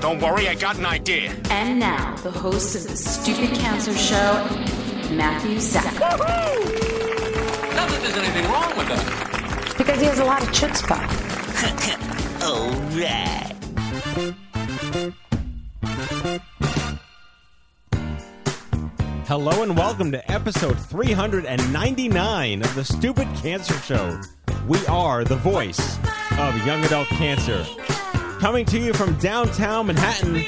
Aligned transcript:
Don't 0.00 0.18
worry, 0.22 0.48
I 0.48 0.54
got 0.54 0.78
an 0.78 0.86
idea. 0.86 1.30
And 1.50 1.78
now, 1.78 2.16
the 2.22 2.30
host 2.30 2.74
of 2.74 2.84
the 2.84 2.96
Stupid 2.96 3.50
Cancer 3.58 3.94
Show, 3.94 4.48
Matthew 5.10 5.60
Zack. 5.60 5.92
Not 5.92 6.18
that 6.18 8.00
there's 8.00 8.16
anything 8.16 8.50
wrong 8.50 8.74
with 8.78 8.88
that. 8.88 9.74
Because 9.76 10.00
he 10.00 10.06
has 10.06 10.18
a 10.18 10.24
lot 10.24 10.42
of 10.42 10.48
chutzpah. 10.48 11.04
All 12.42 12.70
right. 12.98 13.54
Hello 19.26 19.62
and 19.62 19.76
welcome 19.76 20.10
to 20.12 20.32
episode 20.32 20.80
399 20.80 22.62
of 22.62 22.74
the 22.74 22.84
Stupid 22.84 23.28
Cancer 23.36 23.74
Show. 23.80 24.18
We 24.66 24.78
are 24.86 25.24
the 25.24 25.36
voice 25.36 25.98
of 26.38 26.56
young 26.66 26.82
adult 26.86 27.08
cancer. 27.08 27.66
Coming 28.40 28.64
to 28.66 28.78
you 28.78 28.94
from 28.94 29.14
downtown 29.18 29.88
Manhattan, 29.88 30.42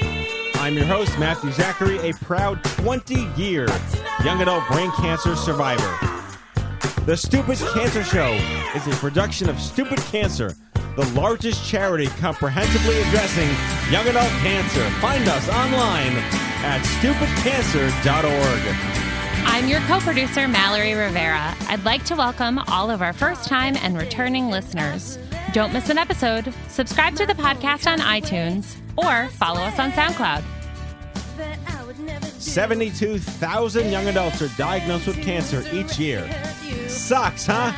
I'm 0.55 0.73
your 0.73 0.87
host, 0.87 1.19
Matthew 1.19 1.53
Zachary, 1.53 1.99
a 1.99 2.15
proud 2.15 2.65
20 2.65 3.29
year 3.37 3.69
young 4.25 4.41
adult 4.41 4.67
brain 4.69 4.91
cancer 4.93 5.37
survivor. 5.37 5.95
The 7.05 7.15
Stupid 7.15 7.59
Cancer 7.75 8.03
Show 8.03 8.33
is 8.75 8.87
a 8.87 8.93
production 8.93 9.51
of 9.51 9.61
Stupid 9.61 9.99
Cancer, 10.05 10.55
the 10.97 11.05
largest 11.15 11.69
charity 11.69 12.07
comprehensively 12.07 12.99
addressing 13.03 13.51
young 13.93 14.09
adult 14.09 14.33
cancer. 14.41 14.89
Find 15.03 15.29
us 15.29 15.47
online 15.51 16.17
at 16.65 16.81
stupidcancer.org. 17.03 18.93
I'm 19.45 19.69
your 19.69 19.81
co 19.81 20.01
producer, 20.01 20.49
Mallory 20.49 20.95
Rivera. 20.95 21.55
I'd 21.69 21.85
like 21.85 22.05
to 22.07 22.17
welcome 22.17 22.59
all 22.69 22.91
of 22.91 23.03
our 23.03 23.13
first 23.13 23.47
time 23.47 23.77
and 23.83 23.99
returning 23.99 24.49
listeners. 24.49 25.19
Don't 25.53 25.73
miss 25.75 25.91
an 25.91 25.99
episode. 25.99 26.53
Subscribe 26.69 27.15
to 27.17 27.27
the 27.27 27.35
podcast 27.35 27.87
on 27.87 27.99
iTunes 27.99 28.77
or 28.97 29.29
follow 29.33 29.61
us 29.61 29.79
on 29.79 29.93
SoundCloud. 29.93 30.43
72,000 32.41 33.91
young 33.91 34.09
adults 34.09 34.41
are 34.41 34.49
diagnosed 34.57 35.07
with 35.07 35.23
cancer 35.23 35.63
each 35.71 35.99
year. 35.99 36.27
Sucks, 36.89 37.47
huh? 37.47 37.73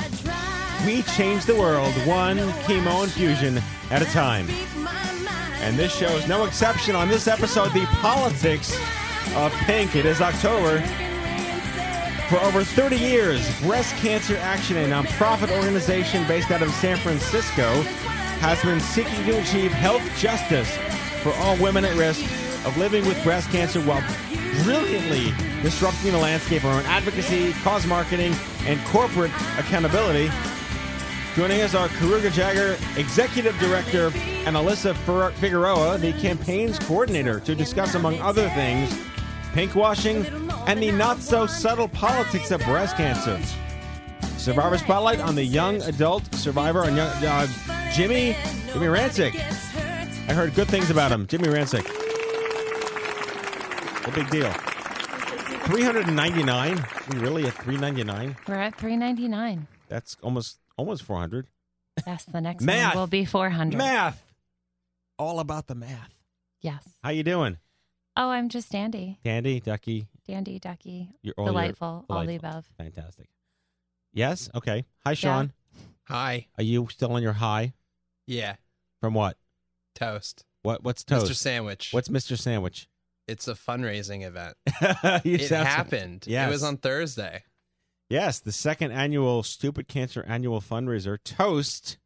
We 0.87 1.03
change 1.03 1.47
the 1.47 1.57
world 1.57 1.93
one 2.07 2.39
chemo 2.63 3.03
infusion 3.03 3.61
at 3.91 4.03
a 4.03 4.07
time. 4.07 4.49
And 5.61 5.77
this 5.77 5.97
show 5.97 6.17
is 6.17 6.29
no 6.29 6.45
exception. 6.45 6.95
On 6.95 7.09
this 7.09 7.27
episode, 7.27 7.73
the 7.73 7.87
politics 7.87 8.79
of 9.35 9.53
pink. 9.65 9.97
It 9.97 10.07
is 10.07 10.21
October. 10.21 10.79
For 12.29 12.41
over 12.41 12.65
30 12.65 12.97
years, 12.97 13.61
Breast 13.61 13.95
Cancer 13.97 14.39
Action, 14.39 14.79
a 14.79 14.89
nonprofit 14.89 15.55
organization 15.55 16.27
based 16.27 16.51
out 16.51 16.63
of 16.63 16.71
San 16.71 16.97
Francisco, 16.97 17.83
has 18.41 18.63
been 18.63 18.81
seeking 18.81 19.23
to 19.27 19.39
achieve 19.41 19.71
health 19.71 20.03
justice 20.17 20.75
for 21.23 21.35
all 21.35 21.55
women 21.59 21.85
at 21.85 21.95
risk 21.97 22.25
of 22.65 22.75
living 22.79 23.05
with 23.07 23.23
breast 23.25 23.51
cancer 23.51 23.79
while 23.83 24.03
brilliantly 24.65 25.35
disrupting 25.61 26.13
the 26.13 26.19
landscape 26.19 26.65
around 26.65 26.87
advocacy, 26.87 27.53
cause 27.63 27.87
marketing, 27.87 28.35
and 28.61 28.83
corporate 28.87 29.33
accountability. 29.59 30.31
Joining 31.37 31.61
us 31.61 31.75
are 31.75 31.89
Karuna 31.89 32.31
Jaggar, 32.31 32.79
Executive 32.97 33.59
Director, 33.59 34.07
and 34.47 34.57
Alyssa 34.57 34.95
Figueroa, 35.35 35.99
the 35.99 36.13
campaign's 36.15 36.79
coordinator, 36.79 37.39
to 37.41 37.55
discuss, 37.55 37.95
among 37.95 38.19
other 38.21 38.49
things, 38.51 38.97
pinkwashing 39.55 40.27
and 40.67 40.83
the 40.83 40.91
not 40.91 41.19
so 41.21 41.47
subtle 41.47 41.89
politics 41.89 42.51
of 42.51 42.61
breast 42.63 42.97
cancer. 42.97 43.41
Survivor 44.37 44.77
Spotlight 44.77 45.21
on 45.21 45.35
the 45.35 45.45
young 45.45 45.81
adult 45.83 46.23
survivor 46.35 46.83
and 46.85 46.97
young, 46.97 47.09
uh, 47.25 47.47
Jimmy 47.95 48.37
Jimmy 48.73 48.87
Rancich. 48.87 49.35
I 50.29 50.33
heard 50.33 50.55
good 50.55 50.69
things 50.69 50.91
about 50.91 51.11
him, 51.13 51.27
Jimmy 51.27 51.49
Rancich. 51.49 51.87
A 54.07 54.11
big 54.13 54.29
deal. 54.31 54.51
Three 55.67 55.83
hundred 55.83 56.09
and 56.09 56.17
ninety 56.17 56.43
nine. 56.43 56.85
We 57.11 57.19
really 57.21 57.47
at 57.47 57.55
three 57.55 57.77
ninety 57.79 58.05
nine. 58.05 58.37
We're 58.47 58.55
at 58.57 58.77
399 58.77 59.67
That's 59.89 60.17
almost 60.23 60.59
almost 60.77 61.05
four 61.05 61.19
hundred. 61.19 61.47
that's 62.05 62.25
the 62.27 62.41
next 62.41 62.63
Math. 62.65 62.95
one 62.95 63.03
will 63.03 63.07
be 63.07 63.25
400. 63.25 63.79
Math. 63.79 64.23
All 65.19 65.39
about 65.41 65.69
the 65.69 65.75
math. 65.75 66.13
Yes. 66.61 66.83
How 67.03 67.11
you 67.11 67.23
doing, 67.23 67.57
Oh, 68.17 68.29
I'm 68.31 68.49
just 68.49 68.71
dandy. 68.71 69.19
Dandy, 69.25 69.61
Ducky? 69.61 70.07
Dandy, 70.27 70.59
ducky. 70.59 71.11
You're 71.23 71.35
all 71.37 71.47
your- 71.47 71.53
delightful, 71.53 72.05
all 72.09 72.25
the 72.25 72.37
above. 72.37 72.65
Fantastic. 72.79 73.29
Yes. 74.13 74.49
Okay. 74.55 74.85
Hi, 75.05 75.15
Sean. 75.15 75.53
Hi. 76.05 76.47
Are 76.57 76.63
you 76.63 76.89
still 76.91 77.13
on 77.13 77.23
your 77.23 77.33
high? 77.33 77.75
Yeah. 78.27 78.57
From 79.01 79.15
what? 79.15 79.37
Toast. 79.95 80.45
What? 80.63 80.85
What's 80.85 81.03
toast? 81.05 81.31
Mr. 81.31 81.35
Sandwich. 81.35 81.89
What's 81.93 82.09
Mr. 82.09 82.39
Sandwich? 82.39 82.89
It's 83.27 83.49
a 83.49 83.55
fundraising 83.55 84.23
event. 84.25 84.57
You 85.25 85.35
it 85.37 85.49
sound- 85.49 85.67
happened. 85.67 86.25
Yes. 86.27 86.49
It 86.49 86.53
was 86.53 86.63
on 86.63 86.77
Thursday. 86.77 87.43
Yes, 88.11 88.39
the 88.39 88.53
second 88.53 88.93
annual 88.93 89.43
Stupid 89.43 89.89
Cancer 89.89 90.25
annual 90.29 90.61
fundraiser. 90.61 91.19
Toast. 91.25 91.97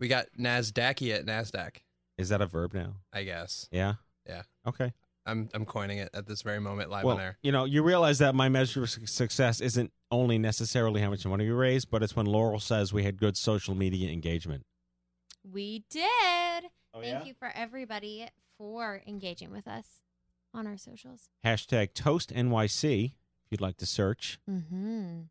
We 0.00 0.08
got 0.08 0.26
Nasdaqy 0.38 1.14
at 1.14 1.26
Nasdaq, 1.26 1.76
Is 2.18 2.30
that 2.30 2.40
a 2.40 2.46
verb 2.46 2.74
now? 2.74 2.94
I 3.12 3.22
guess. 3.22 3.68
Yeah. 3.70 3.94
Yeah. 4.26 4.42
Okay. 4.66 4.92
I'm 5.26 5.48
I'm 5.54 5.64
coining 5.64 5.98
it 5.98 6.10
at 6.14 6.26
this 6.26 6.42
very 6.42 6.60
moment 6.60 6.90
live 6.90 7.04
well, 7.04 7.16
on 7.16 7.22
air. 7.22 7.38
you 7.42 7.52
know, 7.52 7.64
you 7.64 7.82
realize 7.82 8.18
that 8.18 8.34
my 8.34 8.48
measure 8.48 8.82
of 8.82 8.90
success 8.90 9.60
isn't 9.60 9.92
only 10.10 10.38
necessarily 10.38 11.00
how 11.00 11.10
much 11.10 11.24
money 11.24 11.44
you 11.44 11.54
raise, 11.54 11.84
but 11.84 12.02
it's 12.02 12.16
when 12.16 12.26
Laurel 12.26 12.60
says 12.60 12.92
we 12.92 13.04
had 13.04 13.18
good 13.18 13.36
social 13.36 13.74
media 13.74 14.10
engagement. 14.10 14.64
We 15.50 15.84
did. 15.90 16.04
Oh, 16.94 17.00
Thank 17.00 17.04
yeah? 17.20 17.24
you 17.24 17.34
for 17.34 17.50
everybody 17.54 18.28
for 18.58 19.02
engaging 19.06 19.50
with 19.50 19.66
us 19.66 19.86
on 20.52 20.66
our 20.66 20.76
socials. 20.76 21.28
Hashtag 21.44 21.94
Toast 21.94 22.32
NYC 22.32 23.06
if 23.06 23.12
you'd 23.50 23.60
like 23.60 23.76
to 23.78 23.86
search. 23.86 24.38
Mm-hmm. 24.50 25.22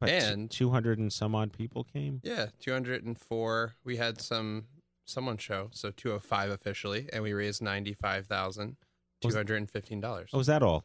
But 0.00 0.08
And- 0.08 0.50
200 0.50 0.98
and 0.98 1.12
some 1.12 1.34
odd 1.34 1.52
people 1.52 1.84
came. 1.84 2.20
Yeah, 2.24 2.46
204. 2.58 3.74
We 3.84 3.96
had 3.98 4.20
some 4.20 4.64
someone 5.04 5.36
show, 5.36 5.68
so 5.72 5.90
205 5.90 6.50
officially, 6.50 7.08
and 7.12 7.22
we 7.22 7.32
raised 7.32 7.60
ninety-five 7.62 8.26
thousand 8.26 8.76
two 9.20 9.34
hundred 9.34 9.56
and 9.56 9.70
fifteen 9.70 10.00
dollars. 10.00 10.30
Oh, 10.32 10.40
is 10.40 10.46
that 10.46 10.62
all? 10.62 10.84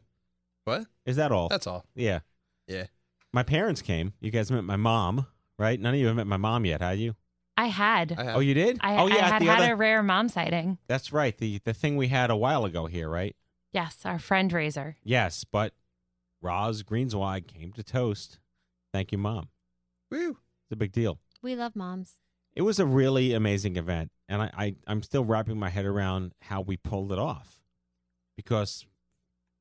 What? 0.64 0.86
Is 1.04 1.16
that 1.16 1.32
all? 1.32 1.48
That's 1.48 1.66
all. 1.66 1.84
Yeah. 1.94 2.20
Yeah. 2.66 2.86
My 3.32 3.42
parents 3.42 3.82
came. 3.82 4.12
You 4.20 4.30
guys 4.30 4.50
met 4.50 4.64
my 4.64 4.76
mom, 4.76 5.26
right? 5.58 5.78
None 5.80 5.94
of 5.94 6.00
you 6.00 6.06
have 6.06 6.16
met 6.16 6.26
my 6.26 6.36
mom 6.36 6.64
yet, 6.64 6.80
have 6.80 6.98
you? 6.98 7.14
I 7.56 7.66
had. 7.66 8.14
I 8.18 8.24
have. 8.24 8.36
Oh, 8.36 8.40
you 8.40 8.54
did? 8.54 8.78
I, 8.80 8.96
oh, 9.02 9.06
yeah. 9.06 9.14
I 9.14 9.28
had 9.28 9.42
the 9.42 9.46
had 9.46 9.62
other- 9.62 9.72
a 9.72 9.76
rare 9.76 10.02
mom 10.02 10.28
sighting. 10.28 10.78
That's 10.88 11.12
right. 11.12 11.36
The 11.36 11.60
the 11.64 11.72
thing 11.74 11.96
we 11.96 12.08
had 12.08 12.30
a 12.30 12.36
while 12.36 12.64
ago 12.64 12.86
here, 12.86 13.08
right? 13.08 13.34
Yes, 13.72 13.98
our 14.04 14.18
friend 14.18 14.52
Razor. 14.52 14.96
Yes, 15.02 15.44
but 15.44 15.74
Roz 16.42 16.82
Greenswag 16.82 17.46
came 17.46 17.72
to 17.72 17.82
toast. 17.82 18.38
Thank 18.92 19.12
you, 19.12 19.18
mom. 19.18 19.48
Woo. 20.10 20.30
It's 20.30 20.72
a 20.72 20.76
big 20.76 20.92
deal. 20.92 21.18
We 21.42 21.54
love 21.56 21.76
moms. 21.76 22.14
It 22.54 22.62
was 22.62 22.78
a 22.78 22.86
really 22.86 23.34
amazing 23.34 23.76
event, 23.76 24.10
and 24.28 24.40
I, 24.42 24.50
I 24.56 24.74
I'm 24.86 25.02
still 25.02 25.24
wrapping 25.24 25.58
my 25.58 25.68
head 25.68 25.84
around 25.84 26.32
how 26.42 26.62
we 26.62 26.76
pulled 26.78 27.12
it 27.12 27.18
off, 27.18 27.55
because 28.36 28.86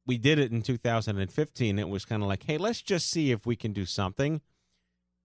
we 0.05 0.17
did 0.17 0.37
it 0.39 0.51
in 0.51 0.61
2015. 0.61 1.79
It 1.79 1.89
was 1.89 2.05
kind 2.05 2.21
of 2.21 2.27
like, 2.27 2.43
hey, 2.43 2.57
let's 2.57 2.81
just 2.81 3.09
see 3.09 3.31
if 3.31 3.45
we 3.45 3.55
can 3.55 3.73
do 3.73 3.85
something, 3.85 4.41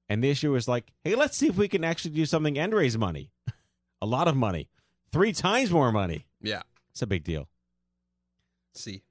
and 0.09 0.25
this 0.25 0.43
year 0.43 0.53
was 0.53 0.67
like, 0.67 0.93
hey, 1.05 1.15
let's 1.15 1.37
see 1.37 1.49
if 1.49 1.57
we 1.57 1.69
can 1.69 1.85
actually 1.85 2.13
do 2.13 2.27
something 2.27 2.59
and 2.59 2.73
raise 2.73 2.97
money, 2.97 3.31
a 4.03 4.07
lot 4.07 4.29
of 4.29 4.37
money, 4.37 4.69
three 5.13 5.33
times 5.33 5.71
more 5.71 5.93
money. 5.93 6.27
Yeah. 6.41 6.63
It's 6.91 7.03
a 7.03 7.07
big 7.07 7.25
deal. 7.25 7.49
See. 8.75 9.03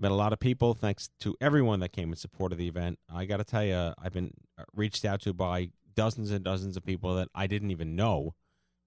Met 0.00 0.12
a 0.12 0.14
lot 0.14 0.32
of 0.32 0.38
people. 0.38 0.74
Thanks 0.74 1.10
to 1.20 1.36
everyone 1.40 1.80
that 1.80 1.92
came 1.92 2.10
in 2.10 2.16
support 2.16 2.52
of 2.52 2.58
the 2.58 2.68
event. 2.68 3.00
I 3.12 3.24
got 3.24 3.38
to 3.38 3.44
tell 3.44 3.64
you, 3.64 3.92
I've 4.00 4.12
been 4.12 4.32
uh, 4.56 4.62
reached 4.74 5.04
out 5.04 5.20
to 5.22 5.32
by 5.32 5.70
dozens 5.94 6.30
and 6.30 6.44
dozens 6.44 6.76
of 6.76 6.84
people 6.84 7.16
that 7.16 7.28
I 7.34 7.48
didn't 7.48 7.72
even 7.72 7.96
know 7.96 8.34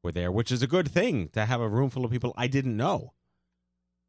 were 0.04 0.14
there, 0.14 0.32
which 0.32 0.52
is 0.54 0.62
a 0.62 0.68
good 0.68 0.90
thing 0.90 1.28
to 1.30 1.46
have 1.46 1.60
a 1.60 1.68
room 1.68 1.90
full 1.90 2.06
of 2.06 2.12
people 2.12 2.34
I 2.38 2.48
didn't 2.48 2.78
know 2.78 3.14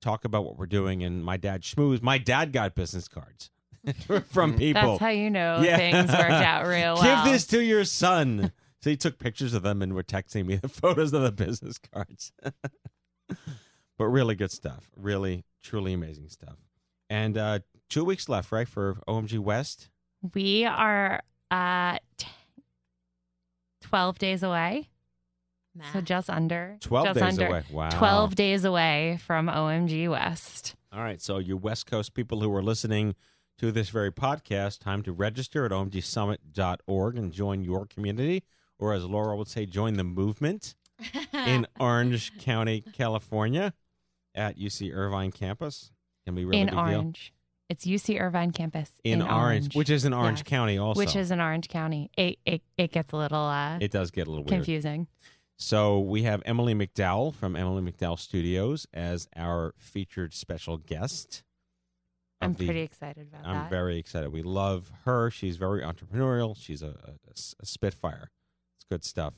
talk 0.03 0.25
about 0.27 0.45
what 0.45 0.59
we're 0.59 0.67
doing. 0.67 1.03
And 1.03 1.25
my 1.25 1.37
dad 1.39 1.63
schmooze. 1.63 2.03
My 2.03 2.19
dad 2.19 2.53
got 2.53 2.75
business 2.75 3.09
cards 3.09 3.51
from 4.31 4.57
people. 4.57 4.83
That's 4.83 5.01
how 5.01 5.09
you 5.09 5.31
know 5.31 5.63
things 5.63 6.11
worked 6.11 6.31
out 6.31 6.67
real 6.67 6.95
well. 6.97 7.25
Give 7.25 7.33
this 7.33 7.47
to 7.49 7.63
your 7.63 7.85
son. 7.85 8.53
so 8.81 8.91
he 8.91 8.97
took 8.97 9.19
pictures 9.19 9.55
of 9.55 9.63
them 9.63 9.81
and 9.81 9.95
were 9.95 10.03
texting 10.03 10.45
me 10.47 10.57
the 10.63 10.69
photos 10.69 11.13
of 11.13 11.23
the 11.23 11.33
business 11.33 11.79
cards. 11.79 12.33
but 13.29 14.05
really 14.05 14.35
good 14.35 14.51
stuff. 14.51 14.91
Really, 14.97 15.45
truly 15.63 15.93
amazing 15.95 16.29
stuff. 16.29 16.57
And 17.09 17.39
uh, 17.39 17.61
two 17.89 18.05
weeks 18.05 18.29
left, 18.29 18.53
right, 18.53 18.69
for 18.69 18.97
OMG 19.09 19.39
West? 19.39 19.89
We 20.35 20.65
are 20.65 21.21
uh, 21.51 21.99
t- 22.17 22.27
12 23.83 24.19
days 24.19 24.43
away. 24.43 24.89
So 25.93 26.01
just 26.01 26.29
under 26.29 26.77
12 26.81 27.07
just 27.07 27.21
days 27.21 27.29
under 27.39 27.47
away. 27.47 27.63
Wow. 27.71 27.89
12 27.91 28.35
days 28.35 28.65
away 28.65 29.19
from 29.25 29.47
OMG 29.47 30.11
West. 30.11 30.75
All 30.93 31.01
right. 31.01 31.21
So, 31.21 31.39
you 31.39 31.57
West 31.57 31.87
Coast 31.87 32.13
people 32.15 32.41
who 32.41 32.55
are 32.55 32.63
listening 32.63 33.15
to 33.59 33.73
this 33.73 33.89
very 33.89 34.13
podcast, 34.13 34.81
time 34.81 35.03
to 35.05 35.13
register 35.13 35.65
at 35.65 35.71
omgsummit.org 35.73 37.17
and 37.17 37.33
join 37.33 37.65
your 37.65 37.87
community, 37.87 38.43
or 38.79 38.93
as 38.93 39.05
Laura 39.05 39.37
would 39.37 39.49
say, 39.49 39.65
join 39.67 39.95
the 39.95 40.05
movement 40.05 40.75
in 41.33 41.67
Orange 41.81 42.37
County, 42.39 42.83
California 42.93 43.73
at 44.35 44.59
UC 44.59 44.93
Irvine 44.95 45.33
campus. 45.33 45.91
Can 46.27 46.35
we 46.35 46.45
really 46.45 46.61
in 46.61 46.67
big 46.67 46.75
deal. 46.75 46.81
Orange. 46.81 47.33
It's 47.69 47.87
UC 47.87 48.21
Irvine 48.21 48.51
campus 48.51 48.91
In, 49.03 49.23
Orange, 49.23 49.75
which 49.75 49.89
is 49.89 50.05
in 50.05 50.13
Orange 50.13 50.41
Yes. 50.41 50.49
County 50.49 50.77
also. 50.77 50.99
Which 50.99 51.17
is 51.17 51.31
in 51.31 51.41
Orange 51.41 51.69
County. 51.69 52.11
It 52.19 52.39
it, 52.45 52.61
it 52.77 52.93
gets 52.93 53.13
a 53.13 53.17
little 53.17 53.45
uh, 53.45 53.79
It 53.81 53.91
does 53.91 54.11
get 54.11 54.27
a 54.27 54.31
little 54.31 54.45
weird. 54.45 54.61
So 55.63 56.01
we 56.01 56.25
have 56.25 56.43
Emily 56.45 56.75
McDowell 56.75 57.33
from 57.33 57.55
Emily 57.55 57.83
McDowell 57.83 58.19
Studios 58.19 58.85
as 58.93 59.29
our 59.37 59.75
featured 59.79 60.35
special 60.35 60.77
guest. 60.77 61.45
I'm 62.41 62.55
the- 62.55 62.65
pretty 62.65 62.81
excited 62.81 63.29
about 63.29 63.45
that. 63.45 63.49
I'm 63.49 63.71
very 63.71 63.97
excited. 63.97 64.33
We 64.33 64.43
love 64.43 64.91
her. 65.05 65.31
She's 65.31 65.57
very 65.59 65.81
entrepreneurial. 65.83 66.57
She's 66.57 66.83
a 66.83 66.97
spitfire. 67.63 68.33
It's 68.77 68.85
good 68.85 69.05
stuff. 69.05 69.35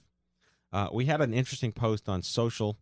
Uh, 0.72 0.88
we 0.94 1.04
had 1.04 1.20
an 1.20 1.34
interesting 1.34 1.72
post 1.72 2.08
on 2.08 2.22
social, 2.22 2.78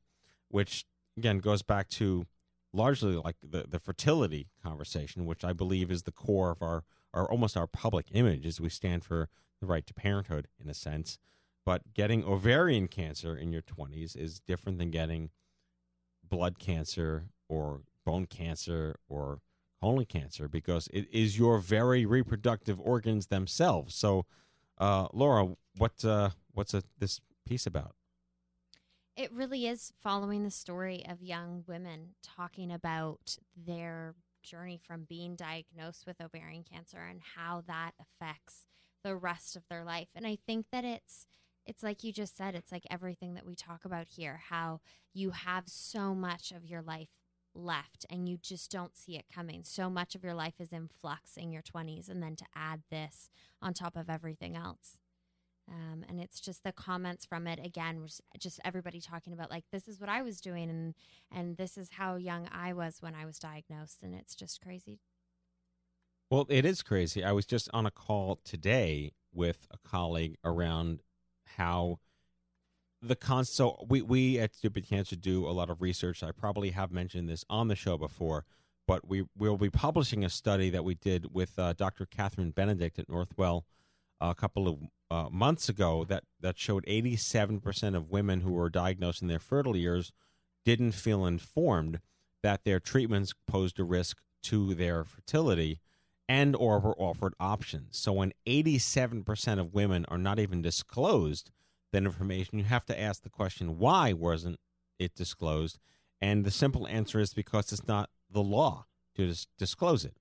which 0.48 0.86
again 1.18 1.38
goes 1.38 1.62
back 1.62 1.88
to 1.90 2.26
largely 2.72 3.16
like 3.16 3.36
the, 3.42 3.64
the 3.68 3.80
fertility 3.80 4.50
conversation, 4.62 5.26
which 5.26 5.42
I 5.44 5.52
believe 5.52 5.90
is 5.90 6.04
the 6.04 6.12
core 6.12 6.52
of 6.52 6.62
our, 6.62 6.84
our 7.12 7.28
almost 7.28 7.56
our 7.56 7.66
public 7.66 8.06
image 8.12 8.46
as 8.46 8.60
we 8.60 8.68
stand 8.68 9.04
for 9.04 9.28
the 9.60 9.66
right 9.66 9.84
to 9.84 9.92
parenthood 9.92 10.46
in 10.62 10.70
a 10.70 10.74
sense. 10.74 11.18
But 11.64 11.94
getting 11.94 12.24
ovarian 12.24 12.88
cancer 12.88 13.36
in 13.36 13.52
your 13.52 13.62
20s 13.62 14.16
is 14.16 14.40
different 14.40 14.78
than 14.78 14.90
getting 14.90 15.30
blood 16.28 16.58
cancer 16.58 17.28
or 17.48 17.82
bone 18.04 18.26
cancer 18.26 18.96
or 19.08 19.40
colon 19.80 20.04
cancer 20.04 20.48
because 20.48 20.88
it 20.92 21.06
is 21.12 21.38
your 21.38 21.58
very 21.58 22.06
reproductive 22.06 22.80
organs 22.80 23.26
themselves. 23.26 23.94
So, 23.94 24.26
uh, 24.78 25.08
Laura, 25.12 25.54
what 25.76 26.04
uh, 26.04 26.30
what's 26.52 26.74
a, 26.74 26.82
this 26.98 27.20
piece 27.46 27.66
about? 27.66 27.94
It 29.16 29.30
really 29.32 29.66
is 29.66 29.92
following 30.02 30.42
the 30.42 30.50
story 30.50 31.04
of 31.06 31.22
young 31.22 31.64
women 31.66 32.14
talking 32.22 32.72
about 32.72 33.36
their 33.54 34.14
journey 34.42 34.80
from 34.82 35.04
being 35.04 35.36
diagnosed 35.36 36.06
with 36.06 36.20
ovarian 36.20 36.64
cancer 36.64 36.98
and 36.98 37.20
how 37.36 37.62
that 37.66 37.92
affects 38.00 38.66
the 39.04 39.14
rest 39.14 39.54
of 39.56 39.62
their 39.68 39.84
life. 39.84 40.08
And 40.14 40.26
I 40.26 40.38
think 40.46 40.66
that 40.72 40.84
it's 40.84 41.26
it's 41.66 41.82
like 41.82 42.02
you 42.02 42.12
just 42.12 42.36
said, 42.36 42.54
it's 42.54 42.72
like 42.72 42.84
everything 42.90 43.34
that 43.34 43.46
we 43.46 43.54
talk 43.54 43.84
about 43.84 44.06
here, 44.08 44.40
how 44.48 44.80
you 45.14 45.30
have 45.30 45.64
so 45.66 46.14
much 46.14 46.52
of 46.52 46.66
your 46.66 46.82
life 46.82 47.10
left 47.54 48.06
and 48.10 48.28
you 48.28 48.38
just 48.38 48.70
don't 48.70 48.96
see 48.96 49.16
it 49.16 49.26
coming. 49.32 49.62
So 49.64 49.90
much 49.90 50.14
of 50.14 50.24
your 50.24 50.34
life 50.34 50.54
is 50.58 50.72
in 50.72 50.88
flux 50.88 51.36
in 51.36 51.52
your 51.52 51.62
20s 51.62 52.08
and 52.08 52.22
then 52.22 52.36
to 52.36 52.44
add 52.54 52.82
this 52.90 53.28
on 53.60 53.74
top 53.74 53.96
of 53.96 54.08
everything 54.08 54.56
else. 54.56 54.98
Um, 55.70 56.04
and 56.08 56.20
it's 56.20 56.40
just 56.40 56.64
the 56.64 56.72
comments 56.72 57.24
from 57.24 57.46
it 57.46 57.64
again 57.64 58.04
just 58.36 58.58
everybody 58.64 59.00
talking 59.00 59.32
about 59.32 59.48
like 59.48 59.62
this 59.70 59.86
is 59.86 60.00
what 60.00 60.08
I 60.08 60.20
was 60.20 60.40
doing 60.40 60.68
and 60.68 60.94
and 61.30 61.56
this 61.56 61.78
is 61.78 61.90
how 61.92 62.16
young 62.16 62.48
I 62.50 62.72
was 62.72 62.96
when 63.00 63.14
I 63.14 63.24
was 63.24 63.38
diagnosed 63.38 64.02
and 64.02 64.12
it's 64.12 64.34
just 64.34 64.60
crazy. 64.60 64.98
Well, 66.30 66.46
it 66.48 66.64
is 66.64 66.82
crazy. 66.82 67.22
I 67.22 67.32
was 67.32 67.46
just 67.46 67.68
on 67.72 67.86
a 67.86 67.90
call 67.92 68.40
today 68.42 69.12
with 69.32 69.68
a 69.70 69.78
colleague 69.88 70.36
around 70.44 71.02
how 71.56 71.98
the 73.00 73.16
con. 73.16 73.44
So 73.44 73.84
we 73.88 74.02
we 74.02 74.38
at 74.38 74.54
Stupid 74.54 74.88
Cancer 74.88 75.16
do 75.16 75.46
a 75.46 75.50
lot 75.50 75.70
of 75.70 75.82
research. 75.82 76.22
I 76.22 76.30
probably 76.32 76.70
have 76.70 76.92
mentioned 76.92 77.28
this 77.28 77.44
on 77.50 77.68
the 77.68 77.76
show 77.76 77.98
before, 77.98 78.44
but 78.86 79.08
we 79.08 79.24
will 79.36 79.58
be 79.58 79.70
publishing 79.70 80.24
a 80.24 80.30
study 80.30 80.70
that 80.70 80.84
we 80.84 80.94
did 80.94 81.34
with 81.34 81.58
uh, 81.58 81.72
Dr. 81.72 82.06
Catherine 82.06 82.50
Benedict 82.50 82.98
at 82.98 83.08
Northwell 83.08 83.62
a 84.20 84.34
couple 84.34 84.68
of 84.68 84.78
uh, 85.10 85.28
months 85.30 85.68
ago 85.68 86.04
that 86.04 86.24
that 86.40 86.58
showed 86.58 86.86
87% 86.86 87.96
of 87.96 88.10
women 88.10 88.40
who 88.40 88.52
were 88.52 88.70
diagnosed 88.70 89.20
in 89.20 89.28
their 89.28 89.38
fertile 89.38 89.76
years 89.76 90.12
didn't 90.64 90.92
feel 90.92 91.26
informed 91.26 92.00
that 92.42 92.64
their 92.64 92.80
treatments 92.80 93.34
posed 93.46 93.78
a 93.78 93.84
risk 93.84 94.18
to 94.42 94.74
their 94.74 95.04
fertility 95.04 95.80
and 96.32 96.56
or 96.56 96.78
were 96.78 96.98
offered 96.98 97.34
options. 97.38 97.98
So 97.98 98.10
when 98.14 98.32
87% 98.46 99.60
of 99.60 99.74
women 99.74 100.06
are 100.08 100.16
not 100.16 100.38
even 100.38 100.62
disclosed 100.62 101.50
that 101.92 102.04
information, 102.04 102.58
you 102.58 102.64
have 102.64 102.86
to 102.86 102.98
ask 102.98 103.22
the 103.22 103.28
question 103.28 103.78
why 103.78 104.14
wasn't 104.14 104.58
it 104.98 105.14
disclosed? 105.14 105.78
And 106.22 106.46
the 106.46 106.50
simple 106.50 106.88
answer 106.88 107.20
is 107.20 107.34
because 107.34 107.70
it's 107.70 107.86
not 107.86 108.08
the 108.30 108.42
law 108.42 108.86
to 109.14 109.26
dis- 109.26 109.46
disclose 109.58 110.06
it 110.06 110.16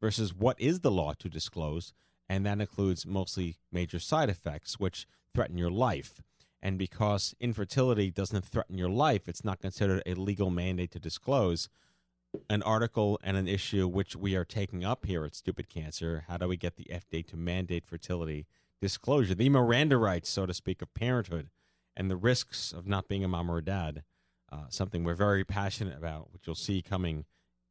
versus 0.00 0.32
what 0.32 0.60
is 0.60 0.80
the 0.80 0.90
law 0.92 1.14
to 1.18 1.28
disclose 1.28 1.92
and 2.28 2.46
that 2.46 2.60
includes 2.60 3.04
mostly 3.04 3.56
major 3.72 3.98
side 3.98 4.30
effects 4.30 4.78
which 4.78 5.08
threaten 5.34 5.58
your 5.58 5.72
life. 5.72 6.22
And 6.62 6.78
because 6.78 7.34
infertility 7.40 8.12
doesn't 8.12 8.44
threaten 8.44 8.78
your 8.78 8.88
life, 8.88 9.28
it's 9.28 9.44
not 9.44 9.60
considered 9.60 10.04
a 10.06 10.14
legal 10.14 10.50
mandate 10.50 10.92
to 10.92 11.00
disclose. 11.00 11.68
An 12.50 12.62
article 12.62 13.18
and 13.22 13.36
an 13.36 13.48
issue 13.48 13.86
which 13.88 14.16
we 14.16 14.34
are 14.36 14.44
taking 14.44 14.84
up 14.84 15.06
here 15.06 15.24
at 15.24 15.34
Stupid 15.34 15.68
Cancer. 15.68 16.24
How 16.28 16.36
do 16.36 16.48
we 16.48 16.56
get 16.56 16.76
the 16.76 16.86
FDA 16.90 17.26
to 17.28 17.36
mandate 17.36 17.84
fertility 17.86 18.46
disclosure? 18.80 19.34
The 19.34 19.48
Miranda 19.48 19.96
rights, 19.96 20.28
so 20.28 20.46
to 20.46 20.54
speak, 20.54 20.82
of 20.82 20.92
parenthood 20.94 21.50
and 21.96 22.10
the 22.10 22.16
risks 22.16 22.72
of 22.72 22.86
not 22.86 23.08
being 23.08 23.24
a 23.24 23.28
mom 23.28 23.50
or 23.50 23.58
a 23.58 23.64
dad. 23.64 24.04
Uh, 24.52 24.66
something 24.68 25.02
we're 25.02 25.14
very 25.14 25.44
passionate 25.44 25.96
about, 25.98 26.32
which 26.32 26.46
you'll 26.46 26.54
see 26.54 26.80
coming 26.80 27.24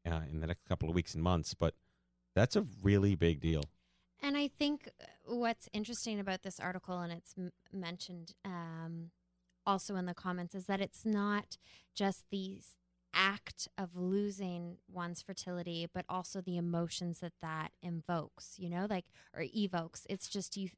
uh, 0.06 0.22
in 0.30 0.42
the 0.42 0.48
next 0.48 0.66
couple 0.68 0.90
of 0.90 0.96
weeks 0.96 1.14
and 1.14 1.24
months. 1.24 1.54
But 1.54 1.74
that's 2.36 2.56
a 2.56 2.66
really 2.84 3.16
big 3.16 3.40
deal. 3.40 3.64
And 4.22 4.36
I 4.36 4.48
think 4.48 4.90
uh, 5.02 5.36
what's 5.36 5.70
interesting 5.74 6.20
about 6.20 6.44
this 6.44 6.60
article, 6.60 7.00
and 7.00 7.14
it's 7.14 7.34
m- 7.38 7.52
mentioned 7.72 8.34
um, 8.44 9.12
also 9.66 9.96
in 9.96 10.06
the 10.06 10.14
comments, 10.14 10.54
is 10.56 10.66
that 10.66 10.82
it's 10.82 11.06
not 11.06 11.58
just 11.94 12.26
the 12.30 12.58
s- 12.58 12.76
act 13.16 13.68
of 13.78 13.96
losing 13.96 14.78
one's 14.92 15.22
fertility, 15.22 15.88
but 15.92 16.06
also 16.08 16.42
the 16.42 16.58
emotions 16.58 17.20
that 17.20 17.34
that 17.42 17.72
invokes. 17.82 18.56
You 18.58 18.70
know, 18.70 18.86
like 18.90 19.06
or 19.34 19.46
evokes. 19.56 20.06
It's 20.10 20.28
just 20.28 20.58
you. 20.58 20.70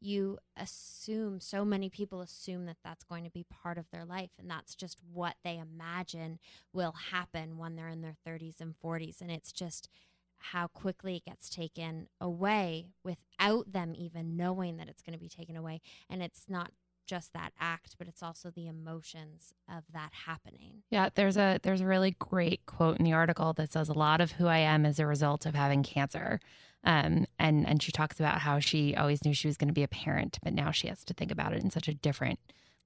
You 0.00 0.38
assume 0.54 1.40
so 1.40 1.64
many 1.64 1.88
people 1.88 2.20
assume 2.20 2.66
that 2.66 2.76
that's 2.84 3.04
going 3.04 3.24
to 3.24 3.30
be 3.30 3.46
part 3.48 3.78
of 3.78 3.90
their 3.90 4.04
life, 4.04 4.30
and 4.38 4.50
that's 4.50 4.74
just 4.74 4.98
what 5.10 5.36
they 5.44 5.56
imagine 5.58 6.38
will 6.74 6.94
happen 7.10 7.56
when 7.56 7.74
they're 7.74 7.88
in 7.88 8.02
their 8.02 8.16
30s 8.26 8.60
and 8.60 8.74
40s, 8.84 9.22
and 9.22 9.30
it's 9.30 9.50
just 9.50 9.88
how 10.36 10.66
quickly 10.66 11.16
it 11.16 11.24
gets 11.24 11.48
taken 11.48 12.08
away 12.20 12.88
without 13.02 13.72
them 13.72 13.94
even 13.96 14.36
knowing 14.36 14.76
that 14.76 14.88
it's 14.88 15.00
going 15.00 15.14
to 15.14 15.18
be 15.18 15.28
taken 15.28 15.56
away. 15.56 15.80
And 16.10 16.22
it's 16.22 16.44
not 16.48 16.72
just 17.06 17.32
that 17.32 17.52
act, 17.60 17.96
but 17.98 18.08
it's 18.08 18.22
also 18.22 18.50
the 18.50 18.66
emotions 18.66 19.52
of 19.68 19.84
that 19.92 20.10
happening. 20.26 20.82
Yeah, 20.90 21.08
there's 21.14 21.36
a 21.36 21.58
there's 21.62 21.80
a 21.80 21.86
really 21.86 22.16
great 22.18 22.66
quote 22.66 22.98
in 22.98 23.04
the 23.04 23.12
article 23.12 23.52
that 23.54 23.72
says 23.72 23.88
a 23.88 23.94
lot 23.94 24.20
of 24.20 24.32
who 24.32 24.46
I 24.46 24.58
am 24.58 24.86
is 24.86 24.98
a 24.98 25.06
result 25.06 25.46
of 25.46 25.54
having 25.54 25.82
cancer. 25.82 26.40
Um, 26.84 27.26
and 27.38 27.66
and 27.66 27.82
she 27.82 27.92
talks 27.92 28.20
about 28.20 28.40
how 28.40 28.58
she 28.58 28.94
always 28.94 29.24
knew 29.24 29.34
she 29.34 29.48
was 29.48 29.56
going 29.56 29.68
to 29.68 29.74
be 29.74 29.82
a 29.82 29.88
parent, 29.88 30.38
but 30.42 30.52
now 30.52 30.70
she 30.70 30.88
has 30.88 31.04
to 31.04 31.14
think 31.14 31.30
about 31.30 31.52
it 31.52 31.62
in 31.62 31.70
such 31.70 31.88
a 31.88 31.94
different 31.94 32.38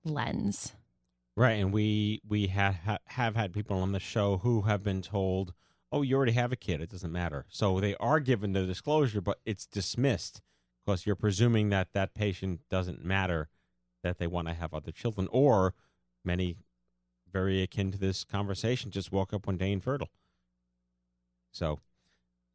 lens. 0.05 0.75
Right, 1.37 1.53
and 1.53 1.73
we 1.73 2.21
we 2.29 2.49
have 2.49 2.77
ha, 2.85 2.99
have 3.07 3.37
had 3.37 3.53
people 3.53 3.79
on 3.79 3.93
the 3.93 4.01
show 4.01 4.39
who 4.39 4.63
have 4.63 4.83
been 4.83 5.03
told, 5.03 5.53
"Oh, 5.93 6.03
you 6.03 6.17
already 6.17 6.33
have 6.33 6.53
a 6.53 6.57
kid; 6.57 6.81
it 6.81 6.91
doesn't 6.91 7.13
matter." 7.13 7.47
So 7.49 7.81
they 7.81 7.95
are 7.97 8.21
given 8.21 8.53
the 8.53 8.67
disclosure, 8.67 9.21
but 9.21 9.39
it's 9.45 9.67
dismissed 9.67 10.43
because 10.85 11.07
you're 11.07 11.17
presuming 11.17 11.69
that 11.69 11.93
that 11.93 12.15
patient 12.15 12.61
doesn't 12.71 13.05
matter, 13.05 13.49
that 14.03 14.19
they 14.19 14.27
want 14.27 14.49
to 14.49 14.55
have 14.55 14.75
other 14.75 14.93
children, 14.93 15.29
or 15.31 15.75
many 16.25 16.57
very 17.33 17.63
akin 17.63 17.93
to 17.93 17.99
this 17.99 18.25
conversation 18.25 18.91
just 18.91 19.13
woke 19.13 19.33
up 19.33 19.47
one 19.47 19.57
day 19.57 19.73
infertile. 19.73 20.09
So 21.51 21.81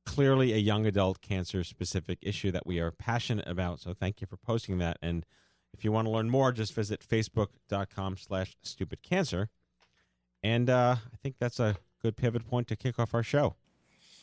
clearly 0.05 0.53
a 0.53 0.57
young 0.57 0.85
adult 0.85 1.21
cancer 1.21 1.63
specific 1.63 2.19
issue 2.21 2.51
that 2.51 2.65
we 2.65 2.79
are 2.79 2.91
passionate 2.91 3.47
about. 3.47 3.79
So 3.79 3.93
thank 3.93 4.21
you 4.21 4.27
for 4.27 4.37
posting 4.37 4.77
that. 4.79 4.97
And 5.01 5.25
if 5.73 5.83
you 5.83 5.91
want 5.91 6.07
to 6.07 6.11
learn 6.11 6.29
more, 6.29 6.51
just 6.51 6.73
visit 6.73 7.01
facebook.com 7.01 8.17
slash 8.17 8.55
stupid 8.61 9.01
cancer. 9.01 9.49
And 10.41 10.69
uh, 10.69 10.97
I 11.13 11.15
think 11.21 11.35
that's 11.39 11.59
a 11.59 11.77
good 12.01 12.17
pivot 12.17 12.47
point 12.47 12.67
to 12.67 12.75
kick 12.75 12.99
off 12.99 13.13
our 13.13 13.23
show. 13.23 13.55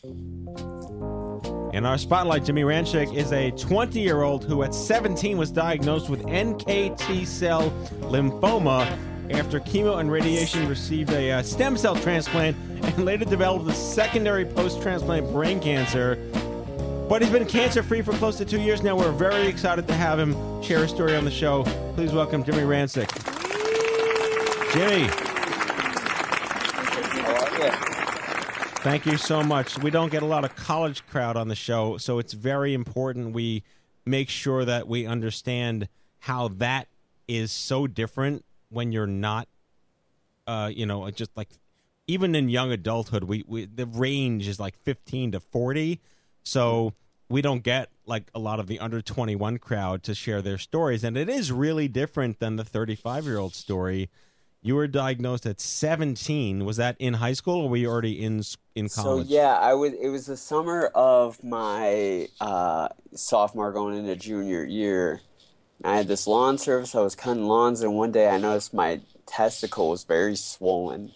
In 0.03 1.85
our 1.85 1.99
spotlight, 1.99 2.47
Jimmy 2.47 2.63
Rancich 2.63 3.15
is 3.15 3.33
a 3.33 3.51
20 3.51 4.01
year 4.01 4.23
old 4.23 4.45
who 4.45 4.63
at 4.63 4.75
17 4.75 5.37
was 5.37 5.51
diagnosed 5.51 6.09
with 6.09 6.23
NKT 6.23 7.27
cell 7.27 7.71
lymphoma 8.01 8.99
after 9.31 9.61
chemo 9.61 10.01
and 10.01 10.11
radiation 10.11 10.67
received 10.67 11.11
a 11.11 11.33
uh, 11.33 11.43
stem 11.43 11.77
cell 11.77 11.95
transplant 11.97 12.57
and 12.83 13.05
later 13.05 13.27
developed 13.27 13.69
a 13.69 13.75
secondary 13.75 14.47
post 14.47 14.81
transplant 14.81 15.31
brain 15.33 15.61
cancer. 15.61 16.17
But 17.07 17.21
he's 17.21 17.31
been 17.31 17.45
cancer 17.45 17.83
free 17.83 18.01
for 18.01 18.13
close 18.15 18.39
to 18.39 18.47
two 18.47 18.63
years 18.63 18.83
now. 18.83 18.97
We're 18.97 19.13
very 19.13 19.49
excited 19.49 19.87
to 19.89 19.95
have 19.95 20.19
him 20.19 20.63
share 20.63 20.79
his 20.79 20.91
story 20.91 21.15
on 21.15 21.27
the 21.27 21.31
show. 21.31 21.65
Please 21.95 22.15
welcome 22.15 22.43
Jimmy 22.43 22.63
Rancich. 22.63 23.11
Jimmy. 24.73 25.30
Thank 28.83 29.05
you 29.05 29.19
so 29.19 29.43
much. 29.43 29.79
We 29.79 29.91
don't 29.91 30.11
get 30.11 30.23
a 30.23 30.27
lot 30.27 30.43
of 30.45 30.57
college 30.57 31.07
crowd 31.07 31.37
on 31.37 31.49
the 31.49 31.55
show, 31.55 31.99
so 31.99 32.19
it's 32.19 32.33
very 32.33 32.73
important 32.73 33.35
we 33.35 33.63
make 34.07 34.31
sure 34.31 34.65
that 34.65 34.89
we 34.89 35.07
understand 35.07 35.87
how 36.21 36.49
that 36.49 36.89
is 37.29 37.53
so 37.53 37.87
different 37.87 38.45
when 38.71 38.91
you're 38.93 39.07
not 39.07 39.49
uh 40.47 40.71
you 40.73 40.87
know 40.87 41.09
just 41.11 41.37
like 41.37 41.49
even 42.07 42.35
in 42.35 42.49
young 42.49 42.73
adulthood 42.73 43.25
we, 43.25 43.45
we 43.47 43.67
the 43.67 43.87
range 43.87 44.49
is 44.49 44.59
like 44.59 44.77
15 44.79 45.33
to 45.33 45.41
40 45.41 46.01
so 46.43 46.95
we 47.29 47.43
don't 47.43 47.63
get 47.63 47.91
like 48.07 48.31
a 48.35 48.39
lot 48.39 48.59
of 48.59 48.67
the 48.67 48.81
under 48.81 49.01
21 49.01 49.59
crowd 49.59 50.03
to 50.03 50.15
share 50.15 50.43
their 50.43 50.59
stories 50.59 51.05
and 51.05 51.17
it 51.17 51.29
is 51.29 51.53
really 51.53 51.87
different 51.87 52.41
than 52.41 52.57
the 52.57 52.65
35 52.65 53.25
year 53.25 53.39
old 53.39 53.55
story 53.55 54.11
you 54.63 54.75
were 54.75 54.87
diagnosed 54.87 55.47
at 55.47 55.61
17 55.61 56.65
was 56.65 56.77
that 56.77 56.97
in 56.99 57.15
high 57.15 57.33
school 57.33 57.63
or 57.63 57.69
were 57.69 57.77
you 57.77 57.89
already 57.89 58.23
in 58.23 58.43
in 58.75 58.89
college 58.89 59.27
So 59.27 59.33
yeah, 59.33 59.57
I 59.59 59.75
was. 59.75 59.93
It 59.95 60.09
was 60.09 60.27
the 60.27 60.37
summer 60.37 60.87
of 60.95 61.43
my 61.43 62.29
uh, 62.41 62.89
sophomore 63.15 63.73
going 63.73 63.97
into 63.97 64.15
junior 64.17 64.65
year. 64.65 65.21
I 65.83 65.97
had 65.97 66.09
this 66.09 66.27
lawn 66.27 66.59
service. 66.59 66.95
I 66.95 67.01
was 67.01 67.15
cutting 67.15 67.47
lawns, 67.47 67.81
and 67.81 67.95
one 67.95 68.13
day 68.13 68.29
I 68.29 68.39
noticed 68.39 68.75
my 68.75 69.01
testicle 69.27 69.91
was 69.91 70.05
very 70.05 70.37
swollen. 70.37 71.13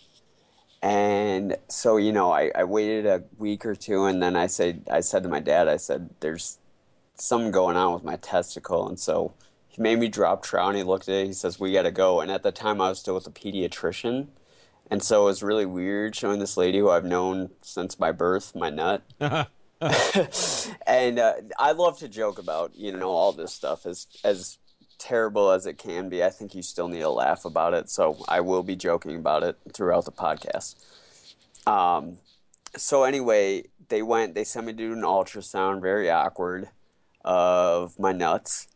And 0.83 1.57
so 1.69 1.97
you 1.99 2.13
know, 2.13 2.33
I, 2.33 2.51
I 2.55 2.65
waited 2.65 3.07
a 3.07 3.23
week 3.39 3.67
or 3.67 3.75
two, 3.75 4.05
and 4.05 4.23
then 4.23 4.37
I 4.37 4.47
said 4.47 4.87
I 4.91 5.01
said 5.01 5.23
to 5.23 5.29
my 5.29 5.41
dad, 5.41 5.69
I 5.69 5.77
said, 5.77 6.11
"There's 6.21 6.59
something 7.17 7.51
going 7.53 7.77
on 7.77 7.93
with 7.93 8.05
my 8.05 8.17
testicle," 8.17 8.89
and 8.89 8.99
so 8.99 9.35
he 9.75 9.83
made 9.83 9.99
me 9.99 10.07
drop 10.09 10.45
trout. 10.45 10.69
And 10.69 10.79
he 10.79 10.85
looked 10.85 11.09
at 11.09 11.17
it. 11.17 11.27
He 11.27 11.33
says, 11.33 11.59
"We 11.59 11.73
got 11.73 11.83
to 11.83 11.91
go." 11.91 12.21
And 12.21 12.31
at 12.31 12.45
the 12.45 12.53
time, 12.53 12.81
I 12.81 12.91
was 12.91 13.01
still 13.01 13.15
with 13.15 13.27
a 13.27 13.31
pediatrician. 13.31 14.29
And 14.91 15.03
so 15.03 15.23
it 15.23 15.25
was 15.25 15.43
really 15.43 15.67
weird 15.67 16.15
showing 16.15 16.39
this 16.39 16.57
lady 16.57 16.79
who 16.79 16.91
I've 16.91 17.05
known 17.05 17.51
since 17.63 17.99
my 17.99 18.13
birth, 18.13 18.55
my 18.55 18.71
nut. 18.71 19.03
and 19.21 21.19
uh, 21.19 21.33
I 21.59 21.73
love 21.73 21.99
to 21.99 22.09
joke 22.09 22.39
about, 22.39 22.77
you 22.77 22.93
know, 22.93 23.11
all 23.11 23.33
this 23.33 23.53
stuff 23.53 23.87
as 23.87 24.07
as 24.23 24.59
terrible 24.99 25.51
as 25.51 25.67
it 25.67 25.77
can 25.79 26.09
be. 26.09 26.23
I 26.23 26.31
think 26.31 26.55
you 26.55 26.63
still 26.63 26.89
need 26.89 27.01
to 27.01 27.11
laugh 27.11 27.45
about 27.45 27.75
it, 27.75 27.91
so 27.91 28.17
I 28.29 28.41
will 28.43 28.63
be 28.63 28.77
joking 28.77 29.17
about 29.17 29.43
it 29.43 29.59
throughout 29.73 30.05
the 30.05 30.13
podcast. 30.13 30.77
Um, 31.67 32.19
so 32.77 33.03
anyway, 33.03 33.65
they 33.89 34.03
went. 34.03 34.35
They 34.35 34.45
sent 34.45 34.67
me 34.67 34.73
to 34.73 34.79
do 34.79 34.93
an 34.93 35.01
ultrasound, 35.01 35.81
very 35.83 36.11
awkward, 36.11 36.69
of 37.25 37.99
my 37.99 38.13
nuts, 38.13 38.69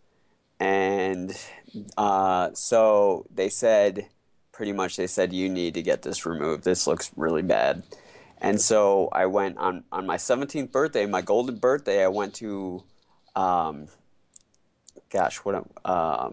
and 0.60 1.38
uh, 1.96 2.50
so 2.54 3.26
they 3.34 3.48
said 3.48 4.06
pretty 4.52 4.72
much 4.72 4.96
they 4.96 5.06
said 5.06 5.32
you 5.32 5.48
need 5.48 5.74
to 5.74 5.82
get 5.82 6.02
this 6.02 6.26
removed. 6.26 6.64
This 6.64 6.86
looks 6.86 7.12
really 7.16 7.42
bad. 7.42 7.84
And 8.40 8.60
so 8.60 9.08
I 9.12 9.26
went 9.26 9.58
on 9.58 9.84
on 9.92 10.06
my 10.06 10.16
17th 10.16 10.72
birthday, 10.72 11.06
my 11.06 11.22
golden 11.22 11.56
birthday. 11.56 12.04
I 12.04 12.08
went 12.08 12.34
to, 12.34 12.82
um, 13.34 13.88
gosh, 15.10 15.36
what 15.38 15.54
a, 15.54 15.64
uh, 15.84 16.32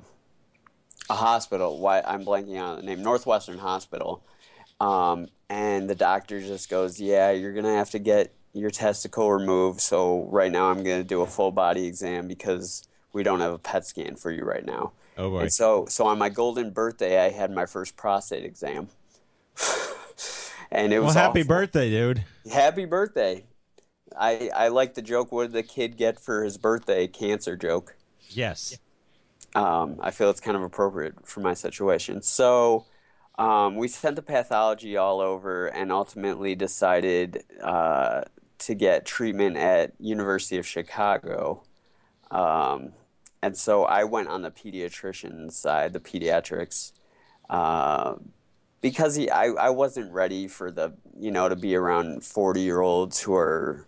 a 1.09 1.13
hospital. 1.13 1.79
Why 1.79 2.01
I'm 2.01 2.25
blanking 2.25 2.61
on 2.61 2.77
the 2.77 2.83
name, 2.83 3.03
Northwestern 3.03 3.59
Hospital. 3.59 4.23
Um, 4.79 5.27
and 5.49 5.89
the 5.89 5.95
doctor 5.95 6.41
just 6.41 6.69
goes, 6.69 6.99
"Yeah, 6.99 7.31
you're 7.31 7.53
gonna 7.53 7.75
have 7.75 7.91
to 7.91 7.99
get 7.99 8.33
your 8.53 8.71
testicle 8.71 9.31
removed. 9.31 9.81
So 9.81 10.27
right 10.31 10.51
now 10.51 10.71
I'm 10.71 10.77
gonna 10.77 11.03
do 11.03 11.21
a 11.21 11.27
full 11.27 11.51
body 11.51 11.85
exam 11.85 12.27
because 12.27 12.87
we 13.15 13.23
don't 13.23 13.41
have 13.41 13.53
a 13.53 13.59
PET 13.59 13.87
scan 13.87 14.17
for 14.17 14.31
you 14.31 14.43
right 14.43 14.65
now." 14.65 14.93
Oh 15.17 15.31
boy. 15.31 15.41
And 15.41 15.53
so, 15.53 15.87
so 15.87 16.05
on 16.07 16.17
my 16.19 16.29
golden 16.29 16.71
birthday, 16.71 17.25
I 17.25 17.31
had 17.31 17.51
my 17.51 17.65
first 17.65 17.97
prostate 17.97 18.45
exam, 18.45 18.89
and 20.71 20.93
it 20.93 20.99
well 20.99 21.07
was 21.07 21.15
happy 21.15 21.41
awful. 21.41 21.43
birthday 21.43 21.89
dude 21.89 22.25
Happy 22.51 22.85
birthday! 22.85 23.45
I 24.17 24.49
I 24.55 24.67
like 24.69 24.93
the 24.95 25.01
joke. 25.01 25.31
What 25.31 25.45
did 25.45 25.53
the 25.53 25.63
kid 25.63 25.97
get 25.97 26.19
for 26.19 26.43
his 26.43 26.57
birthday? 26.57 27.07
Cancer 27.07 27.57
joke. 27.57 27.97
yes 28.29 28.79
Um, 29.55 29.99
I 30.01 30.11
feel 30.11 30.29
it's 30.29 30.41
kind 30.41 30.57
of 30.57 30.63
appropriate 30.63 31.27
for 31.27 31.39
my 31.41 31.53
situation. 31.53 32.21
So 32.21 32.87
um, 33.37 33.75
we 33.77 33.87
sent 33.87 34.15
the 34.17 34.21
pathology 34.21 34.97
all 34.97 35.21
over, 35.21 35.67
and 35.67 35.91
ultimately 35.91 36.55
decided 36.55 37.43
uh, 37.63 38.23
to 38.59 38.75
get 38.75 39.05
treatment 39.05 39.57
at 39.57 39.93
University 39.99 40.57
of 40.57 40.67
Chicago. 40.67 41.63
Um, 42.31 42.93
and 43.45 43.55
so 43.55 43.83
I 43.83 44.05
went 44.05 44.27
on 44.27 44.41
the 44.41 44.49
pediatrician 44.49 45.51
side, 45.51 45.93
the 45.93 45.99
pediatrics, 45.99 46.93
uh, 47.47 48.15
because 48.81 49.13
he, 49.13 49.29
I, 49.29 49.49
I 49.49 49.69
wasn't 49.69 50.11
ready 50.11 50.47
for 50.47 50.71
the, 50.71 50.93
you 51.15 51.29
know, 51.29 51.47
to 51.47 51.55
be 51.55 51.75
around 51.75 52.23
40 52.23 52.61
year 52.61 52.81
olds 52.81 53.21
who 53.21 53.35
are, 53.35 53.85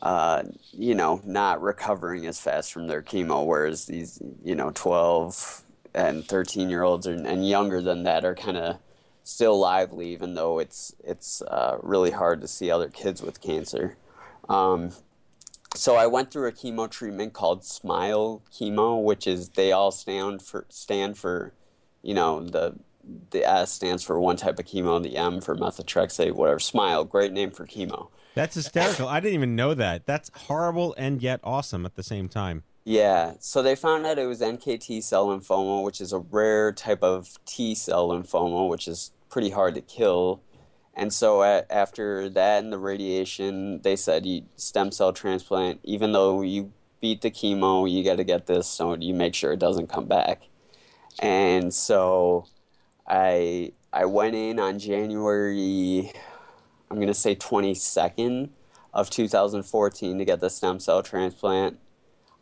uh, 0.00 0.44
you 0.72 0.94
know, 0.94 1.20
not 1.26 1.60
recovering 1.60 2.24
as 2.24 2.40
fast 2.40 2.72
from 2.72 2.86
their 2.86 3.02
chemo, 3.02 3.44
whereas 3.44 3.84
these, 3.84 4.22
you 4.42 4.54
know, 4.54 4.70
12 4.74 5.62
and 5.92 6.24
13 6.24 6.70
year 6.70 6.84
olds 6.84 7.06
and, 7.06 7.26
and 7.26 7.46
younger 7.46 7.82
than 7.82 8.04
that 8.04 8.24
are 8.24 8.34
kind 8.34 8.56
of 8.56 8.78
still 9.24 9.58
lively, 9.58 10.10
even 10.14 10.32
though 10.32 10.58
it's, 10.58 10.94
it's 11.04 11.42
uh, 11.42 11.76
really 11.82 12.12
hard 12.12 12.40
to 12.40 12.48
see 12.48 12.70
other 12.70 12.88
kids 12.88 13.20
with 13.20 13.42
cancer. 13.42 13.98
Um, 14.48 14.90
so 15.74 15.96
I 15.96 16.06
went 16.06 16.30
through 16.30 16.48
a 16.48 16.52
chemo 16.52 16.88
treatment 16.90 17.32
called 17.32 17.64
Smile 17.64 18.42
Chemo, 18.52 19.02
which 19.02 19.26
is 19.26 19.50
they 19.50 19.72
all 19.72 19.90
stand 19.90 20.42
for 20.42 20.66
stand 20.68 21.18
for, 21.18 21.52
you 22.02 22.14
know, 22.14 22.40
the 22.44 22.74
the 23.30 23.44
S 23.44 23.70
stands 23.72 24.02
for 24.02 24.18
one 24.18 24.36
type 24.36 24.58
of 24.58 24.64
chemo, 24.64 25.02
the 25.02 25.16
M 25.16 25.40
for 25.40 25.54
methotrexate, 25.56 26.32
whatever. 26.32 26.58
Smile, 26.58 27.04
great 27.04 27.32
name 27.32 27.50
for 27.50 27.66
chemo. 27.66 28.08
that's 28.34 28.54
hysterical 28.56 29.06
i 29.06 29.20
didn't 29.20 29.34
even 29.34 29.54
know 29.54 29.74
that 29.74 30.06
that's 30.06 30.30
horrible 30.46 30.94
and 30.98 31.22
yet 31.22 31.38
awesome 31.44 31.86
at 31.86 31.94
the 31.94 32.02
same 32.02 32.28
time 32.28 32.62
Yeah, 32.84 33.34
so 33.38 33.62
they 33.62 33.76
found 33.76 34.04
out 34.06 34.18
it 34.18 34.26
was 34.26 34.40
NKT 34.40 35.02
cell 35.02 35.28
lymphoma, 35.28 35.82
which 35.82 36.00
is 36.00 36.12
a 36.12 36.18
rare 36.18 36.70
type 36.72 37.02
of 37.02 37.38
T 37.46 37.74
cell 37.74 38.08
lymphoma, 38.10 38.68
which 38.68 38.86
is 38.88 39.12
pretty 39.30 39.50
hard 39.50 39.74
to 39.76 39.80
kill. 39.80 40.42
And 40.96 41.12
so 41.12 41.42
after 41.42 42.28
that 42.30 42.62
and 42.62 42.72
the 42.72 42.78
radiation, 42.78 43.80
they 43.82 43.96
said 43.96 44.24
you 44.24 44.44
stem 44.56 44.92
cell 44.92 45.12
transplant. 45.12 45.80
Even 45.82 46.12
though 46.12 46.42
you 46.42 46.72
beat 47.00 47.20
the 47.20 47.30
chemo, 47.30 47.90
you 47.90 48.04
got 48.04 48.16
to 48.16 48.24
get 48.24 48.46
this 48.46 48.66
so 48.66 48.94
you 48.94 49.12
make 49.12 49.34
sure 49.34 49.52
it 49.52 49.58
doesn't 49.58 49.88
come 49.88 50.06
back. 50.06 50.42
And 51.20 51.74
so 51.74 52.46
I 53.06 53.72
I 53.92 54.06
went 54.06 54.34
in 54.34 54.58
on 54.58 54.78
January, 54.78 56.12
I'm 56.90 56.98
gonna 56.98 57.14
say 57.14 57.34
22nd 57.36 58.50
of 58.92 59.10
2014 59.10 60.18
to 60.18 60.24
get 60.24 60.40
the 60.40 60.50
stem 60.50 60.80
cell 60.80 61.02
transplant. 61.02 61.78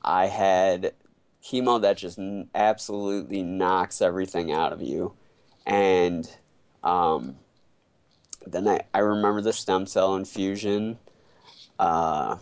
I 0.03 0.27
had 0.27 0.95
chemo 1.43 1.81
that 1.83 1.97
just 1.97 2.19
absolutely 2.55 3.43
knocks 3.43 4.01
everything 4.01 4.53
out 4.53 4.73
of 4.73 4.83
you, 4.83 5.15
and 5.67 6.31
um, 6.83 7.37
then 8.47 8.69
I, 8.69 8.81
I 8.95 8.99
remember 9.01 9.41
the 9.41 9.53
stem 9.53 9.87
cell 9.87 10.15
infusion, 10.17 10.99
uh, 11.79 12.37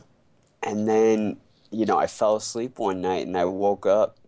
and 0.62 0.88
then 0.88 1.38
you 1.70 1.86
know 1.86 1.98
I 1.98 2.06
fell 2.06 2.36
asleep 2.36 2.78
one 2.78 3.00
night 3.00 3.26
and 3.26 3.36
I 3.36 3.44
woke 3.44 3.86
up, 3.86 4.18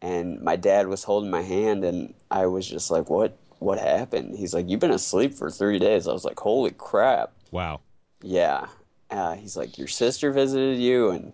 and 0.00 0.40
my 0.40 0.56
dad 0.56 0.88
was 0.88 1.04
holding 1.04 1.30
my 1.30 1.42
hand, 1.42 1.84
and 1.84 2.14
I 2.30 2.46
was 2.46 2.66
just 2.66 2.90
like, 2.90 3.10
"What? 3.10 3.36
What 3.58 3.78
happened?" 3.78 4.36
He's 4.36 4.54
like, 4.54 4.68
"You've 4.68 4.80
been 4.80 4.90
asleep 4.90 5.34
for 5.34 5.50
three 5.50 5.78
days." 5.78 6.08
I 6.08 6.12
was 6.12 6.24
like, 6.24 6.40
"Holy 6.40 6.72
crap!" 6.72 7.32
wow 7.50 7.80
Yeah. 8.22 8.66
Uh, 9.12 9.34
he's 9.34 9.56
like, 9.56 9.76
Your 9.76 9.88
sister 9.88 10.32
visited 10.32 10.78
you? 10.78 11.10
And 11.10 11.32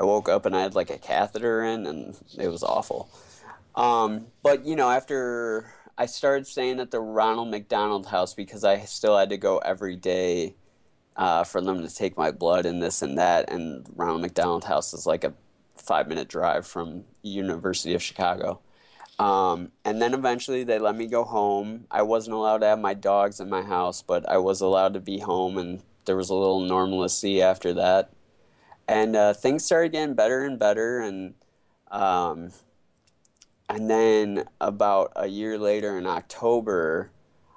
I 0.00 0.02
woke 0.02 0.28
up 0.28 0.44
and 0.46 0.56
I 0.56 0.60
had 0.62 0.74
like 0.74 0.90
a 0.90 0.98
catheter 0.98 1.62
in, 1.62 1.86
and 1.86 2.18
it 2.36 2.48
was 2.48 2.62
awful. 2.62 3.08
Um, 3.76 4.26
but, 4.42 4.66
you 4.66 4.74
know, 4.74 4.90
after 4.90 5.72
I 5.98 6.06
started 6.06 6.46
staying 6.46 6.78
at 6.78 6.92
the 6.92 7.00
Ronald 7.00 7.50
McDonald 7.50 8.06
House 8.06 8.32
because 8.32 8.62
I 8.62 8.78
still 8.82 9.18
had 9.18 9.30
to 9.30 9.36
go 9.36 9.58
every 9.58 9.96
day 9.96 10.54
uh, 11.16 11.42
for 11.42 11.60
them 11.60 11.82
to 11.82 11.92
take 11.92 12.16
my 12.16 12.30
blood 12.30 12.66
and 12.66 12.80
this 12.80 13.02
and 13.02 13.18
that. 13.18 13.50
And 13.50 13.84
Ronald 13.96 14.20
McDonald 14.20 14.62
House 14.62 14.94
is 14.94 15.06
like 15.06 15.24
a 15.24 15.34
five 15.74 16.06
minute 16.06 16.28
drive 16.28 16.68
from 16.68 17.04
University 17.22 17.94
of 17.94 18.02
Chicago. 18.02 18.60
Um, 19.18 19.72
and 19.84 20.00
then 20.00 20.14
eventually 20.14 20.62
they 20.62 20.78
let 20.78 20.94
me 20.94 21.08
go 21.08 21.24
home. 21.24 21.86
I 21.90 22.02
wasn't 22.02 22.36
allowed 22.36 22.58
to 22.58 22.66
have 22.66 22.78
my 22.78 22.94
dogs 22.94 23.40
in 23.40 23.50
my 23.50 23.62
house, 23.62 24.00
but 24.00 24.28
I 24.28 24.38
was 24.38 24.60
allowed 24.60 24.94
to 24.94 25.00
be 25.00 25.18
home, 25.18 25.58
and 25.58 25.82
there 26.04 26.16
was 26.16 26.30
a 26.30 26.34
little 26.34 26.60
normalcy 26.60 27.42
after 27.42 27.74
that. 27.74 28.12
And 28.86 29.16
uh, 29.16 29.34
things 29.34 29.64
started 29.64 29.90
getting 29.90 30.14
better 30.14 30.44
and 30.44 30.56
better, 30.56 31.00
and 31.00 31.34
um, 31.90 32.52
and 33.68 33.90
then 33.90 34.44
about 34.60 35.12
a 35.16 35.26
year 35.26 35.58
later 35.58 35.98
in 35.98 36.06
October, 36.06 37.10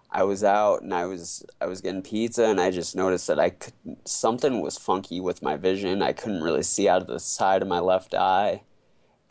I 0.10 0.24
was 0.24 0.44
out 0.44 0.82
and 0.82 0.94
I 0.94 1.06
was 1.06 1.46
I 1.60 1.68
was 1.68 1.82
getting 1.82 2.02
pizza, 2.02 2.46
and 2.46 2.60
I 2.60 2.72
just 2.72 2.96
noticed 2.96 3.28
that 3.28 3.40
I 3.40 3.52
could 3.52 3.74
something 4.06 4.62
was 4.62 4.78
funky 4.78 5.20
with 5.20 5.42
my 5.42 5.58
vision. 5.58 6.02
I 6.02 6.14
couldn't 6.14 6.44
really 6.44 6.64
see 6.64 6.90
out 6.90 7.02
of 7.02 7.08
the 7.08 7.20
side 7.20 7.62
of 7.62 7.68
my 7.68 7.80
left 7.80 8.14
eye 8.14 8.62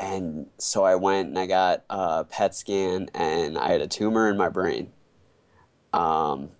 and 0.00 0.46
so 0.56 0.82
I 0.84 0.94
went 0.94 1.28
and 1.28 1.38
I 1.38 1.46
got 1.46 1.84
a 1.90 2.24
PET 2.24 2.54
scan, 2.54 3.10
and 3.14 3.58
I 3.58 3.70
had 3.70 3.82
a 3.82 3.86
tumor 3.86 4.30
in 4.30 4.36
my 4.36 4.48
brain. 4.48 4.90
Um, 5.92 6.50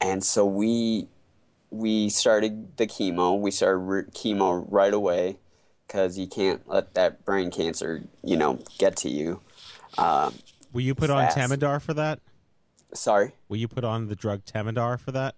and 0.00 0.22
so 0.22 0.46
we 0.46 1.08
we 1.70 2.08
started 2.08 2.76
the 2.76 2.86
chemo. 2.86 3.38
We 3.38 3.50
started 3.50 3.78
re- 3.78 4.02
chemo 4.04 4.64
right 4.68 4.94
away 4.94 5.38
because 5.86 6.16
you 6.16 6.28
can't 6.28 6.66
let 6.68 6.94
that 6.94 7.24
brain 7.24 7.50
cancer, 7.50 8.04
you 8.22 8.36
know, 8.36 8.60
get 8.78 8.96
to 8.98 9.08
you. 9.08 9.40
Um, 9.98 10.34
Were 10.72 10.80
you 10.80 10.94
put 10.94 11.10
fast. 11.10 11.36
on 11.36 11.48
Temodar 11.50 11.80
for 11.80 11.94
that? 11.94 12.20
Sorry. 12.94 13.32
Will 13.48 13.56
you 13.56 13.68
put 13.68 13.84
on 13.84 14.08
the 14.08 14.16
drug 14.16 14.44
Temodar 14.44 14.98
for 15.00 15.12
that? 15.12 15.34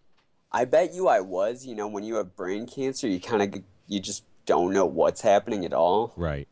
I 0.53 0.65
bet 0.65 0.95
you 0.95 1.09
I 1.09 1.21
was. 1.21 1.67
You 1.67 1.75
know, 1.75 1.89
when 1.89 2.05
you 2.05 2.17
have 2.17 2.37
brain 2.37 2.67
cancer, 2.67 3.09
you 3.09 3.21
kind 3.21 3.43
of 3.43 3.63
you 3.89 4.01
just 4.01 4.25
don't 4.45 4.73
know 4.73 4.87
what's 4.87 5.21
happening 5.21 5.65
at 5.65 5.73
all. 5.73 6.13
Right. 6.17 6.49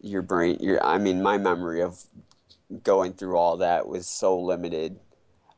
Your 0.00 0.22
brain. 0.22 0.58
Your. 0.60 0.84
I 0.84 0.98
mean, 0.98 1.22
my 1.22 1.38
memory 1.38 1.82
of 1.82 2.04
going 2.82 3.12
through 3.12 3.36
all 3.36 3.58
that 3.58 3.86
was 3.86 4.06
so 4.06 4.38
limited. 4.38 4.98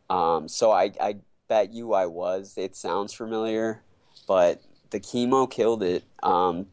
Um, 0.09 0.49
so 0.49 0.71
I, 0.71 0.93
I 1.01 1.17
bet 1.49 1.73
you 1.73 1.93
I 1.95 2.07
was. 2.07 2.55
It 2.57 2.77
sounds 2.77 3.13
familiar, 3.13 3.83
but 4.27 4.63
the 4.91 5.01
chemo 5.01 5.51
killed 5.51 5.83
it. 5.83 6.05
Um, 6.23 6.67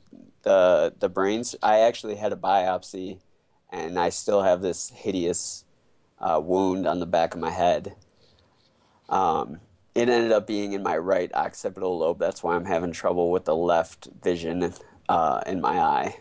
the 0.44 0.94
the 1.00 1.10
brains. 1.10 1.56
I 1.64 1.80
actually 1.80 2.16
had 2.16 2.32
a 2.34 2.36
biopsy, 2.36 3.20
and 3.74 3.98
I 4.00 4.10
still 4.10 4.44
have 4.44 4.62
this 4.62 4.90
hideous 4.90 5.66
uh, 6.20 6.40
wound 6.42 6.88
on 6.88 7.00
the 7.00 7.06
back 7.06 7.34
of 7.34 7.42
my 7.42 7.50
head. 7.50 7.96
Um, 9.10 9.60
it 9.96 10.10
ended 10.10 10.32
up 10.32 10.48
being 10.48 10.74
in 10.74 10.84
my 10.84 10.98
right 10.98 11.34
occipital 11.34 11.98
lobe. 11.98 12.20
That's 12.20 12.44
why 12.44 12.56
I'm 12.56 12.66
having 12.66 12.92
trouble 12.92 13.32
with 13.32 13.46
the 13.46 13.56
left 13.56 14.08
vision 14.24 14.74
uh, 15.10 15.42
in 15.46 15.60
my 15.60 15.80
eye. 15.80 16.18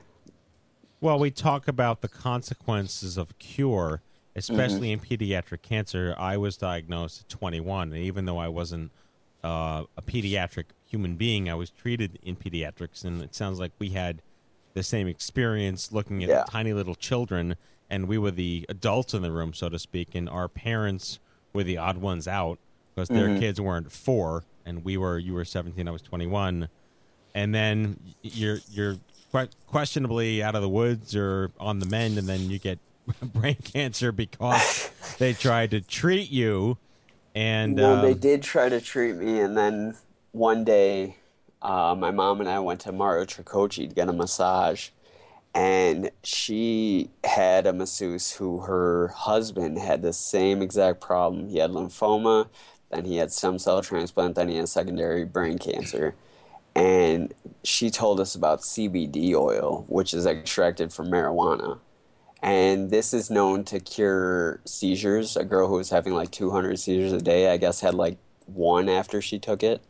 Well, 1.00 1.18
we 1.18 1.30
talk 1.30 1.68
about 1.68 2.00
the 2.00 2.08
consequences 2.08 3.18
of 3.18 3.38
cure, 3.38 4.02
especially 4.34 4.92
in 4.92 5.00
pediatric 5.00 5.62
cancer. 5.62 6.14
I 6.18 6.36
was 6.36 6.56
diagnosed 6.56 7.22
at 7.22 7.28
21, 7.28 7.92
and 7.92 8.02
even 8.02 8.24
though 8.24 8.38
I 8.38 8.48
wasn't 8.48 8.92
uh, 9.44 9.84
a 9.96 10.02
pediatric 10.02 10.66
human 10.86 11.16
being, 11.16 11.50
I 11.50 11.54
was 11.54 11.70
treated 11.70 12.18
in 12.22 12.36
pediatrics, 12.36 13.04
and 13.04 13.20
it 13.20 13.34
sounds 13.34 13.58
like 13.58 13.72
we 13.78 13.90
had 13.90 14.22
the 14.74 14.82
same 14.82 15.06
experience 15.06 15.92
looking 15.92 16.22
at 16.22 16.28
Yeah. 16.28 16.44
tiny 16.48 16.72
little 16.72 16.94
children, 16.94 17.56
and 17.90 18.08
we 18.08 18.18
were 18.18 18.30
the 18.30 18.64
adults 18.68 19.14
in 19.14 19.22
the 19.22 19.32
room, 19.32 19.52
so 19.52 19.68
to 19.68 19.78
speak, 19.78 20.14
and 20.14 20.28
our 20.28 20.48
parents 20.48 21.18
were 21.52 21.62
the 21.64 21.76
odd 21.78 21.98
ones 21.98 22.26
out 22.26 22.58
because 22.94 23.08
their 23.08 23.28
Mhm. 23.28 23.38
kids 23.38 23.60
weren't 23.60 23.90
four, 23.92 24.44
and 24.64 24.84
we 24.84 24.96
were. 24.96 25.18
You 25.18 25.34
were 25.34 25.44
17, 25.44 25.88
I 25.88 25.90
was 25.90 26.02
21 26.02 26.68
and 27.34 27.54
then 27.54 27.98
you're 28.22 28.58
you're 28.70 28.96
que- 29.32 29.48
questionably 29.66 30.42
out 30.42 30.54
of 30.54 30.60
the 30.62 30.68
woods 30.68 31.16
or 31.16 31.50
on 31.58 31.78
the 31.78 31.86
mend, 31.86 32.18
and 32.18 32.28
then 32.28 32.50
you 32.50 32.58
get 32.58 32.78
brain 33.22 33.56
cancer 33.64 34.12
because 34.12 34.90
they 35.18 35.32
tried 35.32 35.70
to 35.70 35.80
treat 35.80 36.30
you. 36.30 36.76
And 37.34 37.78
well, 37.78 38.02
they 38.02 38.12
um, 38.12 38.18
did 38.18 38.42
try 38.42 38.68
to 38.68 38.80
treat 38.82 39.16
me, 39.16 39.40
and 39.40 39.56
then 39.56 39.94
one 40.32 40.64
day, 40.64 41.16
uh, 41.62 41.94
my 41.96 42.10
mom 42.10 42.40
and 42.40 42.48
I 42.48 42.58
went 42.58 42.80
to 42.80 42.92
Mario 42.92 43.24
Tricoci 43.24 43.88
to 43.88 43.94
get 43.94 44.08
a 44.08 44.12
massage, 44.12 44.90
and 45.54 46.10
she 46.22 47.10
had 47.24 47.66
a 47.66 47.72
masseuse 47.72 48.32
who 48.32 48.60
her 48.60 49.08
husband 49.08 49.78
had 49.78 50.02
the 50.02 50.12
same 50.12 50.62
exact 50.62 51.00
problem. 51.00 51.48
He 51.48 51.58
had 51.58 51.70
lymphoma, 51.70 52.48
then 52.90 53.04
he 53.04 53.16
had 53.16 53.32
stem 53.32 53.58
cell 53.58 53.82
transplant, 53.82 54.34
then 54.34 54.48
he 54.48 54.56
had 54.56 54.68
secondary 54.68 55.24
brain 55.24 55.58
cancer. 55.58 56.14
And 56.74 57.34
she 57.64 57.90
told 57.90 58.18
us 58.18 58.34
about 58.34 58.60
CBD 58.60 59.34
oil, 59.34 59.84
which 59.88 60.14
is 60.14 60.26
extracted 60.26 60.92
from 60.92 61.08
marijuana. 61.08 61.78
And 62.42 62.90
this 62.90 63.14
is 63.14 63.30
known 63.30 63.64
to 63.64 63.78
cure 63.78 64.60
seizures. 64.64 65.36
A 65.36 65.44
girl 65.44 65.68
who 65.68 65.74
was 65.74 65.90
having 65.90 66.14
like 66.14 66.30
200 66.32 66.78
seizures 66.78 67.12
a 67.12 67.20
day, 67.20 67.52
I 67.52 67.56
guess, 67.56 67.80
had 67.80 67.94
like 67.94 68.18
one 68.46 68.88
after 68.88 69.20
she 69.22 69.38
took 69.38 69.62
it. 69.62 69.82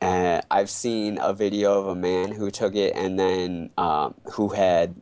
And 0.00 0.42
I've 0.50 0.70
seen 0.70 1.18
a 1.20 1.32
video 1.32 1.80
of 1.80 1.86
a 1.88 1.94
man 1.94 2.32
who 2.32 2.50
took 2.50 2.74
it 2.74 2.94
and 2.94 3.18
then 3.18 3.70
um, 3.76 4.14
who 4.32 4.50
had 4.50 4.94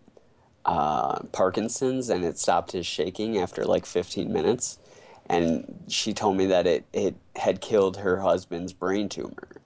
uh, 0.65 1.21
Parkinson's 1.33 2.09
and 2.09 2.25
it 2.25 2.39
stopped 2.39 2.73
his 2.73 2.87
shaking 2.87 3.39
after 3.39 3.65
like 3.65 3.87
15 3.87 4.33
minutes. 4.33 4.79
And 5.29 5.85
she 5.89 6.15
told 6.15 6.37
me 6.37 6.47
that 6.47 6.67
it, 6.67 6.85
it 6.93 7.17
had 7.35 7.61
killed 7.61 7.99
her 7.99 8.21
husband's 8.21 8.73
brain 8.73 9.09
tumor 9.09 9.61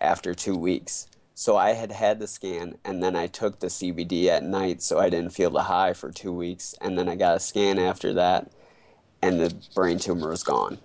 after 0.00 0.34
two 0.34 0.56
weeks. 0.56 1.06
So 1.34 1.56
I 1.56 1.72
had 1.72 1.92
had 1.92 2.18
the 2.18 2.28
scan, 2.28 2.76
and 2.84 3.02
then 3.02 3.16
I 3.16 3.26
took 3.26 3.58
the 3.58 3.68
CBD 3.68 4.26
at 4.26 4.44
night, 4.44 4.82
so 4.82 4.98
I 4.98 5.08
didn't 5.08 5.32
feel 5.32 5.50
the 5.50 5.62
high 5.62 5.92
for 5.92 6.12
two 6.12 6.32
weeks. 6.32 6.74
And 6.80 6.96
then 6.96 7.08
I 7.08 7.16
got 7.16 7.36
a 7.36 7.40
scan 7.40 7.78
after 7.78 8.12
that, 8.14 8.52
and 9.22 9.40
the 9.40 9.54
brain 9.74 9.98
tumor 9.98 10.28
was 10.28 10.42
gone. 10.42 10.78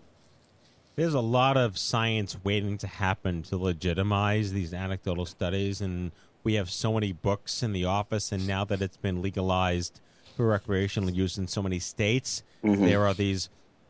There's 0.97 1.13
a 1.13 1.21
lot 1.21 1.55
of 1.55 1.77
science 1.77 2.35
waiting 2.43 2.77
to 2.79 2.87
happen 2.87 3.43
to 3.43 3.55
legitimize 3.55 4.51
these 4.51 4.73
anecdotal 4.73 5.27
studies, 5.27 5.79
and 5.79 6.11
we 6.43 6.55
have 6.55 6.69
so 6.71 6.91
many 6.91 7.11
books 7.13 7.61
in 7.61 7.71
the 7.71 7.85
office. 7.85 8.31
And 8.31 8.47
now 8.47 8.65
that 8.65 8.81
it's 8.81 8.97
been 8.97 9.21
legalized 9.21 10.01
for 10.35 10.47
recreational 10.47 11.11
use 11.11 11.37
in 11.37 11.47
so 11.47 11.61
many 11.61 11.77
states, 11.79 12.41
Mhm. 12.63 12.79
there 12.79 13.05
are 13.05 13.13
these 13.13 13.49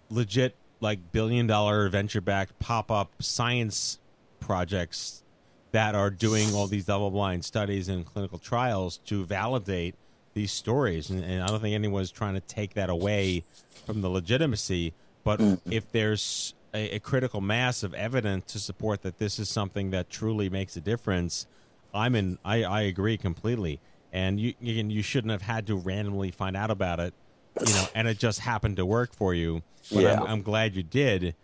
legit, 0.10 0.56
like 0.82 1.12
billion 1.13 1.48
dollar 1.48 1.88
venture 1.88 2.22
backed 2.22 2.60
pop 2.60 2.91
up 2.91 3.12
science 3.24 4.00
projects 4.41 5.24
that 5.72 5.96
are 5.96 6.10
doing 6.10 6.54
all 6.54 6.67
these 6.67 6.86
double 6.86 7.10
blind 7.10 7.46
studies 7.46 7.88
and 7.88 8.06
clinical 8.06 8.38
trials 8.38 8.98
to 9.06 9.26
validate 9.26 9.96
these 10.34 10.52
stories. 10.52 11.10
And, 11.10 11.24
and 11.24 11.41
I 11.41 11.48
don't 11.48 11.62
think 11.62 11.74
anyone's 11.74 12.12
trying 12.12 12.34
to 12.34 12.41
take 12.41 12.74
that 12.74 12.89
away 12.89 13.43
from 13.86 14.02
the 14.02 14.10
legitimacy. 14.10 14.93
But 15.24 15.41
if 15.70 15.91
there's 15.91 16.54
a, 16.78 16.96
a 16.96 17.00
critical 17.00 17.42
mass 17.42 17.84
of 17.84 17.94
evidence 17.94 18.54
to 18.54 18.60
support 18.60 19.02
that 19.02 19.18
this 19.18 19.40
is 19.40 19.50
something 19.50 19.90
that 19.92 20.10
truly 20.10 20.50
makes 20.50 20.76
a 20.78 20.82
difference, 20.82 21.48
I'm 21.94 22.16
in. 22.16 22.38
I, 22.46 22.63
I 22.63 22.82
agree 22.82 23.18
completely. 23.18 23.80
And 24.13 24.40
you 24.40 24.54
you, 24.60 24.74
you 24.86 25.02
shouldn't 25.02 25.32
have 25.32 25.42
had 25.42 25.68
to 25.68 25.76
randomly 25.76 26.32
find 26.32 26.56
out 26.56 26.72
about 26.72 27.00
it, 27.00 27.13
you 27.62 27.74
know, 27.74 27.90
and 27.94 28.08
it 28.08 28.18
just 28.20 28.40
happened 28.40 28.78
to 28.78 28.86
work 28.86 29.13
for 29.13 29.34
you. 29.34 29.63
But 29.92 30.04
Yeah. 30.04 30.13
I'm, 30.13 30.24
I'm 30.24 30.42
glad 30.42 30.76
you 30.76 30.84
did. 30.84 31.36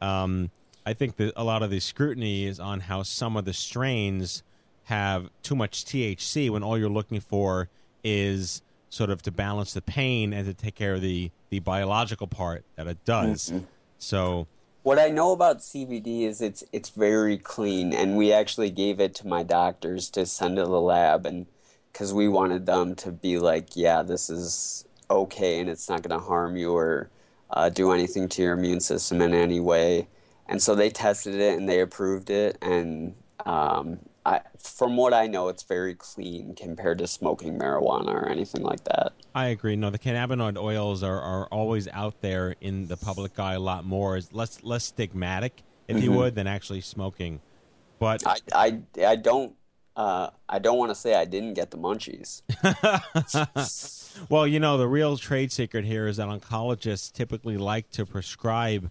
Um, 0.00 0.50
I 0.84 0.92
think 0.92 1.16
that 1.16 1.32
a 1.36 1.44
lot 1.44 1.62
of 1.62 1.70
the 1.70 1.80
scrutiny 1.80 2.44
is 2.44 2.60
on 2.60 2.80
how 2.80 3.02
some 3.02 3.36
of 3.36 3.44
the 3.44 3.52
strains 3.52 4.42
have 4.84 5.30
too 5.42 5.54
much 5.54 5.84
THC 5.84 6.50
when 6.50 6.62
all 6.62 6.76
you're 6.76 6.90
looking 6.90 7.20
for 7.20 7.68
is 8.02 8.62
sort 8.88 9.10
of 9.10 9.22
to 9.22 9.30
balance 9.30 9.72
the 9.72 9.80
pain 9.82 10.32
and 10.32 10.44
to 10.46 10.52
take 10.54 10.74
care 10.74 10.94
of 10.94 11.00
the, 11.00 11.30
the 11.50 11.60
biological 11.60 12.26
part 12.26 12.64
that 12.76 12.86
it 12.88 12.98
does. 13.04 13.50
Mhm. 13.50 13.64
So, 13.98 14.48
What 14.82 14.98
I 14.98 15.10
know 15.10 15.30
about 15.30 15.58
CBD 15.60 16.22
is 16.22 16.40
it's 16.40 16.64
it's 16.72 16.90
very 16.90 17.38
clean, 17.38 17.92
and 17.92 18.16
we 18.16 18.32
actually 18.32 18.70
gave 18.70 18.98
it 18.98 19.14
to 19.16 19.28
my 19.28 19.44
doctors 19.44 20.10
to 20.10 20.26
send 20.26 20.56
to 20.56 20.64
the 20.64 20.80
lab, 20.80 21.24
and 21.24 21.46
because 21.92 22.12
we 22.12 22.26
wanted 22.26 22.66
them 22.66 22.96
to 22.96 23.12
be 23.12 23.38
like, 23.38 23.76
yeah, 23.76 24.02
this 24.02 24.28
is 24.28 24.84
okay, 25.08 25.60
and 25.60 25.70
it's 25.70 25.88
not 25.88 26.02
going 26.02 26.18
to 26.18 26.26
harm 26.26 26.56
you 26.56 26.72
or 26.76 27.10
uh, 27.50 27.68
do 27.68 27.92
anything 27.92 28.28
to 28.30 28.42
your 28.42 28.54
immune 28.54 28.80
system 28.80 29.22
in 29.22 29.34
any 29.34 29.60
way. 29.60 30.08
And 30.48 30.60
so 30.60 30.74
they 30.74 30.90
tested 30.90 31.36
it 31.36 31.56
and 31.56 31.68
they 31.68 31.80
approved 31.80 32.28
it, 32.30 32.58
and 32.60 33.14
um, 33.46 34.00
I, 34.24 34.40
from 34.58 34.96
what 34.96 35.12
I 35.12 35.26
know, 35.26 35.48
it's 35.48 35.64
very 35.64 35.94
clean 35.94 36.54
compared 36.54 36.98
to 36.98 37.06
smoking 37.06 37.58
marijuana 37.58 38.14
or 38.14 38.28
anything 38.28 38.62
like 38.62 38.84
that. 38.84 39.12
I 39.34 39.46
agree. 39.46 39.76
No, 39.76 39.90
the 39.90 39.98
cannabinoid 39.98 40.56
oils 40.56 41.02
are, 41.02 41.20
are 41.20 41.46
always 41.46 41.88
out 41.88 42.20
there 42.20 42.54
in 42.60 42.86
the 42.86 42.96
public 42.96 43.38
eye 43.38 43.54
a 43.54 43.60
lot 43.60 43.84
more. 43.84 44.16
It's 44.16 44.32
less 44.32 44.62
less 44.62 44.92
stigmatic, 44.92 45.50
if 45.88 46.02
you 46.02 46.10
Mhm. 46.10 46.16
would, 46.16 46.34
than 46.34 46.46
actually 46.46 46.82
smoking. 46.82 47.40
But 47.98 48.22
I 48.26 48.36
I, 48.54 48.80
I 49.04 49.16
don't 49.16 49.54
uh, 49.96 50.30
I 50.48 50.58
don't 50.58 50.78
want 50.78 50.90
to 50.90 50.94
say 50.94 51.14
I 51.14 51.24
didn't 51.24 51.54
get 51.54 51.70
the 51.70 51.78
munchies. 51.78 52.42
well, 54.28 54.46
you 54.46 54.60
know, 54.60 54.78
the 54.78 54.88
real 54.88 55.16
trade 55.16 55.50
secret 55.52 55.84
here 55.84 56.06
is 56.06 56.16
that 56.18 56.28
oncologists 56.28 57.12
typically 57.12 57.56
like 57.56 57.90
to 57.90 58.06
prescribe 58.06 58.90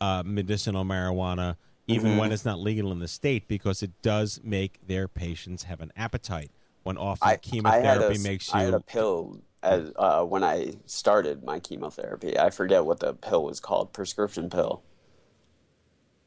uh, 0.00 0.22
medicinal 0.24 0.84
marijuana 0.84 1.56
even 1.86 2.12
Mhm. 2.12 2.18
when 2.18 2.32
it's 2.32 2.44
not 2.44 2.58
legal 2.60 2.92
in 2.92 2.98
the 2.98 3.08
state, 3.08 3.48
because 3.48 3.82
it 3.82 3.90
does 4.02 4.40
make 4.42 4.86
their 4.86 5.08
patients 5.08 5.64
have 5.64 5.80
an 5.80 5.92
appetite. 5.96 6.50
When 6.82 6.96
often 6.96 7.28
I, 7.28 7.32
I 7.32 7.36
chemotherapy 7.36 7.86
had 7.86 8.16
a, 8.16 8.18
makes 8.18 8.52
I 8.52 8.62
had 8.62 8.74
a 8.74 8.80
pill 8.80 9.40
as, 9.62 9.92
uh, 9.96 10.24
when 10.24 10.42
I 10.42 10.74
started 10.86 11.44
my 11.44 11.60
chemotherapy. 11.60 12.38
I 12.38 12.50
forget 12.50 12.84
what 12.84 13.00
the 13.00 13.14
pill 13.14 13.44
was 13.44 13.60
called, 13.60 13.92
prescription 13.92 14.50
pill. 14.50 14.82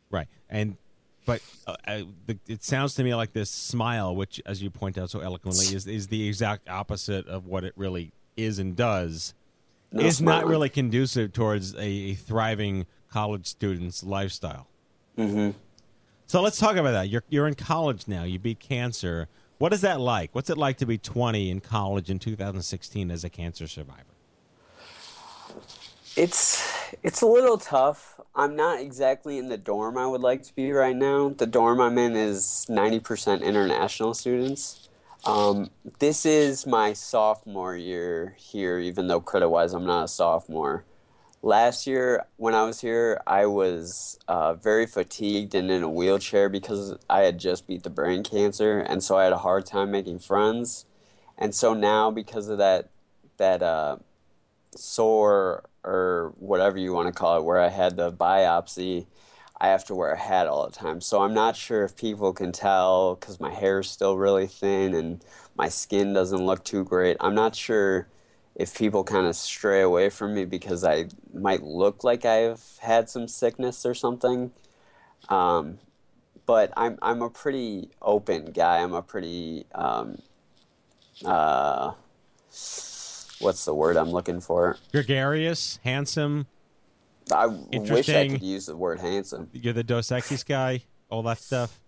Right. 0.10 0.28
And 0.50 0.78
but 1.26 1.41
uh, 1.65 1.76
I, 1.88 2.06
the, 2.28 2.38
it 2.48 2.63
sounds 2.63 2.94
to 2.96 3.04
me 3.04 3.15
like 3.15 3.34
this 3.34 3.50
smile, 3.50 4.15
which, 4.15 4.39
as 4.46 4.62
you 4.62 4.70
point 4.70 4.98
out 4.98 5.10
so 5.10 5.20
eloquently, 5.20 5.65
is 5.76 5.88
is 5.88 6.08
the 6.08 6.28
exact 6.28 6.70
opposite 6.70 7.28
of 7.28 7.48
what 7.48 7.63
it 7.63 7.74
really 7.76 8.12
is 8.38 8.60
and 8.60 8.76
does. 8.76 9.34
No 9.91 10.04
is 10.04 10.22
not 10.22 10.46
really 10.46 10.70
conducive 10.70 11.34
towards 11.34 11.74
a, 11.76 11.82
a 11.82 12.13
thriving 12.13 12.86
college 13.10 13.48
student's 13.48 14.04
lifestyle. 14.04 14.68
Mm-hmm. 15.17 15.51
So 16.28 16.41
let's 16.41 16.58
talk 16.58 16.75
about 16.75 16.91
that. 16.91 17.10
You're 17.10 17.23
you're 17.30 17.47
in 17.47 17.56
college 17.56 18.08
now. 18.08 18.23
You 18.23 18.39
beat 18.39 18.60
cancer. 18.60 19.28
What 19.58 19.71
is 19.71 19.82
that 19.82 20.01
like? 20.01 20.34
What's 20.34 20.49
it 20.49 20.58
like 20.58 20.78
to 20.78 20.86
be 20.86 20.97
20 20.97 21.49
in 21.49 21.62
college 21.62 22.10
in 22.10 22.19
2016 22.19 23.10
as 23.10 23.23
a 23.23 23.30
cancer 23.30 23.67
survivor? 23.67 24.04
It's 26.15 26.63
it's 27.04 27.21
a 27.21 27.28
little 27.28 27.58
tough. 27.58 28.19
I'm 28.36 28.56
not 28.56 28.82
exactly 28.82 29.38
in 29.38 29.47
the 29.47 29.58
dorm 29.58 29.97
I 29.97 30.08
would 30.08 30.21
like 30.21 30.43
to 30.43 30.56
be 30.56 30.71
right 30.71 30.95
now. 30.95 31.30
The 31.30 31.45
dorm 31.45 31.80
I'm 31.80 31.97
in 31.97 32.15
is 32.15 32.65
90% 32.69 33.41
international 33.41 34.13
students. 34.13 34.89
Um, 35.25 35.71
this 35.99 36.25
is 36.25 36.67
my 36.67 36.93
sophomore 36.93 37.75
year 37.75 38.36
here, 38.38 38.78
even 38.80 39.08
though 39.08 39.21
credit 39.21 39.49
wise 39.49 39.73
I'm 39.73 39.86
not 39.86 40.04
a 40.04 40.08
sophomore. 40.08 40.84
Last 41.45 41.86
year, 41.86 42.25
when 42.38 42.55
I 42.55 42.63
was 42.63 42.81
here, 42.81 43.21
I 43.27 43.45
was 43.45 44.17
uh, 44.27 44.55
very 44.55 44.88
fatigued 44.88 45.53
and 45.53 45.69
in 45.69 45.84
a 45.84 45.88
wheelchair 45.88 46.49
because 46.49 46.95
I 47.08 47.21
had 47.21 47.38
just 47.38 47.67
beat 47.67 47.84
the 47.84 47.91
brain 47.91 48.23
cancer, 48.23 48.79
and 48.79 49.03
so 49.03 49.15
I 49.15 49.25
had 49.25 49.31
a 49.31 49.38
hard 49.38 49.67
time 49.67 49.91
making 49.91 50.17
friends. 50.17 50.88
And 51.38 51.53
so 51.53 51.75
now, 51.75 52.10
because 52.10 52.49
of 52.49 52.58
that, 52.58 52.89
that 53.38 53.62
uh, 53.62 53.97
sore 54.75 55.65
or 55.84 56.34
whatever 56.39 56.79
you 56.79 56.93
want 56.93 57.10
to 57.10 57.13
call 57.13 57.38
it, 57.38 57.43
where 57.43 57.60
I 57.60 57.69
had 57.69 57.95
the 57.95 58.12
biopsy, 58.12 59.05
I 59.62 59.67
have 59.67 59.86
to 59.86 59.93
wear 59.93 60.13
a 60.13 60.17
hat 60.17 60.47
all 60.47 60.65
the 60.65 60.75
time. 60.75 60.99
So 60.99 61.21
I'm 61.21 61.36
not 61.36 61.55
sure 61.55 61.84
if 61.84 61.95
people 61.95 62.34
can 62.34 62.53
tell 62.53 63.13
because 63.13 63.39
my 63.39 63.53
hair 63.53 63.81
is 63.81 63.88
still 63.88 64.17
really 64.17 64.47
thin 64.47 64.95
and 64.95 65.23
my 65.55 65.69
skin 65.69 66.12
doesn't 66.12 66.43
look 66.43 66.65
too 66.65 66.84
great. 66.84 67.17
I'm 67.19 67.36
not 67.36 67.55
sure 67.55 68.08
if 68.56 68.76
people 68.76 69.04
kind 69.04 69.28
of 69.28 69.36
stray 69.36 69.82
away 69.82 70.10
from 70.10 70.34
me 70.34 70.46
because 70.46 70.84
I 70.84 71.08
might 71.34 71.62
look 71.62 72.04
like 72.04 72.26
I've 72.26 72.63
had 72.80 73.10
some 73.10 73.28
sickness 73.28 73.86
or 73.86 73.94
something. 73.94 74.52
Um, 75.30 75.80
but 76.46 76.72
I'm 76.78 76.98
I'm 77.02 77.22
a 77.22 77.30
pretty 77.30 77.89
open 78.02 78.52
guy. 78.52 78.78
I'm 78.78 78.94
a 78.94 79.02
pretty 79.02 79.65
um, 79.74 80.20
uh, 81.26 81.94
what's 83.39 83.65
the 83.65 83.74
word 83.74 83.98
I'm 83.98 84.12
looking 84.12 84.39
for? 84.39 84.78
Gregarious, 84.91 85.80
handsome. 85.84 86.48
I 87.32 87.48
wish 87.48 88.10
I 88.10 88.28
could 88.28 88.44
use 88.44 88.68
the 88.68 88.78
word 88.78 89.00
handsome. 89.00 89.50
You're 89.52 89.74
the 89.74 89.84
Dos 89.84 90.10
Equis 90.10 90.46
guy. 90.46 90.84
All 91.10 91.24
that 91.24 91.39
stuff. 91.39 91.80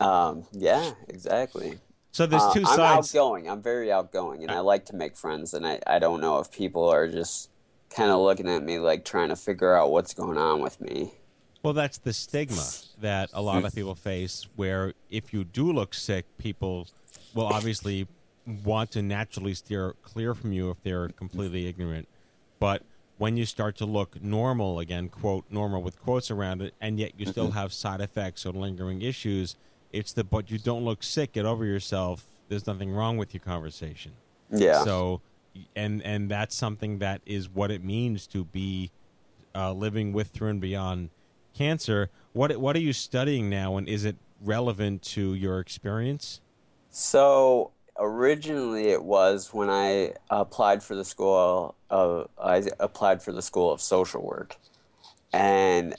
Um, 0.00 0.44
yeah, 0.52 0.92
exactly. 1.08 1.78
So 2.18 2.26
there's 2.26 2.42
Uh, 2.42 2.52
two 2.52 2.64
I'm 2.66 2.76
sides. 2.76 3.14
outgoing. 3.14 3.48
I'm 3.48 3.62
very 3.62 3.92
outgoing, 3.92 4.42
and 4.42 4.50
I 4.50 4.58
like 4.58 4.86
to 4.86 4.96
make 4.96 5.16
friends. 5.16 5.54
And 5.54 5.64
I, 5.64 5.78
I 5.86 6.00
don't 6.00 6.20
know 6.20 6.40
if 6.40 6.50
people 6.50 6.88
are 6.88 7.06
just 7.06 7.48
kind 7.90 8.10
of 8.10 8.18
looking 8.18 8.48
at 8.48 8.64
me 8.64 8.80
like 8.80 9.04
trying 9.04 9.28
to 9.28 9.36
figure 9.36 9.72
out 9.72 9.92
what's 9.92 10.14
going 10.14 10.36
on 10.36 10.60
with 10.60 10.80
me. 10.80 11.12
Well, 11.62 11.74
that's 11.74 11.98
the 11.98 12.12
stigma 12.12 12.68
that 13.00 13.30
a 13.32 13.40
lot 13.40 13.64
of 13.64 13.72
people 13.76 13.94
face, 13.94 14.48
where 14.56 14.94
if 15.08 15.32
you 15.32 15.44
do 15.44 15.72
look 15.72 15.94
sick, 15.94 16.24
people 16.38 16.88
will 17.34 17.46
obviously 17.46 18.08
want 18.64 18.90
to 18.92 19.00
naturally 19.02 19.54
steer 19.54 19.94
clear 20.02 20.34
from 20.34 20.50
you 20.50 20.70
if 20.70 20.82
they're 20.82 21.10
completely 21.10 21.68
ignorant. 21.68 22.08
But 22.58 22.82
when 23.18 23.36
you 23.36 23.46
start 23.46 23.76
to 23.76 23.84
look 23.86 24.20
normal 24.20 24.80
again, 24.80 25.08
quote, 25.08 25.44
normal 25.50 25.82
with 25.82 26.02
quotes 26.02 26.32
around 26.32 26.62
it, 26.62 26.74
and 26.80 26.98
yet 26.98 27.12
you 27.16 27.26
still 27.26 27.50
Mhm. 27.50 27.54
have 27.54 27.72
side 27.72 28.00
effects 28.00 28.44
or 28.44 28.52
lingering 28.52 29.02
issues, 29.02 29.54
it's 29.92 30.12
the 30.12 30.24
but 30.24 30.50
you 30.50 30.58
don't 30.58 30.84
look 30.84 31.02
sick, 31.02 31.32
get 31.32 31.46
over 31.46 31.64
yourself, 31.64 32.24
there's 32.48 32.66
nothing 32.66 32.90
wrong 32.92 33.16
with 33.16 33.34
your 33.34 33.40
conversation. 33.40 34.12
Yeah. 34.50 34.84
So, 34.84 35.20
and 35.76 36.02
and 36.02 36.30
that's 36.30 36.54
something 36.54 36.98
that 36.98 37.20
is 37.26 37.48
what 37.48 37.70
it 37.70 37.84
means 37.84 38.26
to 38.28 38.44
be 38.44 38.90
uh, 39.54 39.72
living 39.72 40.12
with, 40.12 40.28
through, 40.28 40.50
and 40.50 40.60
beyond 40.60 41.10
cancer. 41.54 42.10
What 42.32 42.56
what 42.58 42.76
are 42.76 42.80
you 42.80 42.92
studying 42.92 43.50
now, 43.50 43.76
and 43.76 43.88
is 43.88 44.04
it 44.04 44.16
relevant 44.40 45.02
to 45.02 45.34
your 45.34 45.60
experience? 45.60 46.40
So 46.90 47.72
originally, 47.98 48.88
it 48.88 49.02
was 49.02 49.52
when 49.52 49.68
I 49.68 50.14
applied 50.30 50.82
for 50.82 50.94
the 50.94 51.04
school 51.04 51.74
of 51.90 52.28
I 52.42 52.62
applied 52.80 53.22
for 53.22 53.32
the 53.32 53.42
school 53.42 53.72
of 53.72 53.80
social 53.80 54.22
work, 54.22 54.56
and 55.32 55.94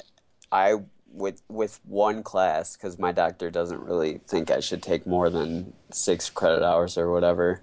I 0.52 0.76
with 1.12 1.42
with 1.50 1.80
one 1.86 2.24
class 2.24 2.76
because 2.76 3.00
my 3.00 3.12
doctor 3.12 3.50
doesn't 3.50 3.82
really 3.82 4.20
think 4.28 4.52
I 4.52 4.60
should 4.60 4.84
take 4.84 5.08
more 5.08 5.30
than 5.30 5.74
six 5.92 6.30
credit 6.30 6.64
hours 6.64 6.98
or 6.98 7.12
whatever. 7.12 7.62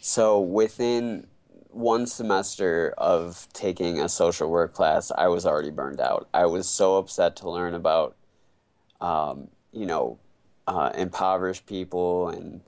So 0.00 0.40
within 0.40 1.26
one 1.70 2.06
semester 2.06 2.94
of 2.98 3.48
taking 3.52 4.00
a 4.00 4.08
social 4.08 4.50
work 4.50 4.72
class, 4.72 5.10
I 5.16 5.28
was 5.28 5.44
already 5.44 5.70
burned 5.70 6.00
out. 6.00 6.28
I 6.32 6.46
was 6.46 6.68
so 6.68 6.96
upset 6.98 7.36
to 7.36 7.50
learn 7.50 7.74
about, 7.74 8.16
um, 9.00 9.48
you 9.72 9.86
know, 9.86 10.18
uh, 10.66 10.90
impoverished 10.94 11.66
people 11.66 12.28
and 12.28 12.60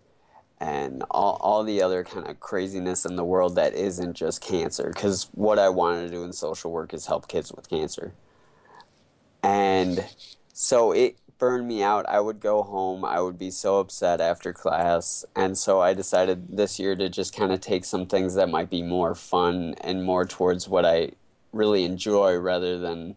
and 0.58 1.04
all, 1.10 1.36
all 1.42 1.64
the 1.64 1.82
other 1.82 2.02
kind 2.02 2.26
of 2.26 2.40
craziness 2.40 3.04
in 3.04 3.16
the 3.16 3.24
world 3.24 3.56
that 3.56 3.74
isn't 3.74 4.14
just 4.14 4.40
cancer. 4.40 4.90
Because 4.94 5.28
what 5.32 5.58
I 5.58 5.68
wanted 5.68 6.06
to 6.06 6.10
do 6.10 6.24
in 6.24 6.32
social 6.32 6.72
work 6.72 6.94
is 6.94 7.06
help 7.06 7.28
kids 7.28 7.52
with 7.52 7.68
cancer. 7.68 8.14
And 9.46 10.04
so 10.52 10.90
it 10.92 11.16
burned 11.38 11.68
me 11.68 11.82
out. 11.82 12.04
I 12.08 12.18
would 12.18 12.40
go 12.40 12.62
home. 12.64 13.04
I 13.04 13.20
would 13.20 13.38
be 13.38 13.50
so 13.52 13.78
upset 13.78 14.20
after 14.20 14.52
class. 14.52 15.24
And 15.36 15.56
so 15.56 15.80
I 15.80 15.94
decided 15.94 16.56
this 16.56 16.80
year 16.80 16.96
to 16.96 17.08
just 17.08 17.36
kind 17.36 17.52
of 17.52 17.60
take 17.60 17.84
some 17.84 18.06
things 18.06 18.34
that 18.34 18.48
might 18.48 18.70
be 18.70 18.82
more 18.82 19.14
fun 19.14 19.74
and 19.82 20.02
more 20.04 20.24
towards 20.24 20.68
what 20.68 20.84
I 20.84 21.10
really 21.52 21.84
enjoy 21.84 22.36
rather 22.38 22.78
than 22.78 23.14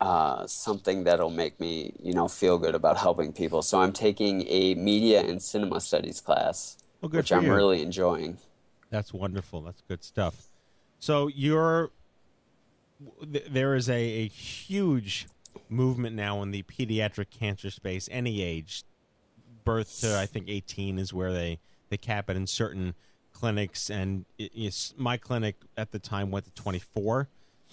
uh, 0.00 0.46
something 0.46 1.04
that'll 1.04 1.30
make 1.30 1.58
me, 1.58 1.94
you 2.00 2.12
know, 2.12 2.28
feel 2.28 2.56
good 2.58 2.74
about 2.76 2.96
helping 2.96 3.32
people. 3.32 3.60
So 3.62 3.80
I'm 3.80 3.92
taking 3.92 4.46
a 4.48 4.74
media 4.74 5.20
and 5.22 5.42
cinema 5.42 5.80
studies 5.80 6.20
class, 6.20 6.76
Well, 7.00 7.08
good 7.08 7.18
which 7.18 7.32
I'm 7.32 7.44
you. 7.46 7.54
really 7.54 7.82
enjoying. 7.82 8.38
That's 8.90 9.12
wonderful. 9.12 9.62
That's 9.62 9.82
good 9.88 10.04
stuff. 10.04 10.46
So 11.00 11.26
you're 11.28 11.90
th- 13.32 13.46
there 13.50 13.74
is 13.74 13.88
a, 13.88 13.94
a 13.94 14.28
huge 14.28 15.26
movement 15.68 16.16
now 16.16 16.42
in 16.42 16.50
the 16.50 16.62
pediatric 16.62 17.30
cancer 17.30 17.70
space. 17.70 18.08
Any 18.10 18.42
age, 18.42 18.84
birth 19.64 20.00
to 20.00 20.18
I 20.18 20.26
think 20.26 20.48
18 20.48 20.98
is 20.98 21.12
where 21.12 21.32
they 21.32 21.58
they 21.90 21.96
cap 21.96 22.30
it 22.30 22.36
in 22.36 22.46
certain 22.46 22.94
clinics, 23.32 23.90
and 23.90 24.24
it, 24.38 24.52
it's, 24.54 24.94
my 24.96 25.16
clinic 25.16 25.56
at 25.76 25.90
the 25.92 25.98
time 25.98 26.30
went 26.30 26.44
to 26.44 26.52
24. 26.52 27.28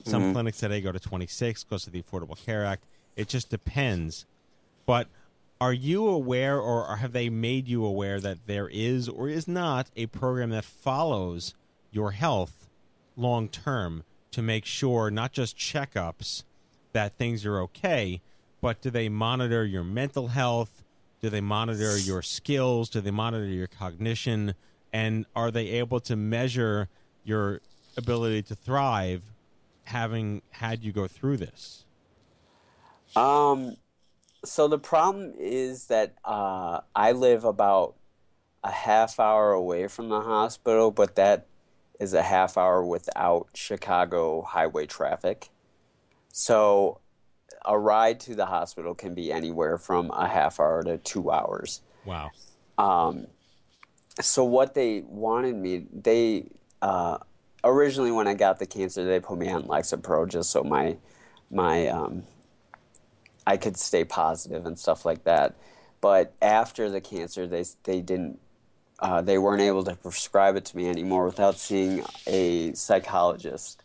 Some 0.05 0.23
Mhm. 0.23 0.33
clinics 0.33 0.57
today 0.59 0.81
go 0.81 0.91
to 0.91 0.99
26 0.99 1.63
because 1.63 1.85
of 1.87 1.93
the 1.93 2.01
Affordable 2.01 2.37
Care 2.43 2.65
Act. 2.65 2.83
It 3.15 3.27
just 3.27 3.49
depends. 3.49 4.25
But 4.85 5.07
are 5.59 5.73
you 5.73 6.07
aware, 6.07 6.59
or 6.59 6.97
have 6.97 7.13
they 7.13 7.29
made 7.29 7.67
you 7.67 7.83
aware 7.83 8.19
that 8.19 8.45
there 8.47 8.69
is 8.69 9.09
or 9.09 9.27
is 9.27 9.47
not 9.47 9.89
a 9.95 10.05
program 10.07 10.49
that 10.51 10.65
follows 10.65 11.53
your 11.91 12.11
health 12.11 12.69
long 13.15 13.49
term 13.49 14.03
to 14.31 14.41
make 14.41 14.65
sure 14.65 15.09
not 15.09 15.31
just 15.31 15.57
checkups 15.57 16.43
that 16.97 17.15
things 17.15 17.45
are 17.45 17.60
okay, 17.62 18.19
but 18.60 18.81
do 18.81 18.89
they 18.89 19.07
monitor 19.07 19.63
your 19.63 19.83
mental 19.83 20.29
health? 20.29 20.83
Do 21.21 21.29
they 21.29 21.41
monitor 21.41 21.95
your 21.95 22.23
skills? 22.23 22.89
Do 22.89 23.01
they 23.01 23.12
monitor 23.12 23.45
your 23.45 23.67
cognition? 23.67 24.55
And 24.91 25.27
are 25.36 25.51
they 25.51 25.67
able 25.67 25.99
to 25.99 26.15
measure 26.15 26.89
your 27.23 27.62
ability 27.97 28.41
to 28.43 28.55
thrive 28.55 29.21
having 29.83 30.41
had 30.49 30.83
you 30.83 30.91
go 30.91 31.07
through 31.07 31.38
this? 31.38 31.86
Um, 33.15 33.77
so 34.43 34.67
the 34.67 34.79
problem 34.79 35.36
is 35.38 35.86
that 35.88 36.15
uh, 36.25 36.79
I 36.95 37.12
live 37.12 37.43
about 37.43 37.93
a 38.63 38.71
half 38.71 39.19
hour 39.19 39.51
away 39.51 39.88
from 39.88 40.10
the 40.10 40.21
hospital, 40.21 40.89
but 40.89 41.13
that 41.13 41.45
is 41.99 42.15
a 42.15 42.23
half 42.23 42.57
hour 42.57 42.83
without 42.83 43.49
Chicago 43.53 44.41
highway 44.41 44.88
traffic. 44.88 45.51
So 46.39 47.00
a 47.65 47.80
ride 47.80 48.19
to 48.19 48.36
the 48.36 48.45
hospital 48.45 48.93
can 48.93 49.15
be 49.15 49.32
anywhere 49.32 49.80
from 49.80 50.12
a 50.12 50.28
half 50.28 50.60
hour 50.60 50.84
to 50.84 51.00
two 51.00 51.32
hours. 51.32 51.82
Wow. 52.06 52.30
Um, 52.78 53.26
so 54.21 54.43
what 54.43 54.76
they 54.76 55.02
wanted 55.08 55.56
me, 55.56 55.88
they 55.91 56.52
uh, 56.84 57.17
originally 57.63 58.12
when 58.12 58.28
I 58.28 58.36
got 58.36 58.60
the 58.60 58.67
cancer, 58.67 59.04
they 59.04 59.19
put 59.19 59.39
me 59.39 59.50
on 59.50 59.63
Lexapro 59.63 60.30
just 60.30 60.52
so 60.52 60.63
my 60.63 60.97
my 61.50 61.88
um, 61.88 62.21
I 63.47 63.58
could 63.58 63.76
stay 63.76 64.06
positive 64.06 64.67
and 64.67 64.78
stuff 64.78 65.06
like 65.06 65.23
that. 65.23 65.56
But 66.02 66.36
after 66.39 66.88
the 66.88 67.02
cancer, 67.02 67.47
they 67.47 67.65
they 67.82 68.00
didn't 68.00 68.39
uh, 69.00 69.23
they 69.23 69.39
weren't 69.39 69.63
able 69.63 69.84
to 69.86 69.95
prescribe 69.95 70.56
it 70.56 70.65
to 70.65 70.78
me 70.78 70.88
anymore 70.88 71.26
without 71.26 71.58
seeing 71.58 72.06
a 72.28 72.73
psychologist. 72.73 73.82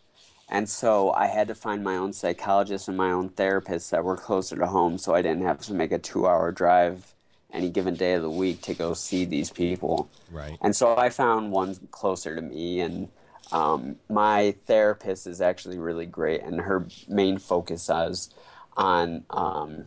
And 0.53 0.69
so 0.69 1.11
I 1.13 1.25
had 1.25 1.47
to 1.47 1.55
find 1.55 1.83
my 1.83 1.95
own 1.95 2.13
psychologist 2.13 2.87
and 2.87 2.95
my 2.95 3.09
own 3.09 3.29
therapist 3.29 3.89
that 3.89 4.03
were 4.03 4.15
closer 4.15 4.55
to 4.55 4.67
home 4.67 4.99
so 4.99 5.15
I 5.15 5.23
didn't 5.23 5.41
have 5.41 5.59
to 5.61 5.73
make 5.73 5.91
a 5.91 5.97
two 5.97 6.27
hour 6.27 6.51
drive 6.51 7.15
any 7.51 7.71
given 7.71 7.95
day 7.95 8.13
of 8.13 8.21
the 8.21 8.29
week 8.29 8.61
to 8.61 8.75
go 8.75 8.93
see 8.93 9.25
these 9.25 9.49
people. 9.49 10.07
Right. 10.31 10.55
And 10.61 10.75
so 10.75 10.95
I 10.95 11.09
found 11.09 11.51
one 11.51 11.75
closer 11.89 12.35
to 12.35 12.41
me, 12.41 12.81
and 12.81 13.09
um, 13.51 13.95
my 14.09 14.51
therapist 14.67 15.25
is 15.25 15.41
actually 15.41 15.79
really 15.79 16.05
great, 16.05 16.43
and 16.43 16.61
her 16.61 16.85
main 17.07 17.39
focus 17.39 17.89
is 17.89 18.29
on 18.77 19.23
um, 19.31 19.85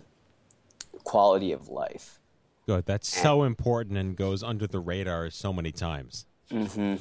quality 1.04 1.52
of 1.52 1.68
life. 1.68 2.18
Good. 2.66 2.86
That's 2.86 3.08
so 3.08 3.44
important 3.44 3.98
and 3.98 4.16
goes 4.16 4.42
under 4.42 4.66
the 4.66 4.80
radar 4.80 5.30
so 5.30 5.52
many 5.52 5.70
times. 5.70 6.26
Mm-hmm. 6.50 6.96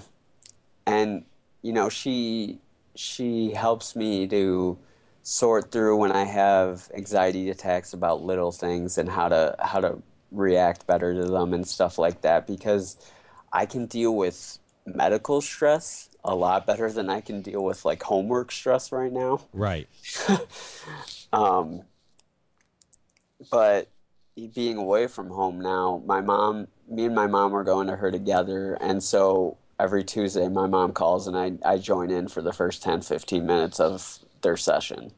And 0.86 1.26
you 1.64 1.74
know, 1.74 1.90
she 1.90 2.60
she 2.96 3.52
helps 3.52 3.96
me 3.96 4.28
to 4.28 4.78
sort 5.24 5.72
through 5.72 5.98
when 5.98 6.12
I 6.12 6.24
have 6.24 6.90
anxiety 6.96 7.50
attacks 7.50 7.94
about 7.94 8.24
little 8.24 8.52
things 8.52 8.98
and 8.98 9.10
how 9.10 9.30
to 9.30 9.56
how 9.60 9.82
to 9.82 10.02
react 10.32 10.86
better 10.86 11.14
to 11.14 11.26
them 11.26 11.54
and 11.54 11.68
stuff 11.68 11.98
like 11.98 12.22
that 12.22 12.46
because 12.46 12.98
I 13.52 13.66
can 13.66 13.86
deal 13.86 14.16
with 14.16 14.60
medical 14.86 15.42
stress 15.42 16.10
a 16.24 16.36
lot 16.36 16.66
better 16.68 16.92
than 16.92 17.10
I 17.10 17.22
can 17.22 17.42
deal 17.42 17.64
with 17.64 17.86
like 17.86 18.04
homework 18.04 18.52
stress 18.52 18.92
right 18.92 19.12
now. 19.12 19.42
Right. 19.54 19.88
Um, 21.34 21.82
but 23.52 23.90
being 24.54 24.78
away 24.78 25.08
from 25.08 25.30
home 25.30 25.60
now, 25.60 26.02
my 26.06 26.22
mom, 26.22 26.68
me 26.90 27.06
and 27.06 27.16
my 27.16 27.28
mom 27.28 27.54
are 27.54 27.64
going 27.64 27.88
to 27.88 27.96
her 27.98 28.10
together. 28.10 28.76
And 28.80 29.04
so 29.04 29.58
every 29.80 30.04
Tuesday, 30.04 30.48
my 30.48 30.68
mom 30.68 30.94
calls 30.94 31.28
and 31.28 31.38
I, 31.38 31.54
I 31.68 31.78
join 31.78 32.10
in 32.12 32.28
for 32.28 32.42
the 32.42 32.54
first 32.54 32.84
10, 32.84 33.02
15 33.02 33.46
minutes 33.46 33.80
of 33.80 34.20
their 34.42 34.58
session. 34.58 35.12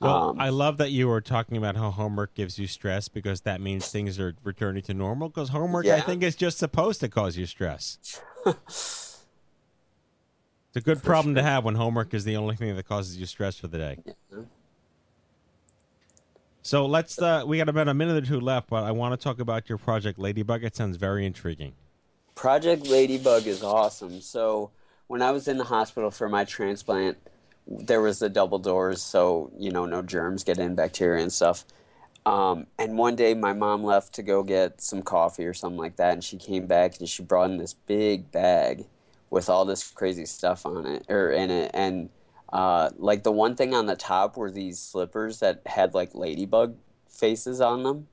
Well, 0.00 0.30
Um, 0.30 0.40
I 0.40 0.50
love 0.50 0.76
that 0.78 0.90
you 0.90 1.08
were 1.08 1.20
talking 1.20 1.56
about 1.56 1.76
how 1.76 1.90
homework 1.90 2.34
gives 2.34 2.58
you 2.58 2.66
stress 2.66 3.08
because 3.08 3.42
that 3.42 3.60
means 3.60 3.88
things 3.88 4.20
are 4.20 4.34
returning 4.44 4.82
to 4.84 4.94
normal. 4.94 5.28
Because 5.28 5.50
homework, 5.50 5.86
I 5.86 6.00
think, 6.00 6.22
is 6.22 6.36
just 6.36 6.58
supposed 6.58 7.00
to 7.00 7.08
cause 7.08 7.36
you 7.36 7.46
stress. 7.46 8.20
it's 8.46 9.24
a 10.74 10.80
good 10.80 11.02
problem 11.02 11.34
to 11.36 11.42
have 11.42 11.64
when 11.64 11.76
homework 11.76 12.12
is 12.12 12.24
the 12.24 12.36
only 12.36 12.56
thing 12.56 12.76
that 12.76 12.86
causes 12.86 13.16
you 13.16 13.24
stress 13.24 13.56
for 13.56 13.68
the 13.68 13.78
day. 13.78 13.98
So 16.60 16.84
let's. 16.84 17.18
Uh, 17.18 17.44
we 17.46 17.58
got 17.58 17.68
about 17.68 17.88
a 17.88 17.94
minute 17.94 18.22
or 18.22 18.26
two 18.26 18.40
left, 18.40 18.68
but 18.68 18.84
I 18.84 18.90
want 18.90 19.18
to 19.18 19.22
talk 19.22 19.38
about 19.38 19.68
your 19.68 19.78
project, 19.78 20.18
Ladybug. 20.18 20.62
It 20.62 20.76
sounds 20.76 20.96
very 20.98 21.24
intriguing. 21.24 21.72
Project 22.36 22.86
Ladybug 22.86 23.46
is 23.46 23.62
awesome. 23.62 24.20
So 24.20 24.70
when 25.06 25.22
I 25.22 25.30
was 25.30 25.48
in 25.48 25.56
the 25.56 25.64
hospital 25.64 26.10
for 26.10 26.28
my 26.28 26.44
transplant, 26.44 27.16
there 27.66 28.02
was 28.02 28.18
the 28.18 28.28
double 28.28 28.58
doors, 28.58 29.02
so 29.02 29.50
you 29.58 29.72
know 29.72 29.86
no 29.86 30.02
germs 30.02 30.44
get 30.44 30.58
in, 30.58 30.74
bacteria 30.76 31.22
and 31.22 31.32
stuff. 31.32 31.64
Um, 32.26 32.66
and 32.78 32.98
one 32.98 33.16
day 33.16 33.32
my 33.34 33.54
mom 33.54 33.82
left 33.82 34.12
to 34.14 34.22
go 34.22 34.42
get 34.42 34.80
some 34.82 35.02
coffee 35.02 35.46
or 35.46 35.54
something 35.54 35.78
like 35.78 35.96
that, 35.96 36.12
and 36.12 36.22
she 36.22 36.36
came 36.36 36.66
back 36.66 36.98
and 37.00 37.08
she 37.08 37.22
brought 37.22 37.50
in 37.50 37.56
this 37.56 37.72
big 37.74 38.30
bag 38.30 38.84
with 39.30 39.48
all 39.48 39.64
this 39.64 39.90
crazy 39.90 40.26
stuff 40.26 40.66
on 40.66 40.86
it 40.86 41.06
or 41.08 41.30
in 41.30 41.50
it, 41.50 41.70
and 41.72 42.10
uh, 42.52 42.90
like 42.98 43.22
the 43.22 43.32
one 43.32 43.56
thing 43.56 43.74
on 43.74 43.86
the 43.86 43.96
top 43.96 44.36
were 44.36 44.50
these 44.50 44.78
slippers 44.78 45.40
that 45.40 45.62
had 45.66 45.94
like 45.94 46.14
ladybug 46.14 46.76
faces 47.08 47.62
on 47.62 47.82
them. 47.82 48.08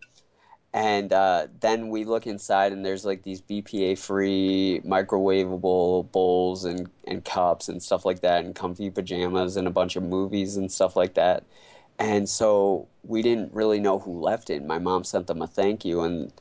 And 0.73 1.13
uh, 1.13 1.47
then 1.59 1.89
we 1.89 2.03
look 2.03 2.25
inside, 2.25 2.71
and 2.71 2.83
there's 2.83 3.05
like 3.05 3.21
these 3.21 3.41
BPA 3.41 3.97
free 3.99 4.81
microwavable 4.83 6.12
bowls 6.12 6.65
and, 6.65 6.89
and 7.05 7.23
cups 7.23 7.69
and 7.69 7.81
stuff 7.81 8.05
like 8.05 8.21
that, 8.21 8.43
and 8.43 8.55
comfy 8.55 8.89
pajamas, 8.89 9.55
and 9.55 9.67
a 9.67 9.71
bunch 9.71 9.95
of 9.95 10.03
movies 10.03 10.57
and 10.57 10.71
stuff 10.71 10.95
like 10.95 11.13
that. 11.13 11.43
And 11.99 12.27
so 12.27 12.88
we 13.03 13.21
didn't 13.21 13.53
really 13.53 13.79
know 13.79 13.99
who 13.99 14.19
left 14.19 14.49
it. 14.49 14.65
My 14.65 14.79
mom 14.79 15.03
sent 15.03 15.27
them 15.27 15.43
a 15.43 15.47
thank 15.47 15.86
you, 15.86 16.01
and 16.01 16.33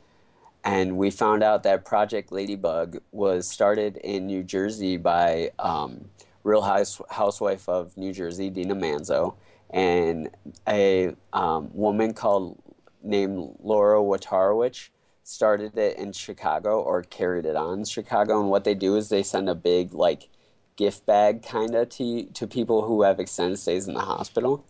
and 0.65 0.97
we 0.97 1.11
found 1.11 1.43
out 1.43 1.65
that 1.65 1.85
Project 1.85 2.33
Ladybug 2.33 2.99
was 3.11 3.49
started 3.49 3.97
in 3.99 4.27
New 4.27 4.43
Jersey 4.45 4.97
by 4.97 5.51
um, 5.59 6.09
Real 6.45 6.63
House, 6.63 7.01
Housewife 7.11 7.69
of 7.69 7.97
New 7.97 8.13
Jersey, 8.13 8.49
Dina 8.49 8.77
Manzo, 8.77 9.35
and 9.71 10.31
a 10.69 11.15
um, 11.33 11.71
woman 11.73 12.15
called 12.15 12.62
named 13.03 13.57
Laura 13.61 14.01
Watarowicz 14.01 14.91
started 15.25 15.79
it 15.79 15.97
in 15.97 16.13
Chicago 16.13 16.81
or 16.81 17.03
carried 17.03 17.47
it 17.47 17.57
on 17.57 17.81
in 17.81 17.85
Chicago. 17.85 18.41
And 18.41 18.51
what 18.51 18.65
they 18.65 18.75
do 18.75 18.97
is 18.97 19.09
they 19.09 19.23
send 19.23 19.49
a 19.49 19.55
big 19.55 19.95
like 19.95 20.29
gift 20.77 21.07
bag 21.07 21.43
kind 21.43 21.75
of 21.75 21.89
to 21.91 22.25
to 22.25 22.47
people 22.47 22.83
who 22.83 23.03
have 23.03 23.21
extended 23.21 23.59
stays 23.59 23.87
in 23.87 23.95
the 23.95 24.01
hospital. 24.01 24.65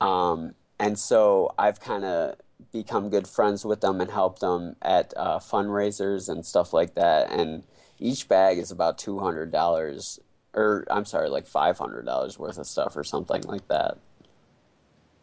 Um, 0.00 0.54
and 0.78 0.98
so 0.98 1.54
I've 1.58 1.80
kind 1.80 2.04
of 2.04 2.36
become 2.72 3.10
good 3.10 3.26
friends 3.26 3.64
with 3.64 3.80
them 3.80 4.00
and 4.00 4.10
helped 4.10 4.40
them 4.40 4.76
at 4.82 5.12
uh, 5.16 5.38
fundraisers 5.38 6.28
and 6.28 6.44
stuff 6.44 6.72
like 6.72 6.94
that. 6.94 7.30
And 7.30 7.64
each 7.98 8.28
bag 8.28 8.58
is 8.58 8.70
about 8.70 8.98
two 8.98 9.18
hundred 9.18 9.50
dollars, 9.52 10.20
or 10.54 10.86
I'm 10.90 11.04
sorry, 11.04 11.28
like 11.28 11.46
five 11.46 11.78
hundred 11.78 12.04
dollars 12.04 12.38
worth 12.38 12.58
of 12.58 12.66
stuff 12.66 12.96
or 12.96 13.04
something 13.04 13.42
like 13.42 13.68
that. 13.68 13.98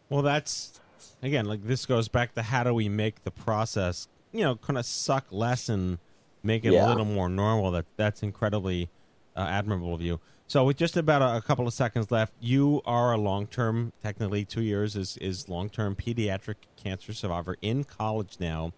Well, 0.08 0.22
that's 0.22 0.80
again 1.22 1.46
like 1.46 1.64
this 1.64 1.86
goes 1.86 2.08
back 2.08 2.34
to 2.34 2.42
how 2.42 2.64
do 2.64 2.74
we 2.74 2.88
make 2.88 3.24
the 3.24 3.30
process, 3.30 4.08
you 4.32 4.42
know, 4.42 4.56
kind 4.56 4.78
of 4.78 4.86
suck 4.86 5.26
less 5.30 5.68
and 5.68 5.98
make 6.42 6.64
it 6.64 6.72
a 6.72 6.86
little 6.86 7.04
more 7.04 7.28
normal. 7.28 7.70
That 7.70 7.86
that's 7.96 8.22
incredibly 8.22 8.88
uh, 9.36 9.40
admirable 9.40 9.94
of 9.94 10.00
you. 10.00 10.20
So 10.46 10.64
with 10.64 10.76
just 10.76 10.96
about 10.96 11.22
a, 11.22 11.38
a 11.38 11.42
couple 11.42 11.66
of 11.66 11.72
seconds 11.72 12.10
left, 12.10 12.34
you 12.38 12.82
are 12.84 13.12
a 13.12 13.16
long-term, 13.16 13.92
technically 14.02 14.44
two 14.44 14.62
years 14.62 14.94
is 14.94 15.16
is 15.16 15.48
long-term 15.48 15.96
pediatric 15.96 16.56
cancer 16.76 17.12
survivor 17.12 17.56
in 17.62 17.84
college 17.84 18.36
now. 18.38 18.72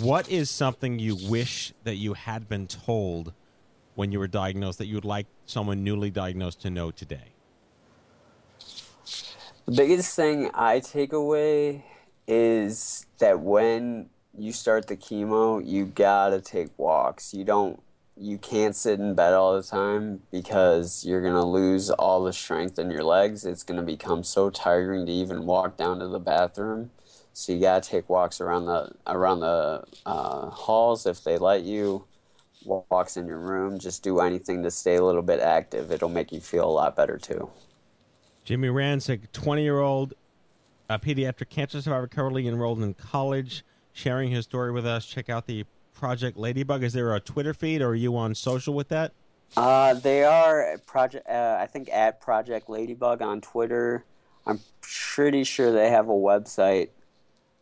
What 0.00 0.28
is 0.28 0.50
something 0.50 0.98
you 0.98 1.16
wish 1.28 1.72
that 1.84 1.96
you 1.96 2.14
had 2.14 2.48
been 2.48 2.66
told 2.66 3.32
when 3.94 4.12
you 4.12 4.18
were 4.18 4.26
diagnosed 4.26 4.78
that 4.78 4.86
you 4.86 4.94
would 4.94 5.04
like 5.04 5.26
someone 5.46 5.84
newly 5.84 6.10
diagnosed 6.10 6.62
to 6.62 6.70
know 6.70 6.90
today? 6.90 7.33
The 9.66 9.72
biggest 9.72 10.14
thing 10.14 10.50
I 10.52 10.80
take 10.80 11.14
away 11.14 11.86
is 12.28 13.06
that 13.18 13.40
when 13.40 14.10
you 14.36 14.52
start 14.52 14.88
the 14.88 14.96
chemo, 14.96 15.66
you 15.66 15.86
gotta 15.86 16.42
take 16.42 16.68
walks. 16.78 17.32
You 17.32 17.44
don't, 17.44 17.82
you 18.14 18.36
can't 18.36 18.76
sit 18.76 19.00
in 19.00 19.14
bed 19.14 19.32
all 19.32 19.56
the 19.56 19.62
time 19.62 20.20
because 20.30 21.06
you're 21.06 21.22
gonna 21.22 21.46
lose 21.46 21.88
all 21.88 22.24
the 22.24 22.32
strength 22.34 22.78
in 22.78 22.90
your 22.90 23.04
legs. 23.04 23.46
It's 23.46 23.62
gonna 23.62 23.82
become 23.82 24.22
so 24.22 24.50
tiring 24.50 25.06
to 25.06 25.12
even 25.12 25.46
walk 25.46 25.78
down 25.78 25.98
to 26.00 26.08
the 26.08 26.20
bathroom. 26.20 26.90
So 27.32 27.52
you 27.54 27.60
gotta 27.62 27.88
take 27.88 28.10
walks 28.10 28.42
around 28.42 28.66
the 28.66 28.92
around 29.06 29.40
the 29.40 29.84
uh, 30.04 30.50
halls 30.50 31.06
if 31.06 31.24
they 31.24 31.38
let 31.38 31.62
you. 31.62 32.04
Walks 32.66 33.16
in 33.16 33.26
your 33.26 33.38
room. 33.38 33.78
Just 33.78 34.02
do 34.02 34.20
anything 34.20 34.62
to 34.62 34.70
stay 34.70 34.96
a 34.96 35.02
little 35.02 35.22
bit 35.22 35.40
active. 35.40 35.90
It'll 35.90 36.10
make 36.10 36.32
you 36.32 36.40
feel 36.40 36.68
a 36.68 36.70
lot 36.70 36.94
better 36.96 37.16
too. 37.16 37.50
Jimmy 38.44 38.68
Rancich, 38.68 39.32
20 39.32 39.62
year 39.62 39.80
old 39.80 40.14
uh, 40.88 40.98
pediatric 40.98 41.48
cancer 41.48 41.80
survivor, 41.80 42.06
currently 42.06 42.46
enrolled 42.46 42.82
in 42.82 42.94
college, 42.94 43.64
sharing 43.92 44.30
his 44.30 44.44
story 44.44 44.70
with 44.70 44.86
us. 44.86 45.06
Check 45.06 45.28
out 45.28 45.46
the 45.46 45.64
Project 45.94 46.36
Ladybug. 46.36 46.82
Is 46.82 46.92
there 46.92 47.14
a 47.14 47.20
Twitter 47.20 47.54
feed 47.54 47.80
or 47.80 47.88
are 47.88 47.94
you 47.94 48.16
on 48.16 48.34
social 48.34 48.74
with 48.74 48.88
that? 48.88 49.12
Uh, 49.56 49.94
they 49.94 50.24
are 50.24 50.78
project. 50.86 51.28
Uh, 51.28 51.56
I 51.60 51.66
think 51.66 51.88
at 51.90 52.20
Project 52.20 52.68
Ladybug 52.68 53.22
on 53.22 53.40
Twitter. 53.40 54.04
I'm 54.46 54.60
pretty 54.80 55.44
sure 55.44 55.72
they 55.72 55.90
have 55.90 56.08
a 56.08 56.12
website. 56.12 56.90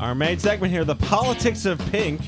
Our 0.00 0.14
main 0.14 0.38
segment 0.38 0.72
here, 0.72 0.84
the 0.84 0.94
politics 0.94 1.66
of 1.66 1.78
pink. 1.90 2.20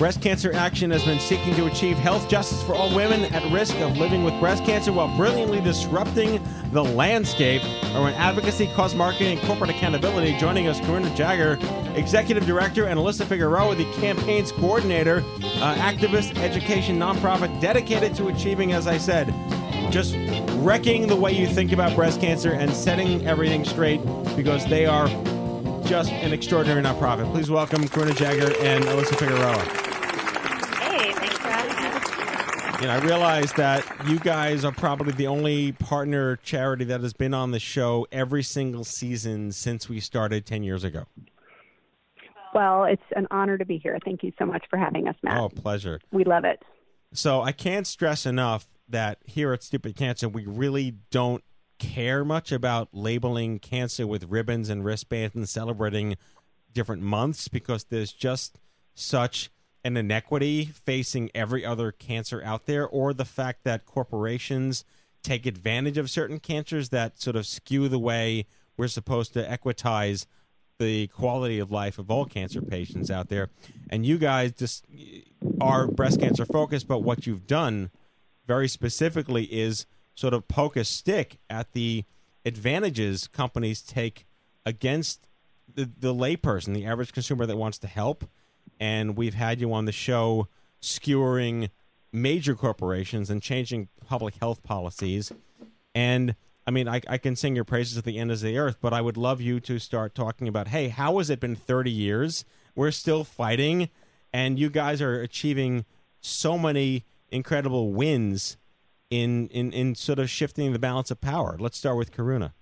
Breast 0.00 0.22
Cancer 0.22 0.50
Action 0.54 0.90
has 0.92 1.04
been 1.04 1.20
seeking 1.20 1.54
to 1.56 1.66
achieve 1.66 1.98
health 1.98 2.26
justice 2.26 2.62
for 2.62 2.74
all 2.74 2.88
women 2.96 3.24
at 3.34 3.52
risk 3.52 3.76
of 3.80 3.98
living 3.98 4.24
with 4.24 4.32
breast 4.40 4.64
cancer 4.64 4.94
while 4.94 5.14
brilliantly 5.14 5.60
disrupting 5.60 6.42
the 6.72 6.82
landscape. 6.82 7.62
Our 7.94 8.08
advocacy, 8.08 8.68
cause 8.68 8.94
marketing, 8.94 9.36
and 9.36 9.46
corporate 9.46 9.68
accountability. 9.68 10.38
Joining 10.38 10.68
us, 10.68 10.80
Karuna 10.80 11.14
Jaggar, 11.14 11.58
Executive 11.98 12.46
Director, 12.46 12.86
and 12.86 12.98
Alyssa 12.98 13.26
Figueroa, 13.26 13.74
the 13.74 13.84
campaign's 14.00 14.52
coordinator, 14.52 15.18
uh, 15.18 15.74
activist, 15.74 16.34
education 16.38 16.98
nonprofit 16.98 17.60
dedicated 17.60 18.14
to 18.14 18.28
achieving, 18.28 18.72
as 18.72 18.86
I 18.86 18.96
said, 18.96 19.34
just 19.90 20.16
wrecking 20.60 21.08
the 21.08 21.16
way 21.16 21.32
you 21.32 21.46
think 21.46 21.72
about 21.72 21.94
breast 21.94 22.22
cancer 22.22 22.52
and 22.52 22.72
setting 22.72 23.26
everything 23.26 23.66
straight 23.66 24.00
because 24.34 24.64
they 24.64 24.86
are 24.86 25.08
just 25.84 26.10
an 26.10 26.32
extraordinary 26.32 26.80
nonprofit. 26.82 27.30
Please 27.32 27.50
welcome 27.50 27.82
Karuna 27.84 28.12
Jaggar 28.12 28.58
and 28.62 28.82
Alyssa 28.84 29.18
Figueroa. 29.18 29.90
Hey, 30.80 31.12
thanks 31.12 31.36
for 31.38 31.48
having 31.48 31.74
know, 32.86 32.92
I 32.92 32.98
realize 33.00 33.52
that 33.54 33.84
you 34.08 34.18
guys 34.18 34.64
are 34.64 34.72
probably 34.72 35.12
the 35.12 35.26
only 35.26 35.72
partner 35.72 36.36
charity 36.36 36.84
that 36.86 37.00
has 37.00 37.12
been 37.12 37.34
on 37.34 37.50
the 37.50 37.60
show 37.60 38.06
every 38.10 38.42
single 38.42 38.84
season 38.84 39.52
since 39.52 39.88
we 39.88 40.00
started 40.00 40.46
10 40.46 40.62
years 40.62 40.84
ago. 40.84 41.04
Well, 42.54 42.84
it's 42.84 43.02
an 43.14 43.26
honor 43.30 43.58
to 43.58 43.64
be 43.64 43.78
here. 43.78 43.98
Thank 44.04 44.22
you 44.22 44.32
so 44.38 44.46
much 44.46 44.64
for 44.68 44.76
having 44.76 45.08
us, 45.08 45.16
Matt. 45.22 45.38
Oh, 45.38 45.48
pleasure. 45.48 46.00
We 46.10 46.24
love 46.24 46.44
it. 46.44 46.62
So 47.12 47.42
I 47.42 47.52
can't 47.52 47.86
stress 47.86 48.26
enough 48.26 48.66
that 48.88 49.18
here 49.24 49.52
at 49.52 49.62
Stupid 49.62 49.96
Cancer, 49.96 50.28
we 50.28 50.46
really 50.46 50.96
don't 51.10 51.44
care 51.78 52.24
much 52.24 52.52
about 52.52 52.88
labeling 52.92 53.58
cancer 53.58 54.06
with 54.06 54.24
ribbons 54.24 54.68
and 54.68 54.84
wristbands 54.84 55.34
and 55.34 55.48
celebrating 55.48 56.16
different 56.72 57.02
months 57.02 57.48
because 57.48 57.84
there's 57.84 58.12
just 58.12 58.58
such 58.94 59.50
an 59.84 59.96
inequity 59.96 60.66
facing 60.66 61.30
every 61.34 61.64
other 61.64 61.92
cancer 61.92 62.42
out 62.44 62.66
there, 62.66 62.86
or 62.86 63.12
the 63.14 63.24
fact 63.24 63.64
that 63.64 63.86
corporations 63.86 64.84
take 65.22 65.46
advantage 65.46 65.98
of 65.98 66.10
certain 66.10 66.38
cancers 66.40 66.88
that 66.90 67.20
sort 67.20 67.36
of 67.36 67.46
skew 67.46 67.88
the 67.88 67.98
way 67.98 68.46
we're 68.76 68.88
supposed 68.88 69.32
to 69.34 69.42
equitize 69.42 70.26
the 70.78 71.06
quality 71.08 71.58
of 71.58 71.70
life 71.70 71.98
of 71.98 72.10
all 72.10 72.24
cancer 72.24 72.62
patients 72.62 73.10
out 73.10 73.28
there. 73.28 73.50
And 73.90 74.06
you 74.06 74.16
guys 74.16 74.52
just 74.52 74.86
are 75.60 75.86
breast 75.86 76.20
cancer 76.20 76.46
focused, 76.46 76.88
but 76.88 77.00
what 77.00 77.26
you've 77.26 77.46
done 77.46 77.90
very 78.46 78.66
specifically 78.66 79.44
is 79.44 79.84
sort 80.14 80.32
of 80.32 80.48
poke 80.48 80.76
a 80.76 80.84
stick 80.84 81.38
at 81.50 81.72
the 81.72 82.04
advantages 82.44 83.28
companies 83.28 83.82
take 83.82 84.26
against 84.64 85.28
the, 85.72 85.84
the 85.84 86.14
layperson, 86.14 86.74
the 86.74 86.86
average 86.86 87.12
consumer 87.12 87.44
that 87.46 87.56
wants 87.56 87.78
to 87.78 87.86
help. 87.86 88.24
And 88.80 89.16
we've 89.16 89.34
had 89.34 89.60
you 89.60 89.72
on 89.72 89.84
the 89.84 89.92
show 89.92 90.48
skewering 90.80 91.70
major 92.12 92.54
corporations 92.54 93.30
and 93.30 93.42
changing 93.42 93.88
public 94.06 94.36
health 94.36 94.62
policies. 94.62 95.30
And 95.94 96.34
I 96.66 96.70
mean, 96.70 96.88
I, 96.88 97.00
I 97.08 97.18
can 97.18 97.36
sing 97.36 97.54
your 97.54 97.64
praises 97.64 97.98
at 97.98 98.04
the 98.04 98.18
end 98.18 98.30
of 98.30 98.40
the 98.40 98.58
earth, 98.58 98.78
but 98.80 98.92
I 98.92 99.00
would 99.00 99.16
love 99.16 99.40
you 99.40 99.60
to 99.60 99.78
start 99.78 100.14
talking 100.14 100.48
about 100.48 100.68
hey, 100.68 100.88
how 100.88 101.18
has 101.18 101.30
it 101.30 101.40
been 101.40 101.56
30 101.56 101.90
years? 101.90 102.44
We're 102.74 102.90
still 102.90 103.24
fighting, 103.24 103.90
and 104.32 104.58
you 104.58 104.70
guys 104.70 105.02
are 105.02 105.20
achieving 105.20 105.84
so 106.20 106.56
many 106.56 107.04
incredible 107.30 107.92
wins 107.92 108.56
in, 109.10 109.48
in, 109.48 109.72
in 109.72 109.94
sort 109.94 110.18
of 110.18 110.30
shifting 110.30 110.72
the 110.72 110.78
balance 110.78 111.10
of 111.10 111.20
power. 111.20 111.56
Let's 111.58 111.76
start 111.76 111.96
with 111.96 112.12
Karuna. 112.12 112.52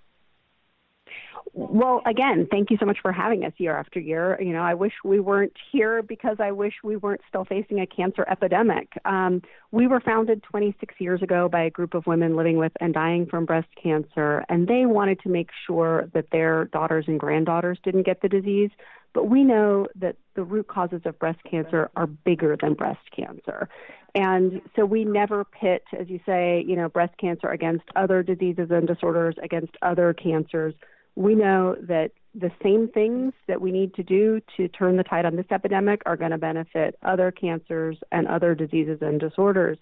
Well, 1.54 2.02
again, 2.06 2.46
thank 2.50 2.70
you 2.70 2.76
so 2.78 2.87
much 2.87 2.98
for 3.00 3.12
having 3.12 3.44
us 3.44 3.52
year 3.56 3.76
after 3.76 4.00
year. 4.00 4.40
You 4.40 4.52
know, 4.52 4.62
I 4.62 4.74
wish 4.74 4.92
we 5.04 5.20
weren't 5.20 5.52
here 5.72 6.02
because 6.02 6.37
I 6.40 6.52
wish 6.52 6.74
we 6.84 6.96
weren't 6.96 7.20
still 7.28 7.44
facing 7.44 7.80
a 7.80 7.87
cancer 7.87 8.24
epidemic. 8.28 8.88
Um, 9.04 9.42
we 9.70 9.87
were 9.87 10.00
founded 10.00 10.42
26 10.42 10.94
years 10.98 11.22
ago 11.22 11.48
by 11.48 11.62
a 11.64 11.70
group 11.70 11.94
of 11.94 12.06
women 12.06 12.37
living 12.37 12.56
with 12.56 12.72
and 12.80 12.92
dying 12.92 13.26
from 13.26 13.44
breast 13.44 13.68
cancer, 13.82 14.44
and 14.48 14.68
they 14.68 14.87
wanted 14.87 15.20
to 15.20 15.28
make 15.28 15.50
sure 15.66 16.08
that 16.14 16.26
their 16.32 16.66
daughters 16.66 17.04
and 17.08 17.18
granddaughters 17.18 17.78
didn't 17.82 18.06
get 18.06 18.22
the 18.22 18.28
disease. 18.28 18.70
But 19.14 19.28
we 19.28 19.42
know 19.42 19.87
that 19.96 20.16
the 20.34 20.44
root 20.44 20.68
causes 20.68 21.00
of 21.06 21.18
breast 21.18 21.40
cancer 21.50 21.90
are 21.96 22.06
bigger 22.06 22.56
than 22.61 22.74
breast 22.74 23.00
cancer. 23.14 23.68
And 24.14 24.61
so 24.76 24.84
we 24.84 25.04
never 25.04 25.44
pit, 25.44 25.82
as 25.98 26.08
you 26.08 26.20
say, 26.26 26.64
you 26.66 26.76
know, 26.76 26.88
breast 26.88 27.14
cancer 27.18 27.48
against 27.48 27.84
other 27.96 28.22
diseases 28.22 28.68
and 28.70 28.87
disorders, 28.87 29.34
against 29.42 29.76
other 29.82 30.12
cancers 30.12 30.74
we 31.18 31.35
know 31.35 31.74
that 31.81 32.12
the 32.33 32.50
same 32.62 32.87
things 32.87 33.33
that 33.48 33.61
we 33.61 33.72
need 33.72 33.92
to 33.94 34.04
do 34.04 34.40
to 34.57 34.68
turn 34.68 34.96
the 34.96 35.02
tide 35.02 35.26
on 35.26 35.35
this 35.35 35.46
epidemic 35.50 36.00
are 36.07 36.16
going 36.16 36.31
to 36.31 36.38
benefit 36.38 36.96
other 37.02 37.33
cancers 37.33 37.98
and 38.12 38.28
other 38.28 38.54
diseases 38.54 38.98
and 39.00 39.18
disorders. 39.18 39.78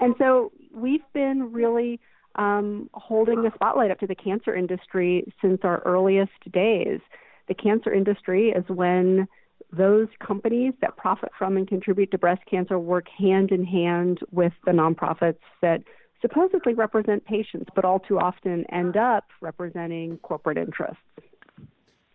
And 0.00 0.16
so 0.18 0.50
we've 0.74 1.04
been 1.12 1.52
really 1.52 2.00
um, 2.34 2.90
holding 2.92 3.44
the 3.44 3.52
spotlight 3.54 3.92
up 3.92 4.00
to 4.00 4.08
the 4.08 4.16
cancer 4.16 4.52
industry 4.52 5.32
since 5.40 5.60
our 5.62 5.80
earliest 5.84 6.32
days. 6.50 6.98
The 7.46 7.54
cancer 7.54 7.92
industry 7.92 8.48
is 8.48 8.64
when 8.66 9.28
those 9.72 10.08
companies 10.26 10.72
that 10.80 10.96
profit 10.96 11.30
from 11.38 11.56
and 11.56 11.68
contribute 11.68 12.10
to 12.10 12.18
breast 12.18 12.42
cancer 12.50 12.80
work 12.80 13.06
hand 13.16 13.52
in 13.52 13.64
hand 13.64 14.18
with 14.32 14.52
the 14.64 14.72
nonprofits 14.72 15.38
that 15.62 15.84
supposedly 16.24 16.72
represent 16.72 17.24
patients, 17.26 17.68
but 17.74 17.84
all 17.84 17.98
too 17.98 18.18
often 18.18 18.64
end 18.72 18.96
up 18.96 19.24
representing 19.42 20.16
corporate 20.22 20.56
interests. 20.56 21.02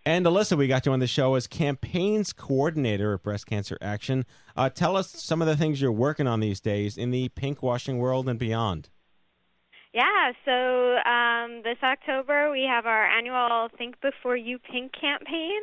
And 0.05 0.25
Alyssa, 0.25 0.57
we 0.57 0.67
got 0.67 0.87
you 0.87 0.91
on 0.91 0.99
the 0.99 1.05
show 1.05 1.35
as 1.35 1.45
campaigns 1.45 2.33
coordinator 2.33 3.13
at 3.13 3.21
Breast 3.21 3.45
Cancer 3.45 3.77
Action. 3.81 4.25
Uh, 4.55 4.69
tell 4.69 4.97
us 4.97 5.11
some 5.11 5.41
of 5.41 5.47
the 5.47 5.55
things 5.55 5.79
you're 5.79 5.91
working 5.91 6.25
on 6.25 6.39
these 6.39 6.59
days 6.59 6.97
in 6.97 7.11
the 7.11 7.29
pink 7.29 7.61
washing 7.61 7.99
world 7.99 8.27
and 8.27 8.39
beyond. 8.39 8.89
Yeah, 9.93 10.31
so 10.45 10.97
um, 11.09 11.61
this 11.63 11.77
October 11.83 12.51
we 12.51 12.63
have 12.63 12.87
our 12.87 13.05
annual 13.05 13.69
Think 13.77 14.01
Before 14.01 14.37
You 14.37 14.57
Pink 14.57 14.91
campaign. 14.99 15.59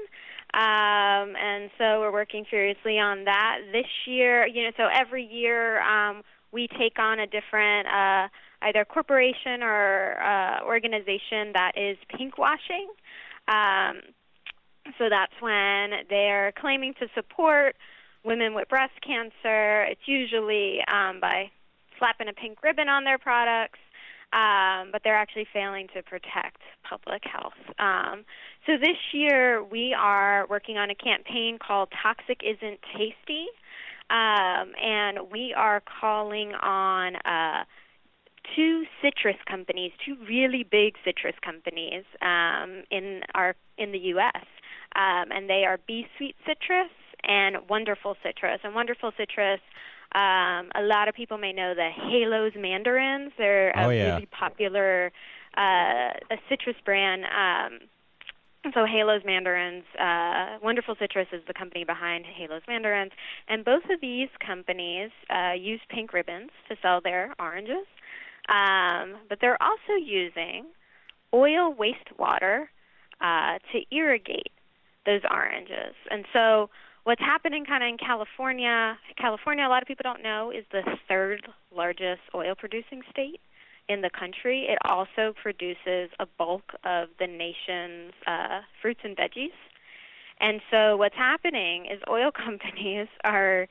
Um, 0.55 1.35
and 1.37 1.71
so 1.77 2.01
we're 2.01 2.13
working 2.13 2.45
furiously 2.49 2.99
on 2.99 3.25
that 3.25 3.59
this 3.73 3.87
year. 4.07 4.47
You 4.47 4.65
know, 4.65 4.71
so 4.77 4.85
every 4.93 5.25
year 5.25 5.81
um, 5.83 6.23
we 6.57 6.69
take 6.69 6.99
on 6.99 7.21
a 7.21 7.27
different 7.27 7.87
uh, 7.87 8.29
either 8.63 8.87
corporation 8.87 9.63
or 9.63 10.19
uh, 10.19 10.65
organization 10.65 11.53
that 11.53 11.73
is 11.77 11.99
pinkwashing. 12.11 12.89
Um, 13.47 14.01
so 14.97 15.11
that's 15.11 15.35
when 15.41 16.07
they're 16.09 16.53
claiming 16.59 16.95
to 16.95 17.09
support 17.15 17.77
women 18.25 18.55
with 18.55 18.71
breast 18.71 18.95
cancer. 19.07 19.85
It's 19.85 20.07
usually 20.07 20.79
um, 20.91 21.21
by 21.21 21.51
slapping 21.99 22.29
a 22.29 22.33
pink 22.33 22.63
ribbon 22.63 22.89
on 22.89 23.05
their 23.05 23.19
products, 23.19 23.79
um, 24.33 24.89
but 24.93 25.03
they're 25.05 25.15
actually 25.15 25.47
failing 25.53 25.89
to 25.95 26.03
protect 26.03 26.63
public 26.89 27.23
health. 27.25 27.61
Um, 27.79 28.25
so 28.67 28.79
this 28.79 28.97
year 29.13 29.63
we 29.63 29.95
are 29.95 30.47
working 30.49 30.79
on 30.79 30.89
a 30.89 30.95
campaign 30.95 31.59
called 31.59 31.91
Toxic 32.03 32.41
Isn't 32.43 32.81
Tasty. 32.97 33.47
Um, 34.11 34.73
and 34.83 35.31
we 35.33 35.53
are 35.57 35.83
calling 36.01 36.53
on 36.55 37.17
uh, 37.17 37.65
two 38.55 38.85
citrus 39.03 39.37
companies, 39.49 39.93
two 40.05 40.17
really 40.29 40.65
big 40.69 40.95
citrus 41.05 41.35
companies 41.45 42.05
um, 42.23 42.83
in 42.91 43.23
our 43.35 43.55
in 43.79 43.93
the 43.93 43.99
U.S. 44.15 44.47
Um, 44.95 45.31
and 45.33 45.51
they 45.51 45.65
are 45.67 45.79
Bee 45.87 46.07
Sweet 46.17 46.37
Citrus 46.47 46.91
and 47.25 47.57
Wonderful 47.69 48.17
Citrus. 48.23 48.61
And 48.63 48.75
Wonderful 48.75 49.13
Citrus, 49.17 49.61
um, 50.15 50.71
a 50.75 50.83
lot 50.83 51.09
of 51.09 51.15
people 51.15 51.39
may 51.39 51.53
know 51.53 51.75
the 51.75 51.91
Halos 51.91 52.53
mandarins. 52.57 53.33
They're 53.37 53.71
a 53.71 53.87
Oh, 53.87 53.91
yeah. 53.91 54.15
really 54.15 54.27
popular 54.27 55.11
uh, 55.57 56.13
a 56.31 56.37
citrus 56.49 56.77
brand. 56.85 57.25
Um, 57.25 57.81
so 58.75 58.85
Halos 58.85 59.23
Mandarins, 59.25 59.85
uh, 60.01 60.59
Wonderful 60.63 60.97
Citrus 60.99 61.29
is 61.33 61.43
the 61.47 61.55
company 61.55 61.85
behind 61.85 62.25
Halos 62.27 62.63
Mandarins, 62.69 63.13
and 63.49 63.65
both 63.65 63.85
of 63.91 64.01
these 64.01 64.29
companies 64.45 65.11
uh, 65.31 65.53
use 65.53 65.81
pink 65.89 66.13
ribbons 66.13 66.51
to 66.69 66.77
sell 66.81 67.01
their 67.03 67.35
oranges, 67.39 67.87
um, 68.49 69.17
but 69.29 69.39
they're 69.41 69.61
also 69.63 69.95
using 70.03 70.67
oil 71.35 71.75
wastewater 71.75 72.67
uh, 73.21 73.59
to 73.73 73.97
irrigate 73.97 74.53
those 75.05 75.23
oranges. 75.31 75.95
And 76.11 76.25
so 76.33 76.71
what's 77.05 77.21
happening 77.21 77.65
kind 77.65 77.83
of 77.83 77.89
in 77.89 77.99
California, 77.99 78.99
California, 79.19 79.65
a 79.67 79.69
lot 79.69 79.83
of 79.83 79.89
people 79.89 80.03
don't 80.03 80.23
know, 80.23 80.51
is 80.51 80.65
the 80.73 80.83
third 81.09 81.47
largest 81.75 82.23
oil 82.35 82.55
producing 82.57 83.03
state 83.11 83.41
in 83.89 84.01
the 84.03 84.11
country. 84.11 84.67
It 84.69 84.79
also 84.85 85.33
produces 85.41 86.11
a 86.19 86.27
bulk 86.39 86.73
of 86.85 87.09
the 87.19 87.27
nation's 87.27 88.13
uh, 88.27 88.61
fruits 88.81 89.01
and 89.05 89.17
veggies. 89.17 89.55
And 90.41 90.61
so 90.71 90.97
what's 90.97 91.15
happening 91.15 91.87
is 91.87 92.01
oil 92.11 92.31
companies 92.45 93.09
are 93.25 93.69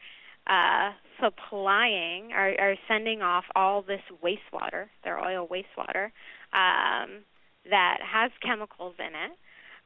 uh, 0.47 0.91
supplying, 1.21 2.31
are, 2.33 2.53
are 2.59 2.75
sending 2.87 3.21
off 3.21 3.45
all 3.55 3.81
this 3.81 4.01
wastewater, 4.23 4.87
their 5.03 5.19
oil 5.23 5.47
wastewater, 5.47 6.05
um, 6.53 7.23
that 7.69 7.97
has 8.01 8.31
chemicals 8.41 8.95
in 8.99 9.13
it. 9.15 9.37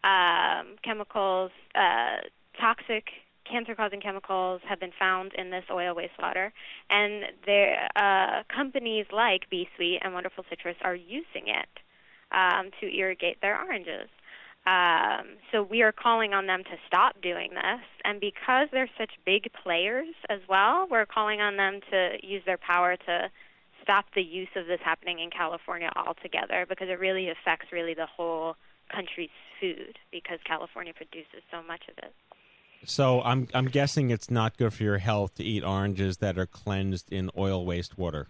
Um, 0.02 0.78
chemicals, 0.84 1.52
uh, 1.76 2.22
toxic, 2.60 3.06
cancer-causing 3.50 4.02
chemicals 4.02 4.62
have 4.68 4.80
been 4.80 4.94
found 4.98 5.34
in 5.34 5.50
this 5.50 5.64
oil 5.72 5.96
wastewater, 5.96 6.52
and 6.90 7.26
there 7.46 7.88
uh, 7.96 8.44
companies 8.54 9.08
like 9.12 9.50
Bee 9.50 9.68
Sweet 9.76 10.00
and 10.04 10.14
Wonderful 10.14 10.46
Citrus 10.50 10.78
are 10.84 10.96
using 10.96 11.48
it 11.48 11.70
um, 12.32 12.70
to 12.80 12.86
irrigate 12.96 13.42
their 13.42 13.60
oranges. 13.60 14.10
Um, 14.68 15.38
so 15.52 15.64
we 15.64 15.82
are 15.82 15.92
calling 15.92 16.34
on 16.34 16.46
them 16.46 16.64
to 16.66 16.76
stop 16.86 17.22
doing 17.22 17.52
this, 17.52 17.82
and 18.04 18.20
because 18.20 18.68
they're 18.72 18.90
such 18.98 19.12
big 19.26 19.50
players 19.64 20.14
as 20.30 20.42
well, 20.48 20.88
we're 20.92 21.06
calling 21.06 21.42
on 21.42 21.58
them 21.58 21.80
to 21.92 22.18
use 22.22 22.44
their 22.46 22.58
power 22.58 22.96
to 23.08 23.32
stop 23.82 24.06
the 24.14 24.22
use 24.22 24.50
of 24.56 24.68
this 24.68 24.82
happening 24.84 25.20
in 25.20 25.30
California 25.32 25.90
altogether, 25.96 26.66
because 26.68 26.90
it 26.90 27.00
really 27.00 27.30
affects 27.30 27.72
really 27.72 27.96
the 27.96 28.06
whole 28.06 28.56
country's 28.94 29.30
food, 29.60 29.98
because 30.12 30.40
California 30.46 30.94
produces 30.94 31.42
so 31.50 31.64
much 31.64 31.84
of 31.90 31.98
it. 31.98 32.14
So 32.86 33.22
I'm 33.22 33.48
I'm 33.54 33.66
guessing 33.66 34.10
it's 34.10 34.32
not 34.32 34.58
good 34.58 34.74
for 34.74 34.84
your 34.84 34.98
health 34.98 35.36
to 35.36 35.44
eat 35.44 35.64
oranges 35.64 36.18
that 36.18 36.38
are 36.38 36.46
cleansed 36.46 37.12
in 37.12 37.30
oil 37.38 37.66
wastewater. 37.66 38.28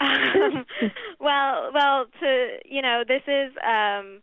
Um, 0.00 0.64
well, 1.20 1.70
well, 1.72 2.06
to 2.20 2.58
you 2.64 2.82
know, 2.82 3.04
this 3.06 3.22
is 3.26 3.52
um, 3.64 4.20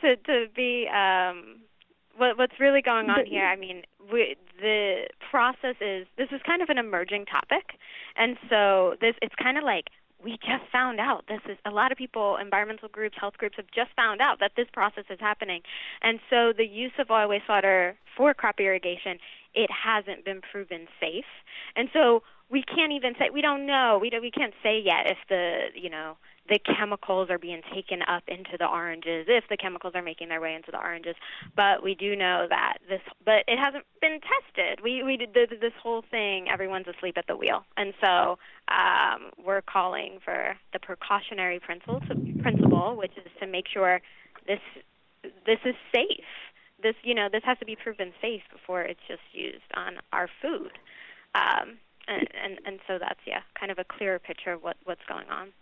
to 0.00 0.16
to 0.16 0.46
be 0.54 0.88
um, 0.88 1.60
what 2.16 2.36
what's 2.38 2.58
really 2.58 2.82
going 2.82 3.08
on 3.10 3.24
here. 3.26 3.46
I 3.46 3.56
mean, 3.56 3.82
we, 4.12 4.36
the 4.60 5.06
process 5.30 5.76
is 5.80 6.06
this 6.16 6.28
is 6.32 6.40
kind 6.46 6.62
of 6.62 6.68
an 6.68 6.78
emerging 6.78 7.26
topic, 7.26 7.78
and 8.16 8.36
so 8.50 8.96
this 9.00 9.14
it's 9.22 9.34
kind 9.40 9.56
of 9.58 9.64
like 9.64 9.86
we 10.24 10.32
just 10.40 10.64
found 10.72 10.98
out. 10.98 11.24
This 11.28 11.40
is 11.48 11.58
a 11.66 11.70
lot 11.70 11.92
of 11.92 11.98
people 11.98 12.38
environmental 12.40 12.88
groups 12.88 13.16
health 13.20 13.34
groups 13.36 13.56
have 13.56 13.66
just 13.74 13.90
found 13.94 14.20
out 14.20 14.40
that 14.40 14.52
this 14.56 14.66
process 14.72 15.04
is 15.10 15.20
happening. 15.20 15.60
And 16.02 16.18
so 16.30 16.52
the 16.56 16.64
use 16.64 16.92
of 16.98 17.10
oil 17.10 17.28
wastewater 17.28 17.94
for 18.16 18.32
crop 18.34 18.58
irrigation 18.58 19.18
it 19.54 19.70
hasn't 19.70 20.24
been 20.24 20.40
proven 20.40 20.88
safe. 20.98 21.30
And 21.76 21.88
so 21.92 22.22
we 22.50 22.62
can't 22.62 22.92
even 22.92 23.14
say 23.18 23.30
we 23.32 23.40
don't 23.40 23.66
know. 23.66 23.98
We 24.00 24.10
don't, 24.10 24.22
we 24.22 24.30
can't 24.30 24.54
say 24.62 24.80
yet 24.84 25.06
if 25.06 25.18
the 25.28 25.66
you 25.74 25.90
know 25.90 26.16
the 26.48 26.58
chemicals 26.58 27.30
are 27.30 27.38
being 27.38 27.62
taken 27.72 28.02
up 28.02 28.22
into 28.28 28.56
the 28.58 28.66
oranges 28.66 29.26
if 29.28 29.44
the 29.48 29.56
chemicals 29.56 29.94
are 29.94 30.02
making 30.02 30.28
their 30.28 30.40
way 30.40 30.54
into 30.54 30.70
the 30.70 30.78
oranges. 30.78 31.14
But 31.56 31.82
we 31.82 31.94
do 31.94 32.14
know 32.14 32.46
that 32.48 32.78
this 32.88 33.00
but 33.24 33.44
it 33.48 33.58
hasn't 33.58 33.84
been 34.00 34.20
tested. 34.20 34.80
We 34.82 35.02
we 35.02 35.16
did 35.16 35.32
this 35.34 35.72
whole 35.82 36.04
thing 36.10 36.48
everyone's 36.50 36.86
asleep 36.86 37.16
at 37.16 37.26
the 37.26 37.36
wheel. 37.36 37.64
And 37.76 37.94
so 38.02 38.38
um, 38.68 39.30
we're 39.42 39.62
calling 39.62 40.18
for 40.24 40.56
the 40.72 40.78
precautionary 40.78 41.60
principle 41.60 42.00
principle 42.42 42.96
which 42.96 43.12
is 43.16 43.30
to 43.40 43.46
make 43.46 43.66
sure 43.72 44.00
this 44.46 44.60
this 45.46 45.60
is 45.64 45.74
safe. 45.94 46.30
This 46.82 46.94
you 47.02 47.14
know 47.14 47.28
this 47.32 47.42
has 47.44 47.58
to 47.60 47.64
be 47.64 47.76
proven 47.76 48.12
safe 48.20 48.42
before 48.52 48.82
it's 48.82 49.00
just 49.08 49.22
used 49.32 49.70
on 49.74 49.96
our 50.12 50.28
food. 50.42 50.72
Um, 51.34 51.78
and, 52.06 52.28
and 52.34 52.58
and 52.66 52.80
so 52.86 52.98
that's 52.98 53.20
yeah 53.26 53.40
kind 53.58 53.72
of 53.72 53.78
a 53.78 53.84
clearer 53.84 54.18
picture 54.18 54.52
of 54.52 54.62
what 54.62 54.76
what's 54.84 55.04
going 55.08 55.28
on 55.30 55.54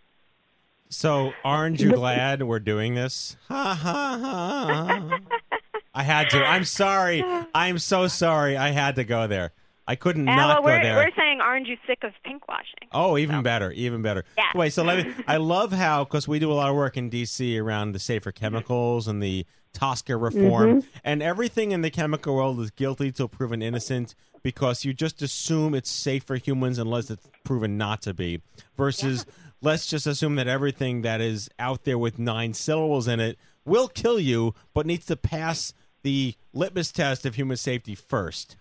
So 0.93 1.33
aren't 1.43 1.79
you 1.79 1.91
glad 1.91 2.43
we're 2.43 2.59
doing 2.59 2.95
this? 2.95 3.35
Ha 3.47 3.73
ha 3.73 4.17
ha. 4.21 5.19
I 5.95 6.03
had 6.03 6.29
to. 6.31 6.43
I'm 6.43 6.63
sorry. 6.65 7.23
I'm 7.53 7.77
so 7.79 8.07
sorry. 8.07 8.57
I 8.57 8.69
had 8.69 8.95
to 8.95 9.03
go 9.03 9.27
there. 9.27 9.51
I 9.87 9.95
couldn't 9.95 10.27
Uh, 10.29 10.35
not 10.35 10.63
well, 10.63 10.77
go 10.77 10.83
there. 10.83 10.95
we're 10.95 11.11
saying, 11.15 11.41
aren't 11.41 11.67
you 11.67 11.77
sick 11.85 11.99
of 12.03 12.13
pink 12.23 12.47
washing? 12.47 12.87
Oh, 12.93 13.17
even 13.17 13.43
better, 13.43 13.71
even 13.73 14.01
better. 14.01 14.23
Yeah. 14.37 14.45
Wait, 14.55 14.71
so 14.71 14.83
let 14.83 15.05
me. 15.05 15.13
I 15.27 15.37
love 15.37 15.71
how 15.73 16.03
because 16.05 16.27
we 16.27 16.39
do 16.39 16.51
a 16.51 16.53
lot 16.53 16.69
of 16.69 16.75
work 16.75 16.95
in 16.95 17.09
D.C. 17.09 17.57
around 17.59 17.91
the 17.91 17.99
safer 17.99 18.31
chemicals 18.31 19.07
and 19.07 19.21
the 19.21 19.45
TSCA 19.75 20.19
reform, 20.21 20.81
Mhm. 20.81 20.85
and 21.03 21.21
everything 21.21 21.71
in 21.71 21.81
the 21.81 21.89
chemical 21.89 22.35
world 22.35 22.59
is 22.61 22.71
guilty 22.71 23.11
till 23.11 23.27
proven 23.27 23.61
innocent 23.61 24.15
because 24.41 24.85
you 24.85 24.93
just 24.93 25.21
assume 25.21 25.73
it's 25.75 25.89
safe 25.89 26.23
for 26.23 26.37
humans 26.37 26.77
unless 26.77 27.09
it's 27.11 27.27
proven 27.43 27.77
not 27.77 28.01
to 28.03 28.13
be. 28.13 28.41
Versus, 28.77 29.25
let's 29.63 29.87
just 29.87 30.05
assume 30.05 30.35
that 30.35 30.47
everything 30.47 31.01
that 31.01 31.21
is 31.21 31.49
out 31.57 31.85
there 31.85 31.97
with 31.97 32.19
nine 32.19 32.53
syllables 32.53 33.07
in 33.07 33.19
it 33.19 33.37
will 33.65 33.87
kill 33.87 34.19
you, 34.19 34.53
but 34.73 34.85
needs 34.85 35.05
to 35.05 35.15
pass 35.15 35.73
the 36.03 36.35
litmus 36.51 36.91
test 36.91 37.25
of 37.25 37.35
human 37.35 37.55
safety 37.57 37.95
first. 37.95 38.57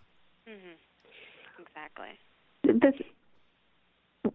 Mm-hmm. 0.49 1.63
Exactly. 1.63 2.81
this 2.81 2.95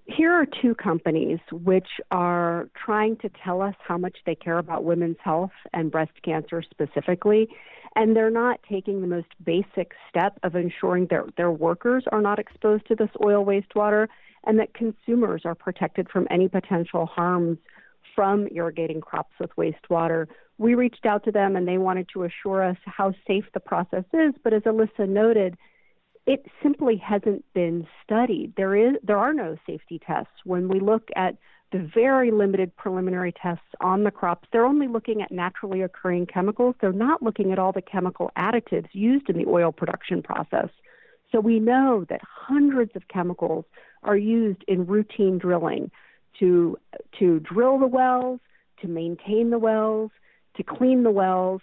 here 0.05 0.33
are 0.33 0.45
two 0.61 0.75
companies 0.75 1.39
which 1.51 1.87
are 2.11 2.69
trying 2.73 3.15
to 3.17 3.29
tell 3.43 3.61
us 3.61 3.75
how 3.79 3.97
much 3.97 4.17
they 4.25 4.35
care 4.35 4.57
about 4.57 4.83
women's 4.83 5.17
health 5.23 5.51
and 5.73 5.91
breast 5.91 6.11
cancer 6.23 6.61
specifically 6.69 7.47
and 7.95 8.15
they're 8.15 8.29
not 8.29 8.59
taking 8.69 9.01
the 9.01 9.07
most 9.07 9.27
basic 9.43 9.93
step 10.09 10.39
of 10.43 10.55
ensuring 10.55 11.07
their 11.09 11.25
their 11.37 11.51
workers 11.51 12.03
are 12.11 12.21
not 12.21 12.39
exposed 12.39 12.85
to 12.87 12.95
this 12.95 13.09
oil 13.23 13.45
wastewater 13.45 14.07
and 14.47 14.57
that 14.59 14.73
consumers 14.73 15.41
are 15.45 15.53
protected 15.53 16.09
from 16.09 16.27
any 16.31 16.47
potential 16.47 17.05
harms 17.05 17.57
from 18.15 18.47
irrigating 18.47 19.01
crops 19.01 19.33
with 19.39 19.51
wastewater. 19.57 20.25
We 20.57 20.73
reached 20.73 21.05
out 21.05 21.23
to 21.25 21.31
them 21.31 21.55
and 21.55 21.67
they 21.67 21.77
wanted 21.77 22.07
to 22.13 22.23
assure 22.23 22.63
us 22.63 22.77
how 22.85 23.13
safe 23.27 23.45
the 23.53 23.59
process 23.59 24.05
is, 24.13 24.33
but 24.43 24.53
as 24.53 24.63
Alyssa 24.63 25.07
noted, 25.07 25.55
it 26.25 26.45
simply 26.63 26.97
hasn't 26.97 27.45
been 27.53 27.85
studied. 28.03 28.53
There 28.57 28.75
is 28.75 28.95
there 29.03 29.17
are 29.17 29.33
no 29.33 29.55
safety 29.67 29.99
tests. 30.05 30.33
When 30.45 30.67
we 30.67 30.79
look 30.79 31.09
at 31.15 31.37
the 31.71 31.89
very 31.93 32.31
limited 32.31 32.75
preliminary 32.75 33.33
tests 33.33 33.67
on 33.81 34.03
the 34.03 34.11
crops, 34.11 34.47
they're 34.51 34.65
only 34.65 34.87
looking 34.87 35.21
at 35.21 35.31
naturally 35.31 35.81
occurring 35.81 36.25
chemicals. 36.25 36.75
They're 36.81 36.91
not 36.93 37.21
looking 37.21 37.51
at 37.51 37.59
all 37.59 37.71
the 37.71 37.81
chemical 37.81 38.31
additives 38.37 38.87
used 38.93 39.29
in 39.29 39.37
the 39.37 39.45
oil 39.45 39.71
production 39.71 40.23
process. 40.23 40.69
So 41.31 41.39
we 41.39 41.59
know 41.59 42.05
that 42.09 42.21
hundreds 42.23 42.95
of 42.95 43.07
chemicals 43.07 43.65
are 44.03 44.17
used 44.17 44.63
in 44.67 44.85
routine 44.85 45.37
drilling 45.37 45.91
to 46.39 46.77
to 47.19 47.39
drill 47.39 47.79
the 47.79 47.87
wells, 47.87 48.39
to 48.81 48.87
maintain 48.87 49.49
the 49.49 49.59
wells, 49.59 50.11
to 50.55 50.63
clean 50.63 51.03
the 51.03 51.11
wells, 51.11 51.61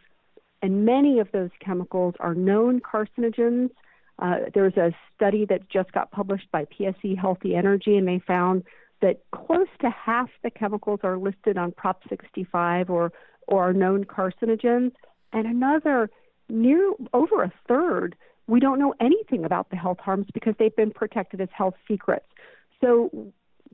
and 0.62 0.84
many 0.84 1.18
of 1.18 1.30
those 1.32 1.50
chemicals 1.60 2.14
are 2.20 2.34
known 2.34 2.80
carcinogens. 2.80 3.70
Uh, 4.18 4.36
there's 4.52 4.76
a 4.76 4.94
study 5.14 5.44
that 5.44 5.68
just 5.68 5.92
got 5.92 6.10
published 6.10 6.50
by 6.52 6.64
PSE 6.66 7.18
Healthy 7.18 7.54
Energy, 7.54 7.96
and 7.96 8.06
they 8.06 8.20
found 8.26 8.64
that 9.02 9.20
close 9.32 9.68
to 9.80 9.90
half 9.90 10.30
the 10.42 10.50
chemicals 10.50 11.00
are 11.02 11.18
listed 11.18 11.58
on 11.58 11.72
Prop 11.72 12.02
65 12.08 12.90
or 12.90 13.12
or 13.46 13.68
are 13.68 13.72
known 13.74 14.04
carcinogens, 14.04 14.92
and 15.32 15.46
another 15.46 16.08
near 16.48 16.92
over 17.12 17.42
a 17.42 17.52
third 17.68 18.16
we 18.46 18.60
don't 18.60 18.78
know 18.78 18.94
anything 19.00 19.44
about 19.44 19.70
the 19.70 19.76
health 19.76 19.98
harms 19.98 20.26
because 20.32 20.54
they've 20.58 20.76
been 20.76 20.90
protected 20.90 21.40
as 21.40 21.48
health 21.52 21.74
secrets. 21.88 22.26
So 22.80 23.32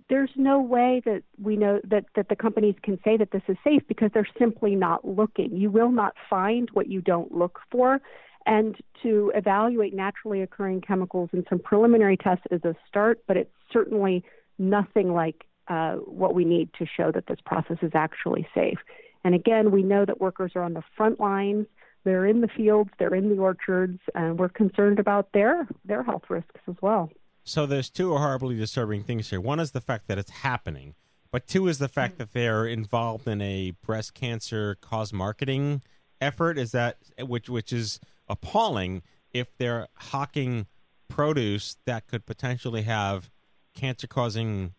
there's 0.08 0.30
no 0.36 0.60
way 0.60 1.02
that 1.04 1.22
we 1.42 1.56
know 1.56 1.80
that, 1.84 2.04
that 2.16 2.28
the 2.28 2.36
companies 2.36 2.74
can 2.82 2.98
say 3.04 3.16
that 3.16 3.30
this 3.32 3.42
is 3.48 3.56
safe 3.62 3.82
because 3.88 4.10
they're 4.12 4.26
simply 4.38 4.74
not 4.74 5.06
looking. 5.06 5.56
You 5.56 5.70
will 5.70 5.90
not 5.90 6.14
find 6.28 6.68
what 6.72 6.88
you 6.88 7.00
don't 7.00 7.32
look 7.32 7.60
for. 7.70 8.00
And 8.46 8.76
to 9.02 9.32
evaluate 9.34 9.94
naturally 9.94 10.42
occurring 10.42 10.80
chemicals 10.80 11.30
in 11.32 11.44
some 11.48 11.58
preliminary 11.58 12.16
tests 12.16 12.44
is 12.50 12.64
a 12.64 12.74
start, 12.88 13.20
but 13.28 13.36
it's 13.36 13.52
certainly 13.72 14.24
nothing 14.58 15.12
like 15.12 15.44
uh, 15.68 15.94
what 15.96 16.34
we 16.34 16.44
need 16.44 16.70
to 16.78 16.86
show 16.86 17.12
that 17.12 17.26
this 17.26 17.38
process 17.44 17.76
is 17.82 17.92
actually 17.94 18.46
safe. 18.54 18.78
And 19.24 19.34
again, 19.34 19.70
we 19.70 19.82
know 19.82 20.04
that 20.04 20.20
workers 20.20 20.52
are 20.54 20.62
on 20.62 20.74
the 20.74 20.82
front 20.96 21.20
lines. 21.20 21.66
They're 22.05 22.26
in 22.26 22.40
the 22.40 22.48
fields, 22.48 22.90
they're 22.98 23.14
in 23.14 23.28
the 23.28 23.40
orchards, 23.40 24.01
and 24.14 24.38
we're 24.38 24.48
concerned 24.48 24.98
about 24.98 25.32
their 25.32 25.68
their 25.84 26.03
health 26.03 26.24
risks 26.28 26.61
as 26.68 26.76
well. 26.80 27.11
So 27.44 27.66
there's 27.66 27.90
two 27.90 28.16
horribly 28.16 28.57
disturbing 28.57 29.03
things 29.03 29.30
here. 29.30 29.40
One 29.40 29.61
is 29.61 29.72
the 29.72 29.80
fact 29.80 30.09
that 30.09 30.18
it's 30.18 30.30
happening, 30.30 30.94
but 31.30 31.46
two 31.46 31.68
is 31.68 31.78
the 31.78 31.88
fact 31.88 32.18
that 32.18 32.32
they're 32.32 32.66
involved 32.66 33.26
in 33.26 33.40
a 33.40 33.72
breast 33.84 34.14
cancer 34.14 34.76
cause 34.80 35.12
marketing 35.12 35.82
effort. 36.20 36.59
Is 36.59 36.72
that 36.72 36.98
which 37.18 37.48
which 37.48 37.72
is 37.72 38.01
appalling 38.28 39.03
if 39.32 39.48
they're 39.59 39.88
hawking 39.94 40.66
produce 41.09 41.76
that 41.84 42.07
could 42.07 42.24
potentially 42.24 42.82
have 42.82 43.30
cancer 43.74 44.07
causing 44.07 44.74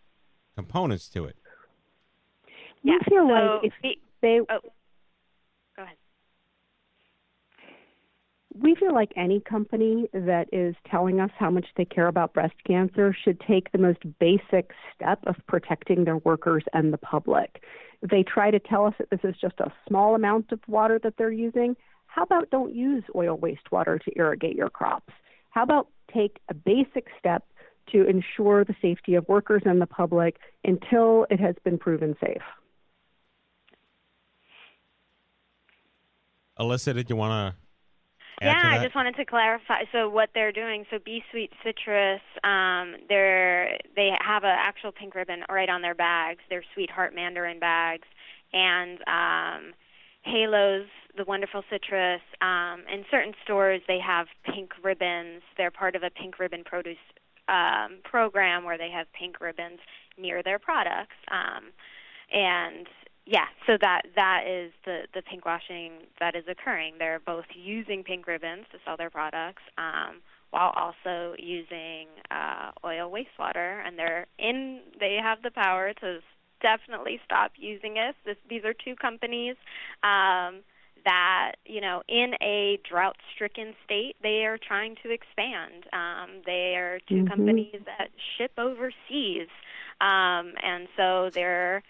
components 0.55 1.07
to 1.09 1.25
it. 1.25 1.35
We 2.83 2.97
feel 3.07 3.27
so 3.27 3.33
like 3.33 3.65
if 3.65 3.73
the- 3.83 3.99
they 4.21 4.39
oh, 4.39 4.59
go 5.75 5.83
ahead. 5.83 5.97
We 8.53 8.75
feel 8.75 8.93
like 8.93 9.13
any 9.15 9.39
company 9.39 10.09
that 10.13 10.47
is 10.51 10.75
telling 10.89 11.19
us 11.19 11.31
how 11.37 11.49
much 11.49 11.67
they 11.77 11.85
care 11.85 12.07
about 12.07 12.33
breast 12.33 12.55
cancer 12.65 13.15
should 13.23 13.39
take 13.39 13.71
the 13.71 13.77
most 13.77 13.99
basic 14.19 14.71
step 14.93 15.19
of 15.25 15.35
protecting 15.47 16.03
their 16.03 16.17
workers 16.17 16.63
and 16.73 16.91
the 16.91 16.97
public. 16.97 17.63
They 18.01 18.23
try 18.23 18.51
to 18.51 18.59
tell 18.59 18.85
us 18.85 18.93
that 18.97 19.09
this 19.09 19.21
is 19.23 19.35
just 19.39 19.59
a 19.59 19.71
small 19.87 20.15
amount 20.15 20.51
of 20.51 20.59
water 20.67 20.99
that 21.03 21.15
they're 21.17 21.31
using, 21.31 21.75
how 22.07 22.23
about 22.23 22.49
don't 22.49 22.75
use 22.75 23.03
oil 23.15 23.37
wastewater 23.37 24.01
to 24.03 24.11
irrigate 24.17 24.55
your 24.55 24.69
crops? 24.69 25.13
How 25.51 25.63
about 25.63 25.87
take 26.13 26.39
a 26.49 26.53
basic 26.53 27.07
step 27.17 27.45
to 27.93 28.05
ensure 28.05 28.65
the 28.65 28.75
safety 28.81 29.15
of 29.15 29.27
workers 29.29 29.61
and 29.65 29.81
the 29.81 29.85
public 29.85 30.37
until 30.65 31.25
it 31.29 31.39
has 31.39 31.55
been 31.63 31.77
proven 31.77 32.17
safe? 32.19 32.41
Alyssa, 36.59 36.93
did 36.93 37.09
you 37.09 37.15
want 37.15 37.55
to? 37.55 37.60
Yeah, 38.41 38.61
I 38.63 38.83
just 38.83 38.95
wanted 38.95 39.15
to 39.17 39.25
clarify. 39.25 39.83
So 39.91 40.09
what 40.09 40.29
they're 40.33 40.51
doing, 40.51 40.85
so 40.89 40.97
Bee 41.03 41.23
Sweet 41.31 41.51
Citrus, 41.63 42.21
um, 42.43 42.95
they're 43.07 43.77
they 43.95 44.09
have 44.19 44.43
an 44.43 44.55
actual 44.57 44.91
pink 44.91 45.15
ribbon 45.15 45.43
right 45.49 45.69
on 45.69 45.81
their 45.81 45.95
bags. 45.95 46.39
They're 46.49 46.63
Sweetheart 46.73 47.13
Mandarin 47.13 47.59
bags, 47.59 48.07
and 48.53 48.99
um, 49.07 49.73
Halos, 50.23 50.87
the 51.17 51.23
wonderful 51.25 51.63
citrus. 51.69 52.21
Um, 52.41 52.83
in 52.91 53.05
certain 53.09 53.33
stores, 53.43 53.81
they 53.87 53.99
have 53.99 54.27
pink 54.43 54.71
ribbons. 54.83 55.41
They're 55.57 55.71
part 55.71 55.95
of 55.95 56.03
a 56.03 56.09
pink 56.09 56.39
ribbon 56.39 56.63
produce 56.63 56.97
um, 57.47 57.99
program 58.03 58.63
where 58.63 58.77
they 58.77 58.89
have 58.89 59.07
pink 59.13 59.41
ribbons 59.41 59.79
near 60.17 60.43
their 60.43 60.59
products. 60.59 61.15
Um, 61.31 61.71
and 62.31 62.87
yeah, 63.31 63.45
so 63.65 63.77
that 63.79 64.01
that 64.15 64.43
is 64.45 64.73
the 64.85 65.03
the 65.13 65.21
pink 65.21 65.45
washing 65.45 65.91
that 66.19 66.35
is 66.35 66.43
occurring. 66.49 66.95
They're 66.99 67.21
both 67.25 67.45
using 67.55 68.03
pink 68.03 68.27
ribbons 68.27 68.65
to 68.73 68.77
sell 68.83 68.97
their 68.97 69.09
products, 69.09 69.63
um, 69.77 70.17
while 70.49 70.73
also 70.75 71.33
using 71.39 72.07
uh, 72.29 72.71
oil 72.85 73.09
wastewater, 73.09 73.85
and 73.87 73.97
they're 73.97 74.27
in. 74.37 74.81
They 74.99 75.17
have 75.23 75.41
the 75.43 75.51
power 75.51 75.93
to 76.01 76.19
definitely 76.61 77.21
stop 77.25 77.53
using 77.55 77.95
it. 77.95 78.15
This, 78.25 78.35
these 78.49 78.65
are 78.65 78.73
two 78.73 78.95
companies. 78.95 79.55
Um, 80.03 80.63
that 81.05 81.53
you 81.65 81.81
know 81.81 82.03
in 82.07 82.33
a 82.43 82.79
drought 82.87 83.15
stricken 83.33 83.73
state 83.85 84.15
they 84.21 84.45
are 84.45 84.59
trying 84.59 84.95
to 85.01 85.09
expand 85.09 85.85
um, 85.93 86.43
they 86.45 86.75
are 86.75 86.99
2 87.11 87.23
Mhm. 87.23 87.27
companies 87.27 87.81
that 87.87 88.09
ship 88.37 88.51
overseas 88.59 89.47
um, 89.99 90.53
and 90.61 90.87
so 90.95 91.31
they're 91.33 91.81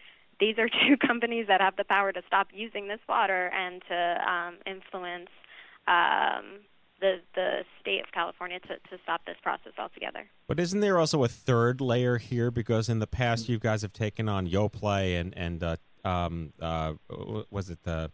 these 0.41 0.57
are 0.57 0.67
two 0.87 0.97
companies 0.97 1.45
that 1.47 1.61
have 1.61 1.77
the 1.77 1.85
power 1.85 2.11
to 2.11 2.21
stop 2.27 2.47
using 2.53 2.89
this 2.89 2.99
water 3.07 3.49
and 3.55 3.81
to 3.87 4.29
um, 4.29 4.55
influence 4.65 5.29
um, 5.87 6.59
the 6.99 7.21
the 7.33 7.63
state 7.79 8.01
of 8.01 8.11
California 8.11 8.59
to, 8.59 8.75
to 8.89 9.01
stop 9.03 9.21
this 9.25 9.37
process 9.41 9.73
altogether. 9.79 10.29
But 10.47 10.59
isn't 10.59 10.81
there 10.81 10.99
also 10.99 11.23
a 11.23 11.27
third 11.27 11.79
layer 11.79 12.17
here? 12.17 12.51
Because 12.51 12.89
in 12.89 12.99
the 12.99 13.07
past, 13.07 13.47
you 13.47 13.57
guys 13.57 13.81
have 13.83 13.93
taken 13.93 14.27
on 14.27 14.47
Yoplait 14.47 15.19
and 15.19 15.33
and 15.37 15.63
uh, 15.63 15.75
um, 16.03 16.53
uh, 16.61 16.93
was 17.49 17.69
it 17.69 17.83
the 17.83 18.11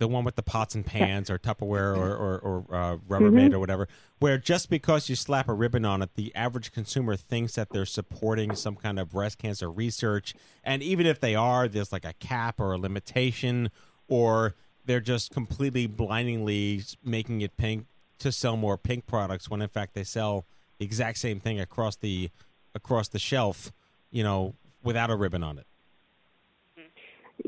the 0.00 0.08
one 0.08 0.24
with 0.24 0.34
the 0.34 0.42
pots 0.42 0.74
and 0.74 0.84
pans 0.84 1.30
or 1.30 1.38
Tupperware 1.38 1.94
or 1.96 2.16
or, 2.16 2.38
or 2.38 2.74
uh, 2.74 2.96
Rubbermaid 3.08 3.50
Mhm. 3.50 3.52
or 3.54 3.58
whatever, 3.60 3.86
where 4.18 4.38
just 4.38 4.68
because 4.70 5.08
you 5.08 5.14
slap 5.14 5.46
a 5.48 5.52
ribbon 5.52 5.84
on 5.84 6.00
it, 6.02 6.14
the 6.16 6.34
average 6.34 6.72
consumer 6.72 7.14
thinks 7.16 7.54
that 7.54 7.68
they're 7.70 7.84
supporting 7.86 8.56
some 8.56 8.74
kind 8.76 8.98
of 8.98 9.10
breast 9.10 9.38
cancer 9.38 9.70
research, 9.70 10.34
and 10.64 10.82
even 10.82 11.04
if 11.06 11.20
they 11.20 11.34
are, 11.36 11.68
there's 11.68 11.92
like 11.92 12.04
a 12.06 12.14
cap 12.14 12.58
or 12.58 12.72
a 12.72 12.78
limitation, 12.78 13.70
or 14.08 14.54
they're 14.86 15.00
just 15.00 15.30
completely 15.30 15.86
blindingly 15.86 16.82
making 17.04 17.42
it 17.42 17.56
pink 17.58 17.86
to 18.18 18.32
sell 18.32 18.56
more 18.56 18.76
pink 18.78 19.06
products 19.06 19.48
when 19.50 19.60
in 19.62 19.68
fact 19.68 19.94
they 19.94 20.02
sell 20.04 20.46
the 20.78 20.84
exact 20.86 21.18
same 21.18 21.38
thing 21.40 21.60
across 21.60 21.94
the 21.96 22.30
across 22.74 23.08
the 23.08 23.18
shelf, 23.18 23.70
you 24.10 24.22
know, 24.22 24.54
without 24.82 25.10
a 25.10 25.14
ribbon 25.16 25.42
on 25.42 25.58
it. 25.58 25.66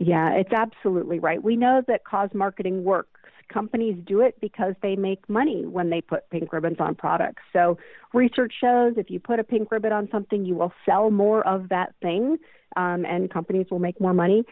Yeah, 0.05 0.33
it's 0.33 0.53
absolutely 0.53 1.21
right. 1.21 1.43
We 1.43 1.57
know 1.57 1.83
that 1.87 2.05
cause 2.05 2.31
marketing 2.35 2.83
works. 2.83 3.21
Companies 3.53 3.97
do 4.05 4.21
it 4.21 4.37
because 4.41 4.75
they 4.83 4.97
make 4.97 5.29
money 5.29 5.65
when 5.67 5.91
they 5.91 6.01
put 6.01 6.29
pink 6.31 6.53
ribbons 6.53 6.79
on 6.81 6.95
products. 6.95 7.43
So, 7.53 7.79
research 8.13 8.55
shows 8.61 8.95
if 8.97 9.11
you 9.11 9.21
put 9.21 9.39
a 9.39 9.45
pink 9.45 9.71
ribbon 9.71 9.93
on 9.93 10.09
something, 10.11 10.45
you 10.45 10.55
will 10.55 10.73
sell 10.87 11.11
more 11.11 11.47
of 11.47 11.69
that 11.69 11.95
thing, 12.01 12.39
um, 12.77 13.05
and 13.05 13.31
companies 13.31 13.67
will 13.71 13.79
make 13.79 14.01
more 14.01 14.15
money. 14.15 14.45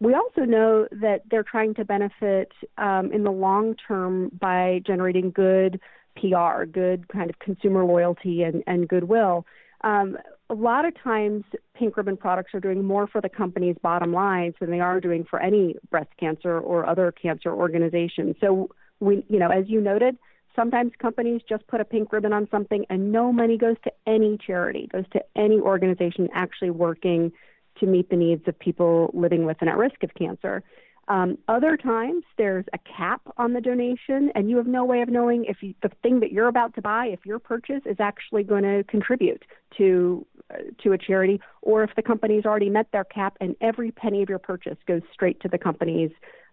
We 0.00 0.14
also 0.14 0.42
know 0.42 0.86
that 0.90 1.22
they're 1.30 1.44
trying 1.44 1.74
to 1.74 1.84
benefit 1.84 2.52
um, 2.76 3.10
in 3.12 3.22
the 3.24 3.30
long 3.30 3.76
term 3.86 4.30
by 4.38 4.80
generating 4.86 5.30
good 5.30 5.80
PR, 6.16 6.64
good 6.64 7.08
kind 7.08 7.30
of 7.30 7.38
consumer 7.38 7.84
loyalty 7.84 8.42
and, 8.42 8.62
and 8.66 8.88
goodwill. 8.88 9.46
Um, 9.82 10.18
a 10.50 10.54
lot 10.54 10.84
of 10.84 10.94
times, 11.02 11.44
pink 11.74 11.96
ribbon 11.96 12.16
products 12.16 12.54
are 12.54 12.60
doing 12.60 12.82
more 12.82 13.06
for 13.06 13.20
the 13.20 13.28
company's 13.28 13.76
bottom 13.82 14.12
lines 14.12 14.54
than 14.60 14.70
they 14.70 14.80
are 14.80 15.00
doing 15.00 15.24
for 15.28 15.40
any 15.40 15.76
breast 15.90 16.10
cancer 16.18 16.58
or 16.58 16.86
other 16.86 17.12
cancer 17.12 17.52
organization. 17.52 18.34
So, 18.40 18.70
we, 19.00 19.24
you 19.28 19.38
know, 19.38 19.50
as 19.50 19.68
you 19.68 19.80
noted, 19.80 20.16
sometimes 20.56 20.92
companies 20.98 21.42
just 21.48 21.66
put 21.66 21.80
a 21.80 21.84
pink 21.84 22.12
ribbon 22.12 22.32
on 22.32 22.48
something 22.50 22.84
and 22.90 23.12
no 23.12 23.32
money 23.32 23.58
goes 23.58 23.76
to 23.84 23.92
any 24.06 24.38
charity, 24.38 24.88
goes 24.90 25.04
to 25.12 25.22
any 25.36 25.60
organization 25.60 26.28
actually 26.32 26.70
working 26.70 27.30
to 27.78 27.86
meet 27.86 28.10
the 28.10 28.16
needs 28.16 28.42
of 28.48 28.58
people 28.58 29.10
living 29.14 29.44
with 29.44 29.58
and 29.60 29.68
at 29.70 29.76
risk 29.76 30.02
of 30.02 30.12
cancer. 30.14 30.64
Um, 31.08 31.38
other 31.48 31.76
times, 31.78 32.22
there's 32.36 32.66
a 32.74 32.78
cap 32.78 33.22
on 33.38 33.54
the 33.54 33.62
donation, 33.62 34.30
and 34.34 34.50
you 34.50 34.58
have 34.58 34.66
no 34.66 34.84
way 34.84 35.00
of 35.00 35.08
knowing 35.08 35.46
if 35.46 35.62
you, 35.62 35.74
the 35.82 35.90
thing 36.02 36.20
that 36.20 36.32
you're 36.32 36.48
about 36.48 36.74
to 36.74 36.82
buy, 36.82 37.06
if 37.06 37.24
your 37.24 37.38
purchase 37.38 37.80
is 37.86 37.96
actually 37.98 38.42
going 38.42 38.62
to 38.62 38.84
contribute 38.84 39.42
to 39.78 40.26
uh, 40.50 40.58
to 40.82 40.92
a 40.92 40.98
charity, 40.98 41.40
or 41.62 41.82
if 41.82 41.90
the 41.96 42.02
company's 42.02 42.44
already 42.44 42.70
met 42.70 42.86
their 42.92 43.04
cap 43.04 43.36
and 43.40 43.56
every 43.60 43.90
penny 43.90 44.22
of 44.22 44.28
your 44.28 44.38
purchase 44.38 44.76
goes 44.86 45.02
straight 45.12 45.40
to 45.40 45.48
the 45.48 45.58
company's 45.58 46.10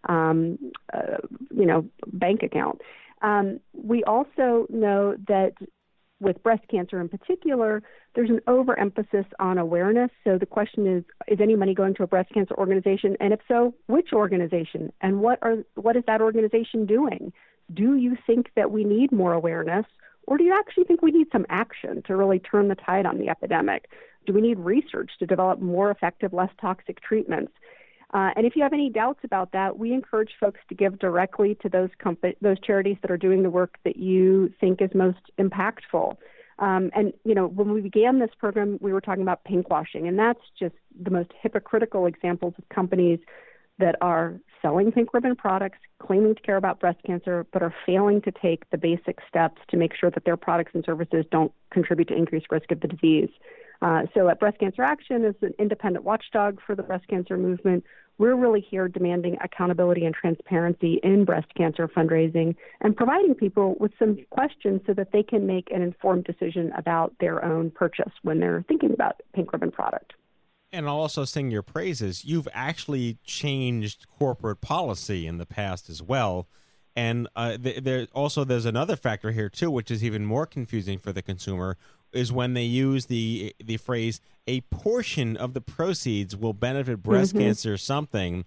um, 0.08 0.58
uh, 0.94 1.18
you 1.54 1.66
know 1.66 1.86
bank 2.14 2.42
account. 2.42 2.82
Um, 3.22 3.60
we 3.74 4.04
also 4.04 4.68
know 4.70 5.16
that 5.28 5.54
with 6.20 6.42
breast 6.44 6.64
cancer 6.70 7.00
in 7.00 7.10
particular, 7.10 7.84
there's 8.16 8.30
an 8.30 8.40
overemphasis 8.48 9.26
on 9.40 9.58
awareness. 9.58 10.10
So 10.24 10.38
the 10.38 10.46
question 10.46 10.88
is, 10.88 11.04
is 11.28 11.40
any 11.42 11.56
money 11.56 11.74
going 11.74 11.94
to 11.96 12.04
a 12.04 12.08
breast 12.08 12.34
cancer 12.34 12.56
organization? 12.56 13.18
And 13.20 13.34
if 13.34 13.42
so, 13.48 13.74
which 13.88 14.14
organization? 14.14 14.92
And 15.02 15.20
what 15.20 15.40
are 15.42 15.58
what 15.76 15.96
is 15.96 16.04
that 16.08 16.22
organization 16.22 16.86
doing? 16.86 17.34
Do 17.74 17.96
you 17.96 18.18
think 18.26 18.52
that 18.56 18.72
we 18.72 18.84
need 18.84 19.12
more 19.12 19.34
awareness, 19.34 19.86
or 20.28 20.38
do 20.38 20.44
you 20.44 20.54
actually 20.54 20.86
think 20.86 21.02
we 21.02 21.12
need 21.12 21.28
some 21.32 21.46
action 21.50 22.02
to 22.04 22.16
really 22.16 22.40
turn 22.40 22.68
the 22.68 22.76
tide 22.76 23.06
on 23.06 23.18
the 23.18 23.30
epidemic? 23.30 23.90
Do 24.26 24.34
we 24.34 24.42
need 24.42 24.60
research 24.60 25.12
to 25.20 25.26
develop 25.26 25.60
more 25.60 25.92
effective, 25.92 26.34
less 26.34 26.52
toxic 26.60 27.02
treatments? 27.02 27.52
Uh, 28.16 28.32
and 28.38 28.46
if 28.46 28.56
you 28.56 28.64
have 28.64 28.72
any 28.72 28.90
doubts 28.90 29.20
about 29.26 29.52
that, 29.52 29.78
we 29.78 29.92
encourage 29.92 30.30
folks 30.40 30.62
to 30.70 30.74
give 30.74 30.98
directly 31.00 31.54
to 31.56 31.68
those 31.68 31.90
compa- 32.02 32.38
those 32.40 32.58
charities 32.62 32.96
that 33.02 33.12
are 33.12 33.18
doing 33.18 33.44
the 33.44 33.50
work 33.50 33.76
that 33.84 33.98
you 33.98 34.54
think 34.62 34.82
is 34.82 34.90
most 34.96 35.20
impactful. 35.38 36.16
Um, 36.60 36.92
and 36.96 37.12
you 37.26 37.36
know, 37.36 37.48
when 37.48 37.74
we 37.74 37.82
began 37.82 38.20
this 38.20 38.30
program, 38.40 38.78
we 38.80 38.94
were 38.94 39.02
talking 39.02 39.22
about 39.22 39.44
pinkwashing, 39.44 40.08
and 40.08 40.18
that's 40.18 40.40
just 40.58 40.76
the 40.98 41.12
most 41.12 41.32
hypocritical 41.42 42.06
examples 42.06 42.54
of 42.58 42.70
companies 42.70 43.20
that 43.80 43.98
are 44.00 44.40
selling 44.62 44.94
pink 44.94 45.14
ribbon 45.14 45.36
products, 45.36 45.80
claiming 46.00 46.36
to 46.36 46.42
care 46.42 46.56
about 46.56 46.80
breast 46.80 47.00
cancer, 47.06 47.46
but 47.52 47.62
are 47.62 47.76
failing 47.86 48.22
to 48.22 48.32
take 48.32 48.70
the 48.70 48.78
basic 48.78 49.20
steps 49.28 49.62
to 49.68 49.76
make 49.76 49.94
sure 49.94 50.10
that 50.10 50.24
their 50.24 50.38
products 50.38 50.72
and 50.74 50.86
services 50.86 51.26
don't 51.32 51.52
contribute 51.70 52.08
to 52.08 52.16
increased 52.16 52.46
risk 52.50 52.72
of 52.72 52.80
the 52.80 52.88
disease. 52.88 53.30
Uh, 53.82 54.04
so 54.14 54.30
at 54.30 54.40
Breast 54.40 54.58
Cancer 54.60 54.84
Action 54.84 55.26
is 55.26 55.36
an 55.42 55.54
independent 55.60 56.06
watchdog 56.06 56.60
for 56.66 56.76
the 56.76 56.84
breast 56.84 57.08
cancer 57.08 57.38
movement. 57.38 57.84
We're 58.18 58.36
really 58.36 58.62
here 58.62 58.88
demanding 58.88 59.38
accountability 59.44 60.06
and 60.06 60.16
transparency 60.16 61.00
in 61.04 61.26
breast 61.26 61.54
cancer 61.56 61.88
fundraising 61.88 62.56
and 62.82 62.96
providing 62.96 63.36
people 63.36 63.76
with 63.80 63.92
some 64.00 64.18
questions 64.30 64.82
so 64.88 64.94
that 64.94 65.12
they 65.12 65.24
can 65.24 65.46
make 65.46 65.70
an 65.72 65.82
informed 65.82 66.24
decision 66.24 66.72
about 66.78 67.14
their 67.20 67.44
own 67.44 67.72
purchase 67.72 68.14
when 68.24 68.40
they're 68.40 68.64
thinking 68.68 68.94
about 68.94 69.22
pink 69.34 69.52
ribbon 69.52 69.72
product. 69.72 70.14
And 70.72 70.88
I'll 70.88 70.96
also 70.96 71.26
sing 71.26 71.52
your 71.52 71.62
praises. 71.62 72.26
You've 72.26 72.48
actually 72.54 73.18
changed 73.26 74.08
corporate 74.18 74.62
policy 74.62 75.28
in 75.28 75.38
the 75.38 75.46
past 75.46 75.90
as 75.90 76.02
well. 76.02 76.48
And 76.96 77.28
uh, 77.36 77.58
th- 77.58 77.84
there 77.84 78.08
also 78.14 78.44
there's 78.46 78.66
another 78.66 78.96
factor 78.96 79.32
here 79.32 79.50
too, 79.50 79.70
which 79.70 79.92
is 79.92 80.04
even 80.04 80.26
more 80.26 80.46
confusing 80.46 80.98
for 80.98 81.12
the 81.12 81.22
consumer, 81.22 81.78
is 82.16 82.32
when 82.32 82.54
they 82.54 82.64
use 82.64 83.06
the 83.08 83.54
the 83.64 83.78
phrase 83.78 84.22
"a 84.48 84.62
portion 84.62 85.36
of 85.38 85.54
the 85.54 85.62
proceeds 85.62 86.36
will 86.36 86.54
benefit 86.54 87.04
breast 87.04 87.36
Mhm. 87.36 87.40
cancer 87.40 87.78
something," 87.78 88.46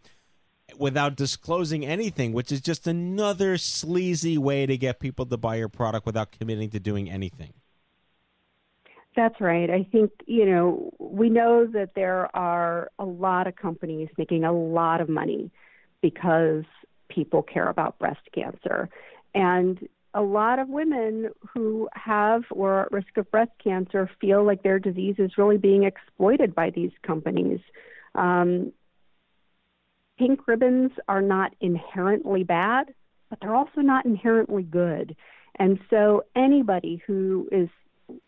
without 0.76 1.16
disclosing 1.16 1.84
anything, 1.84 2.32
which 2.32 2.50
is 2.50 2.60
just 2.60 2.86
another 2.86 3.56
sleazy 3.56 4.36
way 4.38 4.66
to 4.66 4.76
get 4.76 5.00
people 5.00 5.26
to 5.26 5.36
buy 5.36 5.56
your 5.56 5.68
product 5.68 6.06
without 6.06 6.32
committing 6.32 6.70
to 6.70 6.80
doing 6.80 7.10
anything. 7.10 7.52
That's 9.16 9.40
right. 9.40 9.68
I 9.68 9.82
think, 9.82 10.12
you 10.26 10.46
know, 10.46 10.92
we 10.98 11.28
know 11.28 11.66
that 11.66 11.94
there 11.94 12.34
are 12.36 12.90
a 12.98 13.04
lot 13.04 13.46
of 13.48 13.56
companies 13.56 14.08
making 14.16 14.44
a 14.44 14.52
lot 14.52 15.00
of 15.00 15.08
money 15.08 15.50
because 16.02 16.64
people 17.08 17.42
care 17.42 17.68
about 17.68 17.98
breast 17.98 18.20
cancer. 18.32 18.88
And 19.34 19.88
a 20.14 20.22
lot 20.22 20.58
of 20.58 20.68
women 20.68 21.30
who 21.52 21.88
have 21.92 22.42
or 22.50 22.72
are 22.72 22.86
at 22.86 22.92
risk 22.92 23.16
of 23.16 23.30
breast 23.30 23.52
cancer 23.62 24.10
feel 24.20 24.44
like 24.44 24.62
their 24.62 24.78
disease 24.78 25.16
is 25.18 25.36
really 25.36 25.58
being 25.58 25.84
exploited 25.84 26.54
by 26.54 26.70
these 26.70 26.92
companies. 27.02 27.60
Um, 28.14 28.72
pink 30.18 30.48
ribbons 30.48 30.92
are 31.08 31.22
not 31.22 31.54
inherently 31.60 32.42
bad, 32.42 32.94
but 33.30 33.38
they're 33.40 33.54
also 33.54 33.80
not 33.80 34.06
inherently 34.06 34.62
good. 34.62 35.14
And 35.58 35.78
so 35.90 36.24
anybody 36.34 37.02
who 37.06 37.48
is 37.52 37.68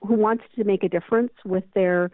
who 0.03 0.14
wants 0.14 0.45
to 0.57 0.64
make 0.64 0.83
a 0.85 0.89
difference 0.89 1.33
with 1.45 1.64
their 1.74 2.11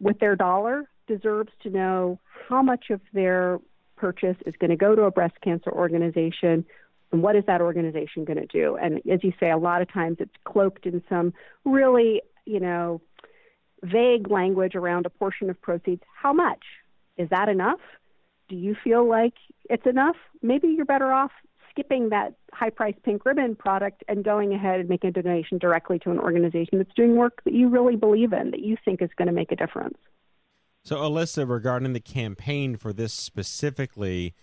with 0.00 0.18
their 0.18 0.34
dollar 0.34 0.88
deserves 1.06 1.52
to 1.62 1.70
know 1.70 2.18
how 2.48 2.62
much 2.62 2.86
of 2.90 3.00
their 3.12 3.58
purchase 3.96 4.36
is 4.46 4.54
going 4.58 4.70
to 4.70 4.76
go 4.76 4.94
to 4.96 5.02
a 5.02 5.10
breast 5.10 5.34
cancer 5.42 5.70
organization 5.70 6.64
and 7.12 7.22
what 7.22 7.36
is 7.36 7.44
that 7.46 7.60
organization 7.60 8.24
going 8.24 8.40
to 8.40 8.46
do? 8.46 8.76
And 8.76 8.98
as 9.10 9.22
you 9.22 9.32
say 9.38 9.50
a 9.50 9.58
lot 9.58 9.82
of 9.82 9.92
times 9.92 10.16
it's 10.20 10.34
cloaked 10.44 10.86
in 10.86 11.02
some 11.08 11.34
really 11.64 12.22
you 12.44 12.60
know 12.60 13.00
vague 13.82 14.30
language 14.30 14.74
around 14.74 15.06
a 15.06 15.10
portion 15.10 15.50
of 15.50 15.60
proceeds. 15.60 16.02
How 16.14 16.32
much? 16.32 16.62
Is 17.16 17.28
that 17.30 17.48
enough? 17.48 17.80
Do 18.48 18.56
you 18.56 18.76
feel 18.82 19.08
like 19.08 19.34
it's 19.68 19.86
enough? 19.86 20.16
Maybe 20.40 20.68
you're 20.68 20.84
better 20.84 21.12
off 21.12 21.32
skipping 21.70 22.10
that 22.10 22.34
high 22.52 22.70
price 22.70 22.94
pink 23.02 23.24
ribbon 23.24 23.56
product 23.56 24.04
and 24.08 24.22
going 24.22 24.52
ahead 24.52 24.80
and 24.80 24.88
making 24.88 25.08
a 25.08 25.12
donation 25.12 25.58
directly 25.58 25.98
to 26.00 26.10
an 26.10 26.18
organization 26.18 26.78
that's 26.78 26.92
doing 26.94 27.16
work 27.16 27.42
that 27.44 27.54
you 27.54 27.68
really 27.68 27.96
believe 27.96 28.32
in 28.32 28.50
that 28.50 28.60
you 28.60 28.76
think 28.84 29.00
is 29.00 29.10
going 29.16 29.26
to 29.26 29.32
make 29.32 29.50
a 29.52 29.56
difference. 29.56 29.96
So, 30.84 30.96
Alyssa, 30.96 31.48
regarding 31.48 31.92
the 31.92 32.00
campaign 32.00 32.76
for 32.76 32.92
this 32.92 33.12
specifically, 33.12 34.34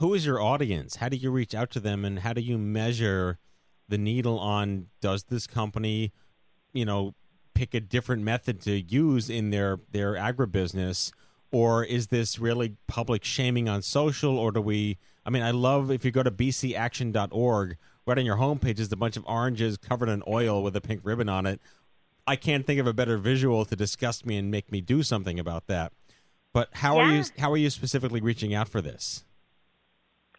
who 0.00 0.14
is 0.14 0.24
your 0.24 0.40
audience? 0.40 0.96
How 0.96 1.10
do 1.10 1.16
you 1.16 1.30
reach 1.30 1.54
out 1.54 1.70
to 1.72 1.80
them, 1.80 2.04
and 2.04 2.20
how 2.20 2.32
do 2.32 2.40
you 2.40 2.56
measure 2.56 3.38
the 3.88 3.98
needle 3.98 4.38
on 4.38 4.86
does 5.02 5.24
this 5.24 5.46
company, 5.46 6.12
you 6.72 6.86
know, 6.86 7.14
pick 7.54 7.74
a 7.74 7.80
different 7.80 8.22
method 8.22 8.62
to 8.62 8.80
use 8.80 9.28
in 9.28 9.50
their 9.50 9.78
their 9.92 10.14
agribusiness, 10.14 11.12
or 11.52 11.84
is 11.84 12.06
this 12.06 12.38
really 12.38 12.76
public 12.86 13.24
shaming 13.24 13.68
on 13.68 13.82
social, 13.82 14.38
or 14.38 14.50
do 14.50 14.62
we? 14.62 14.96
I 15.26 15.30
mean, 15.30 15.42
I 15.42 15.50
love 15.50 15.90
if 15.90 16.02
you 16.02 16.10
go 16.10 16.22
to 16.22 16.30
bcaction.org, 16.30 17.76
right 18.06 18.18
on 18.18 18.24
your 18.24 18.36
homepage 18.36 18.78
is 18.78 18.90
a 18.90 18.96
bunch 18.96 19.18
of 19.18 19.24
oranges 19.26 19.76
covered 19.76 20.08
in 20.08 20.22
oil 20.26 20.62
with 20.62 20.74
a 20.76 20.80
pink 20.80 21.02
ribbon 21.04 21.28
on 21.28 21.44
it. 21.44 21.60
I 22.26 22.36
can't 22.36 22.66
think 22.66 22.80
of 22.80 22.86
a 22.86 22.94
better 22.94 23.18
visual 23.18 23.66
to 23.66 23.76
disgust 23.76 24.24
me 24.24 24.38
and 24.38 24.50
make 24.50 24.72
me 24.72 24.80
do 24.80 25.02
something 25.02 25.38
about 25.38 25.66
that. 25.66 25.92
But 26.54 26.70
how 26.72 26.96
are 26.96 27.12
you 27.12 27.24
how 27.38 27.52
are 27.52 27.58
you 27.58 27.68
specifically 27.68 28.22
reaching 28.22 28.54
out 28.54 28.68
for 28.68 28.80
this? 28.80 29.24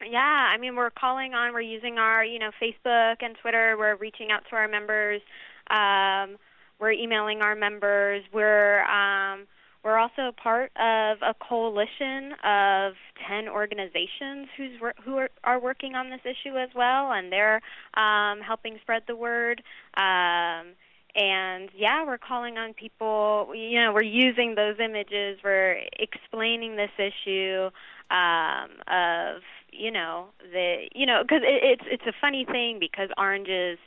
Yeah, 0.09 0.19
I 0.19 0.57
mean, 0.57 0.75
we're 0.75 0.89
calling 0.89 1.33
on, 1.33 1.53
we're 1.53 1.61
using 1.61 1.97
our, 1.97 2.23
you 2.23 2.39
know, 2.39 2.51
Facebook 2.61 3.17
and 3.21 3.35
Twitter. 3.41 3.75
We're 3.77 3.95
reaching 3.95 4.31
out 4.31 4.43
to 4.49 4.55
our 4.55 4.67
members. 4.67 5.21
Um, 5.69 6.37
we're 6.79 6.91
emailing 6.91 7.41
our 7.41 7.55
members. 7.55 8.23
We're 8.33 8.83
um, 8.85 9.47
we're 9.83 9.97
also 9.97 10.31
part 10.41 10.71
of 10.75 11.17
a 11.21 11.33
coalition 11.39 12.33
of 12.43 12.93
ten 13.27 13.47
organizations 13.47 14.47
who's 14.57 14.71
who 15.03 15.17
are, 15.17 15.29
are 15.43 15.59
working 15.59 15.95
on 15.95 16.09
this 16.09 16.21
issue 16.25 16.57
as 16.57 16.69
well, 16.75 17.11
and 17.11 17.31
they're 17.31 17.61
um, 17.93 18.41
helping 18.41 18.77
spread 18.81 19.03
the 19.07 19.15
word. 19.15 19.61
Um, 19.95 20.73
and 21.13 21.69
yeah, 21.75 22.05
we're 22.05 22.17
calling 22.17 22.57
on 22.57 22.73
people. 22.73 23.53
You 23.55 23.81
know, 23.83 23.93
we're 23.93 24.03
using 24.03 24.55
those 24.55 24.75
images. 24.79 25.39
We're 25.43 25.81
explaining 25.99 26.75
this 26.77 26.91
issue 26.97 27.69
um, 28.09 28.69
of 28.87 29.41
you 29.71 29.91
know 29.91 30.27
the 30.51 30.87
you 30.93 31.05
know 31.05 31.21
because 31.23 31.41
it, 31.43 31.79
it's 31.79 31.83
it's 31.89 32.07
a 32.07 32.13
funny 32.19 32.45
thing 32.45 32.77
because 32.79 33.09
oranges 33.17 33.77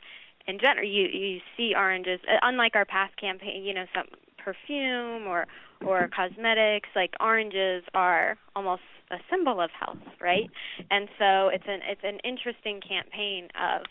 in 0.47 0.59
general 0.59 0.87
you 0.87 1.07
you 1.07 1.39
see 1.55 1.73
oranges 1.75 2.19
uh, 2.29 2.37
unlike 2.43 2.75
our 2.75 2.85
past 2.85 3.15
campaign 3.17 3.63
you 3.63 3.73
know 3.73 3.85
some 3.93 4.07
perfume 4.37 5.27
or 5.27 5.47
or 5.85 6.09
cosmetics 6.15 6.89
like 6.95 7.13
oranges 7.19 7.83
are 7.93 8.37
almost 8.55 8.81
a 9.11 9.17
symbol 9.29 9.61
of 9.61 9.69
health 9.71 9.97
right? 10.21 10.49
And 10.89 11.07
so 11.19 11.49
it's 11.49 11.65
an 11.67 11.81
it's 11.87 12.01
an 12.03 12.19
interesting 12.23 12.81
campaign 12.81 13.49
of 13.59 13.83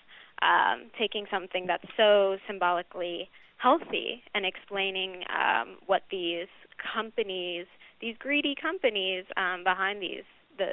um, 0.43 0.91
taking 0.99 1.27
something 1.31 1.67
that's 1.67 1.87
so 1.97 2.37
symbolically 2.47 3.31
healthy 3.57 4.23
and 4.35 4.45
explaining 4.45 5.23
um, 5.31 5.77
what 5.87 6.03
these 6.11 6.49
companies, 6.77 7.67
these 8.01 8.17
greedy 8.19 8.55
companies 8.61 9.25
um, 9.37 9.65
behind 9.65 10.03
these 10.03 10.25
the 10.59 10.71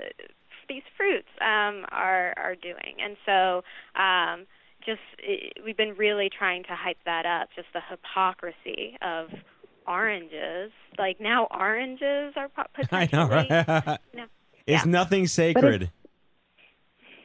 these 0.73 0.83
fruits 0.97 1.27
um, 1.41 1.85
are 1.91 2.33
are 2.37 2.55
doing. 2.55 2.93
And 3.03 3.17
so, 3.25 3.63
um, 4.01 4.45
just 4.85 5.01
it, 5.19 5.57
we've 5.65 5.77
been 5.77 5.95
really 5.95 6.29
trying 6.29 6.63
to 6.63 6.75
hype 6.75 6.97
that 7.05 7.25
up. 7.25 7.49
Just 7.55 7.67
the 7.73 7.81
hypocrisy 7.89 8.97
of 9.01 9.29
oranges. 9.87 10.71
Like 10.97 11.19
now, 11.19 11.47
oranges 11.51 12.33
are 12.35 12.49
po- 12.49 12.63
I 12.91 13.09
know, 13.11 13.27
right? 13.27 13.99
No. 14.13 14.23
Is 14.67 14.81
Yeah. 14.81 14.83
nothing 14.85 15.27
sacred? 15.27 15.91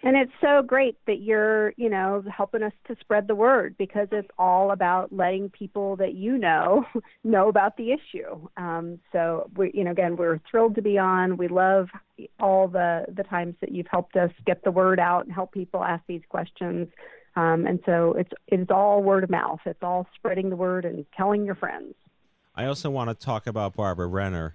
And 0.06 0.16
it's 0.16 0.30
so 0.40 0.62
great 0.64 0.96
that 1.08 1.20
you're, 1.20 1.74
you 1.76 1.90
know, 1.90 2.22
helping 2.30 2.62
us 2.62 2.72
to 2.86 2.94
spread 3.00 3.26
the 3.26 3.34
word 3.34 3.74
because 3.76 4.06
it's 4.12 4.28
all 4.38 4.70
about 4.70 5.12
letting 5.12 5.50
people 5.50 5.96
that 5.96 6.14
you 6.14 6.38
know 6.38 6.86
know 7.24 7.48
about 7.48 7.76
the 7.76 7.90
issue. 7.90 8.46
Um, 8.56 9.00
so 9.10 9.50
we, 9.56 9.72
you 9.74 9.82
know, 9.82 9.90
again, 9.90 10.16
we're 10.16 10.40
thrilled 10.48 10.76
to 10.76 10.80
be 10.80 10.96
on. 10.96 11.36
We 11.36 11.48
love 11.48 11.88
all 12.38 12.68
the 12.68 13.06
the 13.16 13.24
times 13.24 13.56
that 13.60 13.72
you've 13.72 13.88
helped 13.88 14.14
us 14.14 14.30
get 14.46 14.62
the 14.62 14.70
word 14.70 15.00
out 15.00 15.24
and 15.24 15.34
help 15.34 15.50
people 15.50 15.82
ask 15.82 16.04
these 16.06 16.22
questions. 16.28 16.86
Um, 17.34 17.66
and 17.66 17.80
so 17.84 18.14
it's 18.16 18.30
it's 18.46 18.70
all 18.70 19.02
word 19.02 19.24
of 19.24 19.30
mouth. 19.30 19.58
It's 19.66 19.82
all 19.82 20.06
spreading 20.14 20.50
the 20.50 20.56
word 20.56 20.84
and 20.84 21.04
telling 21.16 21.44
your 21.44 21.56
friends. 21.56 21.96
I 22.54 22.66
also 22.66 22.90
want 22.90 23.10
to 23.10 23.14
talk 23.16 23.48
about 23.48 23.74
Barbara 23.74 24.08
Brenner 24.08 24.54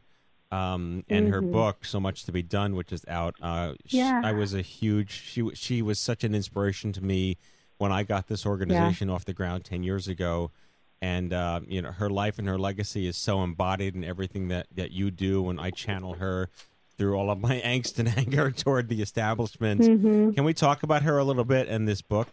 um, 0.52 1.04
and 1.10 1.30
her 1.30 1.42
Mhm. 1.42 1.52
book, 1.52 1.86
"So 1.86 2.00
Much 2.00 2.26
to 2.26 2.32
Be 2.32 2.42
Done," 2.42 2.76
which 2.76 2.92
is 2.92 3.06
out. 3.08 3.36
Uh, 3.42 3.74
Yeah. 3.88 4.22
I 4.24 4.32
was 4.34 4.54
a 4.54 4.62
huge. 4.62 5.12
She 5.12 5.50
she 5.56 5.82
was 5.82 6.00
such 6.00 6.24
an 6.24 6.36
inspiration 6.36 6.92
to 6.94 7.02
me 7.04 7.38
when 7.78 7.92
I 7.92 8.04
got 8.04 8.28
this 8.28 8.46
organization 8.46 9.10
off 9.10 9.26
the 9.26 9.34
ground 9.34 9.64
ten 9.66 9.84
years 9.84 10.08
ago, 10.08 10.52
and 11.02 11.32
uh, 11.34 11.62
you 11.68 11.82
know 11.82 11.92
her 11.92 12.10
life 12.10 12.38
and 12.38 12.48
her 12.48 12.58
legacy 12.60 13.08
is 13.08 13.16
so 13.18 13.44
embodied 13.44 13.96
in 13.96 14.04
everything 14.04 14.50
that 14.50 14.68
that 14.76 14.92
you 14.92 15.10
do. 15.12 15.50
And 15.50 15.60
I 15.60 15.72
channel 15.72 16.16
her 16.16 16.50
through 16.98 17.16
all 17.16 17.32
of 17.32 17.40
my 17.40 17.60
angst 17.66 17.98
and 18.00 18.10
anger 18.18 18.52
toward 18.52 18.90
the 18.90 19.02
establishment. 19.02 19.82
Mhm. 19.82 20.36
Can 20.36 20.44
we 20.44 20.54
talk 20.54 20.84
about 20.84 21.04
her 21.04 21.18
a 21.18 21.24
little 21.24 21.46
bit 21.46 21.68
and 21.68 21.88
this 21.88 22.02
book? 22.02 22.28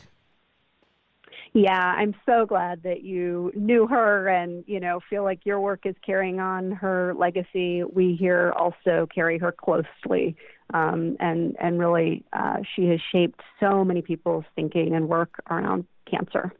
Yeah, 1.54 1.78
I'm 1.80 2.14
so 2.26 2.46
glad 2.46 2.82
that 2.82 3.02
you 3.02 3.52
knew 3.54 3.86
her 3.86 4.28
and, 4.28 4.64
you 4.66 4.80
know, 4.80 5.00
feel 5.08 5.24
like 5.24 5.40
your 5.44 5.60
work 5.60 5.86
is 5.86 5.94
carrying 6.04 6.40
on 6.40 6.72
her 6.72 7.14
legacy. 7.14 7.82
We 7.84 8.16
here 8.18 8.52
also 8.56 9.08
carry 9.12 9.38
her 9.38 9.52
closely. 9.52 10.36
Um, 10.74 11.16
and, 11.20 11.56
and 11.58 11.78
really, 11.78 12.24
uh, 12.32 12.58
she 12.74 12.86
has 12.88 13.00
shaped 13.10 13.40
so 13.58 13.84
many 13.84 14.02
people's 14.02 14.44
thinking 14.54 14.94
and 14.94 15.08
work 15.08 15.42
around 15.50 15.86
cancer. 16.10 16.52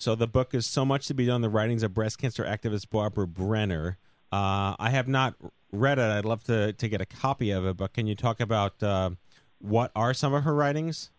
So 0.00 0.14
the 0.14 0.28
book 0.28 0.54
is 0.54 0.66
so 0.66 0.84
much 0.84 1.06
to 1.08 1.14
be 1.14 1.26
done. 1.26 1.40
The 1.40 1.48
writings 1.48 1.82
of 1.82 1.94
breast 1.94 2.18
cancer 2.18 2.44
activist 2.44 2.90
Barbara 2.90 3.26
Brenner. 3.26 3.98
Uh, 4.30 4.74
I 4.78 4.90
have 4.90 5.08
not 5.08 5.34
read 5.72 5.98
it. 5.98 6.02
I'd 6.02 6.24
love 6.24 6.44
to 6.44 6.72
to 6.72 6.88
get 6.88 7.00
a 7.00 7.06
copy 7.06 7.50
of 7.50 7.66
it. 7.66 7.76
But 7.76 7.94
can 7.94 8.06
you 8.06 8.14
talk 8.14 8.40
about 8.40 8.80
uh, 8.82 9.10
what 9.58 9.90
are 9.96 10.14
some 10.14 10.34
of 10.34 10.44
her 10.44 10.54
writings? 10.54 11.10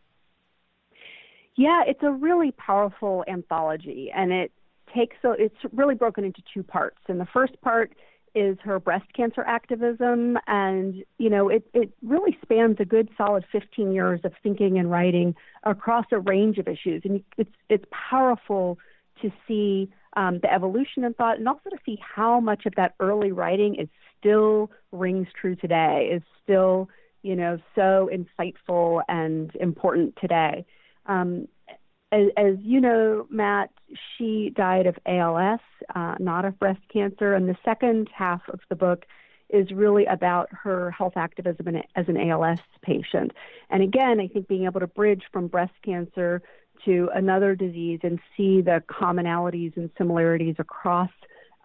Yeah, 1.60 1.84
it's 1.86 2.04
a 2.04 2.12
really 2.14 2.54
powerful 2.54 3.26
anthology, 3.28 4.10
and 4.16 4.32
it 4.32 4.54
takes 4.96 5.18
so 5.22 5.34
it's 5.38 5.58
really 5.74 5.94
broken 5.94 6.24
into 6.24 6.42
two 6.54 6.64
parts. 6.64 7.00
And 7.10 7.20
the 7.20 7.28
first 7.34 7.60
part 7.60 7.92
is 8.34 8.58
her 8.64 8.80
breast 8.80 9.12
cancer 9.14 9.42
activism, 9.42 10.38
and 10.48 11.04
you 11.18 11.30
know 11.30 11.50
it 11.50 11.70
it 11.74 11.92
really 12.02 12.38
spans 12.42 12.78
a 12.80 12.86
good 12.86 13.10
solid 13.18 13.44
15 13.52 13.92
years 13.92 14.22
of 14.24 14.32
thinking 14.42 14.80
and 14.80 14.90
writing 14.90 15.36
across 15.66 16.06
a 16.14 16.20
range 16.20 16.60
of 16.60 16.70
issues, 16.70 17.02
and 17.04 17.22
it's 17.38 17.52
it's 17.68 17.86
powerful 17.92 18.80
to 19.22 19.30
see 19.46 19.92
um, 20.16 20.40
the 20.42 20.54
evolution 20.54 21.04
in 21.04 21.14
thought, 21.14 21.40
and 21.40 21.50
also 21.50 21.70
to 21.70 21.78
see 21.86 22.00
how 22.00 22.40
much 22.40 22.68
of 22.68 22.76
that 22.76 22.94
early 23.02 23.34
writing 23.34 23.76
is 23.76 23.90
still 24.18 24.72
rings 24.94 25.28
true 25.38 25.58
today, 25.58 26.10
is 26.10 26.22
still 26.42 26.88
you 27.22 27.36
know 27.36 27.58
so 27.76 28.10
insightful 28.14 29.02
and 29.10 29.54
important 29.58 30.16
today. 30.22 30.66
Um, 31.10 31.48
as, 32.12 32.28
as 32.38 32.56
you 32.62 32.80
know, 32.80 33.28
Matt, 33.30 33.72
she 34.18 34.52
died 34.56 34.88
of 34.88 34.98
ALS, 35.06 35.60
uh, 35.94 36.16
not 36.20 36.46
of 36.46 36.58
breast 36.58 36.82
cancer. 36.92 37.34
And 37.34 37.50
the 37.50 37.58
second 37.66 38.10
half 38.14 38.42
of 38.50 38.62
the 38.70 38.76
book 38.76 39.06
is 39.50 39.72
really 39.72 40.06
about 40.06 40.48
her 40.52 40.92
health 40.92 41.14
activism 41.16 41.68
as 41.96 42.08
an 42.08 42.18
ALS 42.18 42.60
patient. 42.82 43.32
And 43.70 43.84
again, 43.84 44.20
I 44.20 44.28
think 44.28 44.48
being 44.48 44.66
able 44.66 44.80
to 44.80 44.88
bridge 44.88 45.24
from 45.32 45.48
breast 45.48 45.74
cancer 45.84 46.42
to 46.86 47.10
another 47.14 47.56
disease 47.56 48.00
and 48.04 48.20
see 48.38 48.62
the 48.62 48.84
commonalities 48.88 49.76
and 49.76 49.90
similarities 49.98 50.56
across 50.60 51.10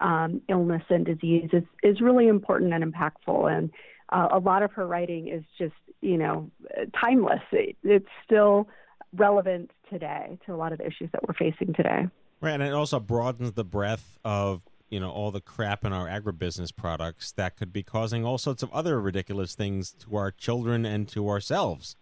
um, 0.01 0.41
illness 0.49 0.83
and 0.89 1.05
disease 1.05 1.49
is, 1.53 1.63
is 1.83 2.01
really 2.01 2.27
important 2.27 2.73
and 2.73 2.83
impactful. 2.83 3.55
And 3.55 3.71
uh, 4.09 4.29
a 4.31 4.39
lot 4.39 4.61
of 4.63 4.71
her 4.73 4.85
writing 4.85 5.27
is 5.27 5.43
just, 5.57 5.73
you 6.01 6.17
know, 6.17 6.51
timeless. 6.99 7.41
It, 7.51 7.77
it's 7.83 8.09
still 8.23 8.67
relevant 9.15 9.71
today 9.89 10.37
to 10.45 10.53
a 10.53 10.57
lot 10.57 10.71
of 10.71 10.79
the 10.79 10.85
issues 10.85 11.09
that 11.11 11.27
we're 11.27 11.33
facing 11.33 11.73
today. 11.73 12.07
Right, 12.41 12.53
and 12.53 12.63
it 12.63 12.73
also 12.73 12.99
broadens 12.99 13.53
the 13.53 13.63
breadth 13.63 14.19
of 14.23 14.61
you 14.89 14.99
know 14.99 15.09
all 15.09 15.31
the 15.31 15.41
crap 15.41 15.83
in 15.83 15.93
our 15.93 16.07
agribusiness 16.07 16.75
products 16.75 17.31
that 17.33 17.57
could 17.57 17.73
be 17.73 17.83
causing 17.83 18.25
all 18.25 18.37
sorts 18.37 18.61
of 18.61 18.71
other 18.71 19.01
ridiculous 19.01 19.55
things 19.55 19.91
to 19.91 20.15
our 20.15 20.31
children 20.31 20.85
and 20.85 21.07
to 21.09 21.27
ourselves. 21.29 21.95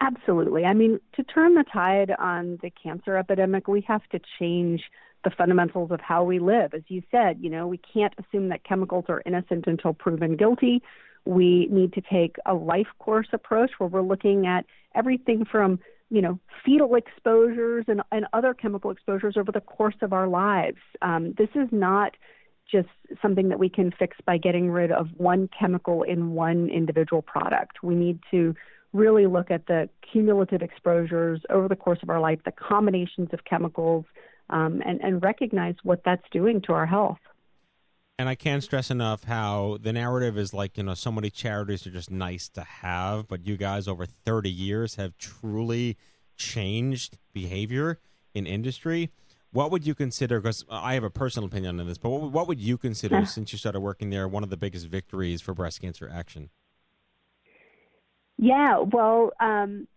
Absolutely. 0.00 0.64
I 0.64 0.74
mean, 0.74 1.00
to 1.14 1.22
turn 1.22 1.54
the 1.54 1.64
tide 1.72 2.12
on 2.18 2.58
the 2.62 2.70
cancer 2.70 3.16
epidemic, 3.16 3.68
we 3.68 3.80
have 3.82 4.02
to 4.10 4.20
change 4.38 4.82
the 5.22 5.30
fundamentals 5.30 5.90
of 5.90 6.00
how 6.00 6.24
we 6.24 6.38
live. 6.38 6.74
As 6.74 6.82
you 6.88 7.02
said, 7.10 7.38
you 7.40 7.48
know, 7.48 7.66
we 7.66 7.78
can't 7.78 8.12
assume 8.18 8.48
that 8.50 8.64
chemicals 8.64 9.06
are 9.08 9.22
innocent 9.24 9.66
until 9.66 9.94
proven 9.94 10.36
guilty. 10.36 10.82
We 11.24 11.68
need 11.70 11.94
to 11.94 12.02
take 12.02 12.36
a 12.44 12.54
life 12.54 12.88
course 12.98 13.28
approach 13.32 13.70
where 13.78 13.88
we're 13.88 14.02
looking 14.02 14.46
at 14.46 14.66
everything 14.94 15.44
from 15.44 15.78
you 16.10 16.22
know 16.22 16.38
fetal 16.64 16.94
exposures 16.94 17.84
and, 17.88 18.02
and 18.12 18.26
other 18.32 18.54
chemical 18.54 18.90
exposures 18.90 19.36
over 19.36 19.52
the 19.52 19.60
course 19.60 19.96
of 20.02 20.12
our 20.12 20.28
lives. 20.28 20.78
Um, 21.02 21.34
this 21.36 21.50
is 21.54 21.68
not 21.70 22.12
just 22.70 22.88
something 23.20 23.48
that 23.50 23.58
we 23.58 23.68
can 23.68 23.92
fix 23.98 24.16
by 24.26 24.38
getting 24.38 24.70
rid 24.70 24.90
of 24.90 25.08
one 25.16 25.48
chemical 25.58 26.02
in 26.02 26.32
one 26.32 26.68
individual 26.70 27.22
product. 27.22 27.82
We 27.82 27.94
need 27.94 28.20
to 28.30 28.54
really 28.92 29.26
look 29.26 29.50
at 29.50 29.66
the 29.66 29.88
cumulative 30.12 30.62
exposures 30.62 31.40
over 31.50 31.68
the 31.68 31.76
course 31.76 31.98
of 32.02 32.08
our 32.08 32.20
life, 32.20 32.38
the 32.44 32.52
combinations 32.52 33.28
of 33.32 33.44
chemicals, 33.44 34.04
um, 34.50 34.82
and, 34.86 35.00
and 35.02 35.22
recognize 35.22 35.74
what 35.82 36.02
that's 36.04 36.22
doing 36.30 36.62
to 36.62 36.72
our 36.72 36.86
health. 36.86 37.18
And 38.18 38.28
I 38.28 38.36
can't 38.36 38.62
stress 38.62 38.90
enough 38.92 39.24
how 39.24 39.78
the 39.82 39.92
narrative 39.92 40.38
is 40.38 40.54
like, 40.54 40.78
you 40.78 40.84
know, 40.84 40.94
so 40.94 41.10
many 41.10 41.30
charities 41.30 41.84
are 41.84 41.90
just 41.90 42.12
nice 42.12 42.48
to 42.50 42.62
have, 42.62 43.26
but 43.26 43.44
you 43.44 43.56
guys 43.56 43.88
over 43.88 44.06
30 44.06 44.48
years 44.48 44.94
have 44.94 45.18
truly 45.18 45.96
changed 46.36 47.18
behavior 47.32 47.98
in 48.32 48.46
industry. 48.46 49.10
What 49.50 49.72
would 49.72 49.84
you 49.84 49.96
consider, 49.96 50.40
because 50.40 50.64
I 50.70 50.94
have 50.94 51.02
a 51.02 51.10
personal 51.10 51.48
opinion 51.48 51.80
on 51.80 51.86
this, 51.88 51.98
but 51.98 52.10
what, 52.10 52.30
what 52.30 52.46
would 52.48 52.60
you 52.60 52.78
consider, 52.78 53.16
Yeah. 53.16 53.24
since 53.24 53.52
you 53.52 53.58
started 53.58 53.80
working 53.80 54.10
there, 54.10 54.28
one 54.28 54.44
of 54.44 54.50
the 54.50 54.56
biggest 54.56 54.86
victories 54.86 55.40
for 55.40 55.52
breast 55.52 55.80
cancer 55.80 56.08
action? 56.12 56.50
Yeah, 58.36 58.78
well, 58.78 59.32
um, 59.40 59.88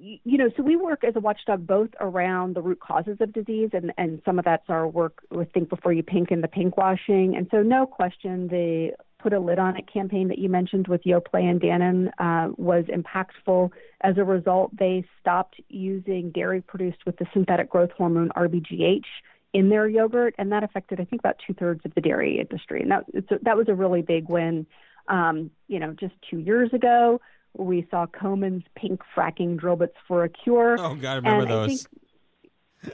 you 0.00 0.38
know, 0.38 0.48
so 0.56 0.62
we 0.62 0.76
work 0.76 1.02
as 1.04 1.16
a 1.16 1.20
watchdog 1.20 1.66
both 1.66 1.90
around 2.00 2.54
the 2.54 2.62
root 2.62 2.80
causes 2.80 3.16
of 3.20 3.32
disease, 3.32 3.70
and, 3.72 3.92
and 3.98 4.22
some 4.24 4.38
of 4.38 4.44
that's 4.44 4.68
our 4.68 4.86
work 4.86 5.20
with 5.30 5.50
Think 5.52 5.68
Before 5.68 5.92
You 5.92 6.02
Pink 6.02 6.30
and 6.30 6.42
the 6.42 6.48
pink 6.48 6.76
washing. 6.76 7.34
And 7.36 7.48
so, 7.50 7.62
no 7.62 7.86
question, 7.86 8.48
the 8.48 8.92
Put 9.18 9.32
a 9.32 9.40
Lid 9.40 9.58
on 9.58 9.76
It 9.76 9.92
campaign 9.92 10.28
that 10.28 10.38
you 10.38 10.48
mentioned 10.48 10.86
with 10.86 11.02
Yoplait 11.02 11.50
and 11.50 11.60
Dannon 11.60 12.08
uh, 12.18 12.52
was 12.56 12.84
impactful. 12.84 13.70
As 14.02 14.16
a 14.16 14.24
result, 14.24 14.76
they 14.76 15.04
stopped 15.20 15.60
using 15.68 16.30
dairy 16.30 16.60
produced 16.60 17.04
with 17.04 17.16
the 17.16 17.26
synthetic 17.32 17.68
growth 17.68 17.90
hormone 17.96 18.30
RBGH 18.36 19.04
in 19.52 19.70
their 19.70 19.88
yogurt, 19.88 20.34
and 20.38 20.52
that 20.52 20.62
affected, 20.62 21.00
I 21.00 21.04
think, 21.04 21.20
about 21.22 21.36
two 21.44 21.54
thirds 21.54 21.80
of 21.84 21.94
the 21.94 22.00
dairy 22.00 22.38
industry. 22.38 22.82
And 22.82 22.90
that, 22.92 23.04
that 23.42 23.56
was 23.56 23.68
a 23.68 23.74
really 23.74 24.02
big 24.02 24.28
win. 24.28 24.66
Um, 25.08 25.50
you 25.68 25.80
know, 25.80 25.94
just 25.98 26.14
two 26.30 26.38
years 26.38 26.72
ago, 26.72 27.20
we 27.58 27.86
saw 27.90 28.06
Komen's 28.06 28.64
pink 28.76 29.00
fracking 29.16 29.58
drill 29.58 29.76
bits 29.76 29.96
for 30.06 30.24
a 30.24 30.28
cure. 30.28 30.76
Oh, 30.78 30.94
God, 30.94 31.04
I 31.04 31.14
remember 31.16 31.42
And 31.42 31.52
I 31.52 31.54
those. 31.54 31.82
think 31.82 32.02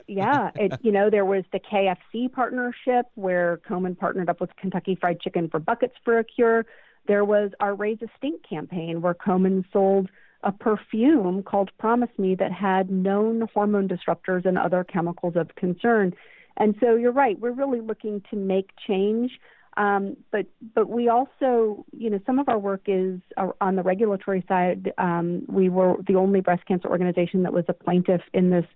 yeah, 0.06 0.50
it, 0.54 0.72
you 0.82 0.92
know, 0.92 1.10
there 1.10 1.24
was 1.24 1.44
the 1.52 1.60
KFC 1.60 2.32
partnership 2.32 3.06
where 3.14 3.60
Komen 3.68 3.98
partnered 3.98 4.30
up 4.30 4.40
with 4.40 4.54
Kentucky 4.56 4.96
Fried 4.98 5.20
Chicken 5.20 5.48
for 5.50 5.60
buckets 5.60 5.94
for 6.04 6.18
a 6.18 6.24
cure. 6.24 6.64
There 7.06 7.24
was 7.24 7.50
our 7.60 7.74
Raise 7.74 7.98
a 8.02 8.06
Stink 8.16 8.42
campaign 8.48 9.02
where 9.02 9.14
Komen 9.14 9.64
sold 9.72 10.08
a 10.42 10.52
perfume 10.52 11.42
called 11.42 11.70
Promise 11.78 12.10
Me 12.18 12.34
that 12.36 12.52
had 12.52 12.90
known 12.90 13.48
hormone 13.52 13.88
disruptors 13.88 14.44
and 14.46 14.58
other 14.58 14.84
chemicals 14.84 15.36
of 15.36 15.54
concern. 15.54 16.14
And 16.56 16.74
so 16.80 16.94
you're 16.94 17.12
right, 17.12 17.38
we're 17.38 17.50
really 17.52 17.80
looking 17.80 18.22
to 18.30 18.36
make 18.36 18.70
change. 18.86 19.38
Um, 19.76 20.16
but 20.30 20.46
but 20.74 20.88
we 20.88 21.08
also, 21.08 21.84
you 21.96 22.10
know, 22.10 22.20
some 22.26 22.38
of 22.38 22.48
our 22.48 22.58
work 22.58 22.82
is 22.86 23.20
uh, 23.36 23.48
on 23.60 23.76
the 23.76 23.82
regulatory 23.82 24.44
side. 24.46 24.92
Um, 24.98 25.44
we 25.48 25.68
were 25.68 25.96
the 26.06 26.14
only 26.16 26.40
breast 26.40 26.64
cancer 26.66 26.88
organization 26.88 27.42
that 27.42 27.52
was 27.52 27.64
a 27.68 27.72
plaintiff 27.72 28.22
in 28.32 28.50
this 28.50 28.66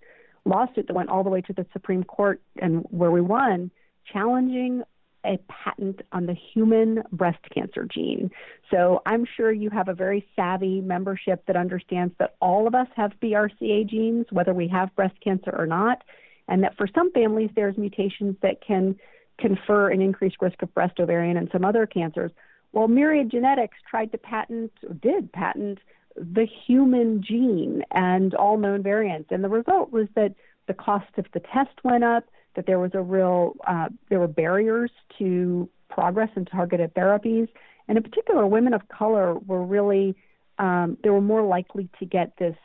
lawsuit 0.45 0.87
that 0.87 0.93
went 0.93 1.09
all 1.09 1.23
the 1.23 1.29
way 1.29 1.41
to 1.41 1.53
the 1.53 1.65
Supreme 1.73 2.03
Court 2.03 2.41
and 2.61 2.85
where 2.89 3.11
we 3.11 3.21
won, 3.21 3.71
challenging 4.11 4.83
a 5.25 5.37
patent 5.49 6.01
on 6.11 6.25
the 6.25 6.35
human 6.53 7.03
breast 7.11 7.39
cancer 7.53 7.85
gene. 7.85 8.31
So 8.71 9.01
I'm 9.05 9.25
sure 9.25 9.51
you 9.51 9.69
have 9.69 9.89
a 9.89 9.93
very 9.93 10.25
savvy 10.35 10.81
membership 10.81 11.45
that 11.47 11.57
understands 11.57 12.13
that 12.19 12.35
all 12.41 12.67
of 12.67 12.75
us 12.75 12.87
have 12.95 13.11
BRCA 13.21 13.89
genes, 13.89 14.25
whether 14.31 14.53
we 14.53 14.67
have 14.69 14.95
breast 14.95 15.15
cancer 15.21 15.53
or 15.55 15.65
not, 15.65 16.03
and 16.47 16.63
that 16.63 16.77
for 16.77 16.87
some 16.95 17.11
families 17.11 17.49
there's 17.55 17.77
mutations 17.77 18.37
that 18.41 18.61
can 18.65 18.97
confer 19.39 19.89
an 19.89 20.01
increased 20.01 20.37
risk 20.41 20.61
of 20.61 20.73
breast, 20.73 20.99
ovarian, 20.99 21.37
and 21.37 21.49
some 21.51 21.65
other 21.65 21.85
cancers. 21.85 22.31
Well, 22.71 22.87
Myriad 22.87 23.31
Genetics 23.31 23.77
tried 23.89 24.11
to 24.11 24.17
patent, 24.17 24.71
or 24.87 24.93
did 24.93 25.31
patent, 25.31 25.79
the 26.15 26.45
human 26.67 27.23
gene 27.23 27.83
and 27.91 28.35
all 28.35 28.57
known 28.57 28.83
variants. 28.83 29.29
And 29.31 29.43
the 29.43 29.49
result 29.49 29.91
was 29.91 30.07
that 30.15 30.35
the 30.67 30.73
cost 30.73 31.07
of 31.17 31.25
the 31.33 31.39
test 31.39 31.83
went 31.83 32.03
up, 32.03 32.25
that 32.55 32.65
there 32.65 32.79
was 32.79 32.91
a 32.93 33.01
real, 33.01 33.55
uh, 33.65 33.89
there 34.09 34.19
were 34.19 34.27
barriers 34.27 34.91
to 35.17 35.69
progress 35.89 36.29
in 36.35 36.45
targeted 36.45 36.93
therapies. 36.93 37.47
And 37.87 37.97
in 37.97 38.03
particular, 38.03 38.45
women 38.45 38.73
of 38.73 38.87
color 38.89 39.33
were 39.33 39.63
really, 39.63 40.15
um, 40.59 40.97
they 41.03 41.09
were 41.09 41.21
more 41.21 41.43
likely 41.43 41.89
to 41.99 42.05
get 42.05 42.33
this, 42.37 42.55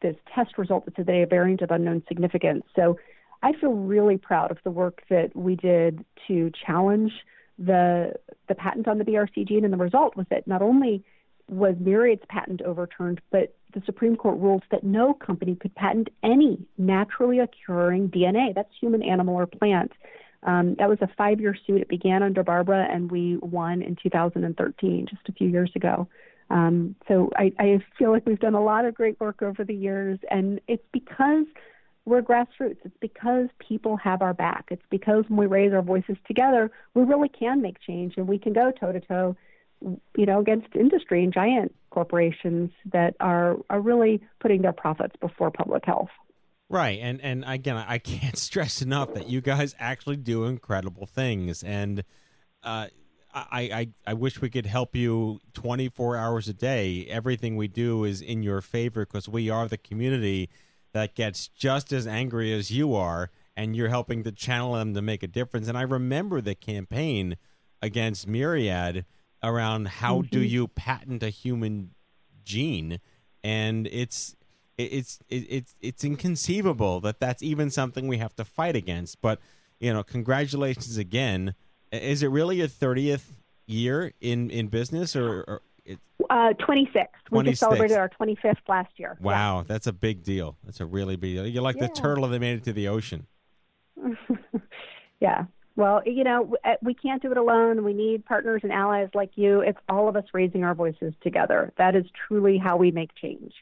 this 0.00 0.16
test 0.34 0.58
result 0.58 0.86
that 0.86 0.96
said 0.96 1.06
they 1.06 1.20
have 1.20 1.28
a 1.28 1.30
variant 1.30 1.62
of 1.62 1.70
unknown 1.70 2.02
significance. 2.08 2.64
So 2.74 2.98
I 3.42 3.52
feel 3.52 3.72
really 3.72 4.18
proud 4.18 4.50
of 4.50 4.58
the 4.64 4.70
work 4.70 5.02
that 5.10 5.34
we 5.34 5.56
did 5.56 6.04
to 6.28 6.50
challenge 6.66 7.12
the 7.58 8.14
the 8.48 8.54
patent 8.54 8.86
on 8.86 8.98
the 8.98 9.04
BRC 9.04 9.48
gene, 9.48 9.64
and 9.64 9.72
the 9.72 9.78
result 9.78 10.16
was 10.16 10.26
that 10.30 10.46
not 10.46 10.62
only 10.62 11.04
was 11.48 11.76
Myriad's 11.78 12.24
patent 12.28 12.60
overturned, 12.62 13.20
but 13.30 13.54
the 13.72 13.82
Supreme 13.86 14.16
Court 14.16 14.38
ruled 14.38 14.64
that 14.70 14.82
no 14.82 15.14
company 15.14 15.54
could 15.54 15.74
patent 15.74 16.08
any 16.22 16.58
naturally 16.76 17.38
occurring 17.38 18.08
DNA. 18.08 18.54
That's 18.54 18.72
human, 18.80 19.02
animal, 19.02 19.36
or 19.36 19.46
plant. 19.46 19.92
Um, 20.42 20.74
that 20.78 20.88
was 20.88 20.98
a 21.02 21.08
five-year 21.16 21.56
suit. 21.66 21.80
It 21.80 21.88
began 21.88 22.22
under 22.22 22.42
Barbara, 22.42 22.86
and 22.90 23.10
we 23.10 23.36
won 23.38 23.82
in 23.82 23.96
2013, 24.02 25.06
just 25.08 25.28
a 25.28 25.32
few 25.32 25.48
years 25.48 25.70
ago. 25.74 26.08
Um, 26.50 26.94
so 27.08 27.30
I, 27.36 27.52
I 27.58 27.78
feel 27.98 28.12
like 28.12 28.26
we've 28.26 28.38
done 28.38 28.54
a 28.54 28.62
lot 28.62 28.84
of 28.84 28.94
great 28.94 29.18
work 29.20 29.42
over 29.42 29.64
the 29.64 29.74
years, 29.74 30.18
and 30.30 30.60
it's 30.68 30.84
because 30.92 31.46
we're 32.06 32.22
grassroots. 32.22 32.78
It's 32.84 32.96
because 33.00 33.48
people 33.58 33.96
have 33.96 34.22
our 34.22 34.32
back. 34.32 34.66
It's 34.70 34.84
because 34.90 35.24
when 35.28 35.38
we 35.38 35.46
raise 35.46 35.72
our 35.72 35.82
voices 35.82 36.16
together, 36.26 36.70
we 36.94 37.02
really 37.02 37.28
can 37.28 37.60
make 37.60 37.80
change, 37.80 38.14
and 38.16 38.28
we 38.28 38.38
can 38.38 38.52
go 38.52 38.70
toe 38.70 38.92
to 38.92 39.00
toe, 39.00 39.36
you 40.16 40.24
know, 40.24 40.40
against 40.40 40.68
industry 40.74 41.24
and 41.24 41.34
giant 41.34 41.74
corporations 41.90 42.70
that 42.92 43.16
are 43.20 43.56
are 43.68 43.80
really 43.80 44.22
putting 44.40 44.62
their 44.62 44.72
profits 44.72 45.16
before 45.20 45.50
public 45.50 45.84
health. 45.84 46.08
Right, 46.68 47.00
and 47.02 47.20
and 47.20 47.44
again, 47.46 47.76
I 47.76 47.98
can't 47.98 48.38
stress 48.48 48.80
enough 48.80 49.12
that 49.14 49.28
you 49.28 49.40
guys 49.40 49.74
actually 49.78 50.16
do 50.16 50.44
incredible 50.44 51.06
things, 51.06 51.64
and 51.64 52.04
uh, 52.62 52.86
I, 53.34 53.60
I 53.60 53.88
I 54.06 54.14
wish 54.14 54.40
we 54.40 54.48
could 54.48 54.66
help 54.66 54.94
you 54.94 55.40
twenty 55.54 55.88
four 55.88 56.16
hours 56.16 56.46
a 56.48 56.54
day. 56.54 57.04
Everything 57.10 57.56
we 57.56 57.66
do 57.66 58.04
is 58.04 58.20
in 58.20 58.44
your 58.44 58.60
favor 58.60 59.04
because 59.04 59.28
we 59.28 59.50
are 59.50 59.66
the 59.66 59.76
community 59.76 60.48
that 60.96 61.14
gets 61.14 61.48
just 61.48 61.92
as 61.92 62.06
angry 62.06 62.52
as 62.52 62.70
you 62.70 62.94
are 62.94 63.30
and 63.56 63.76
you're 63.76 63.88
helping 63.90 64.22
to 64.24 64.32
channel 64.32 64.72
them 64.74 64.94
to 64.94 65.02
make 65.02 65.22
a 65.22 65.26
difference. 65.26 65.68
And 65.68 65.76
I 65.78 65.82
remember 65.82 66.40
the 66.40 66.54
campaign 66.54 67.36
against 67.82 68.26
Myriad 68.26 69.04
around 69.42 69.88
how 69.88 70.22
do 70.22 70.40
Mhm. 70.42 70.48
you 70.50 70.68
patent 70.68 71.22
a 71.22 71.28
human 71.28 71.90
gene, 72.44 72.98
and 73.44 73.86
it's 73.88 74.34
it's 74.78 75.20
it's 75.28 75.74
it's 75.80 76.04
inconceivable 76.04 77.00
that 77.00 77.18
that's 77.20 77.42
even 77.42 77.70
something 77.70 78.08
we 78.08 78.18
have 78.18 78.34
to 78.36 78.44
fight 78.44 78.76
against. 78.76 79.20
But 79.20 79.40
you 79.80 79.92
know, 79.92 80.02
congratulations 80.02 80.96
again. 80.96 81.54
Is 81.92 82.22
it 82.22 82.28
really 82.28 82.56
your 82.58 82.68
thirtieth 82.68 83.40
year 83.66 84.12
in 84.20 84.50
in 84.50 84.68
business, 84.68 85.14
or, 85.16 85.44
or 85.48 85.62
Uh, 86.36 86.52
26. 86.54 87.08
We 87.30 87.36
26. 87.36 87.50
just 87.50 87.60
celebrated 87.60 87.96
our 87.96 88.10
25th 88.10 88.56
last 88.68 88.90
year. 88.96 89.16
wow, 89.20 89.64
that's 89.66 89.86
a 89.86 89.92
big 89.92 90.22
deal. 90.22 90.58
That's 90.64 90.80
a 90.80 90.86
really 90.86 91.16
big 91.16 91.34
deal. 91.34 91.46
You're 91.46 91.62
like 91.62 91.78
the 91.78 91.88
turtle 91.88 92.28
that 92.28 92.40
made 92.40 92.58
it 92.58 92.64
to 92.64 92.72
the 92.72 92.88
ocean. 92.88 93.26
Yeah. 95.20 95.44
Well, 95.76 96.02
you 96.06 96.24
know, 96.24 96.56
uh, 96.64 96.74
we 96.82 96.94
can't 96.94 97.22
do 97.22 97.30
it 97.30 97.36
alone. 97.36 97.84
We 97.84 97.92
need 97.92 98.24
partners 98.24 98.60
and 98.62 98.72
allies 98.72 99.08
like 99.14 99.32
you. 99.34 99.60
It's 99.60 99.78
all 99.88 100.08
of 100.08 100.16
us 100.16 100.24
raising 100.32 100.64
our 100.64 100.74
voices 100.74 101.12
together. 101.22 101.72
That 101.76 101.94
is 101.94 102.04
truly 102.26 102.58
how 102.58 102.76
we 102.76 102.90
make 102.90 103.14
change. 103.14 103.52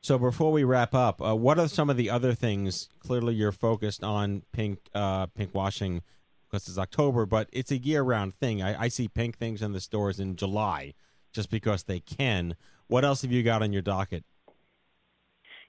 So 0.00 0.18
before 0.18 0.52
we 0.52 0.64
wrap 0.64 0.94
up, 0.94 1.20
uh, 1.20 1.34
what 1.34 1.58
are 1.58 1.68
some 1.68 1.90
of 1.90 1.96
the 1.96 2.08
other 2.08 2.32
things? 2.32 2.88
Clearly, 3.00 3.34
you're 3.34 3.52
focused 3.52 4.04
on 4.04 4.42
pink 4.52 4.78
uh, 4.94 5.26
pink 5.26 5.54
washing 5.54 6.02
because 6.48 6.68
it's 6.68 6.78
October, 6.78 7.26
but 7.26 7.48
it's 7.52 7.70
a 7.70 7.78
year 7.78 8.02
round 8.02 8.34
thing. 8.34 8.62
I, 8.62 8.84
I 8.84 8.88
see 8.88 9.08
pink 9.08 9.36
things 9.36 9.60
in 9.60 9.72
the 9.72 9.80
stores 9.80 10.20
in 10.20 10.36
July 10.36 10.94
just 11.38 11.50
because 11.50 11.84
they 11.84 12.00
can. 12.00 12.56
What 12.88 13.04
else 13.04 13.22
have 13.22 13.30
you 13.30 13.44
got 13.44 13.62
on 13.62 13.72
your 13.72 13.80
docket? 13.80 14.24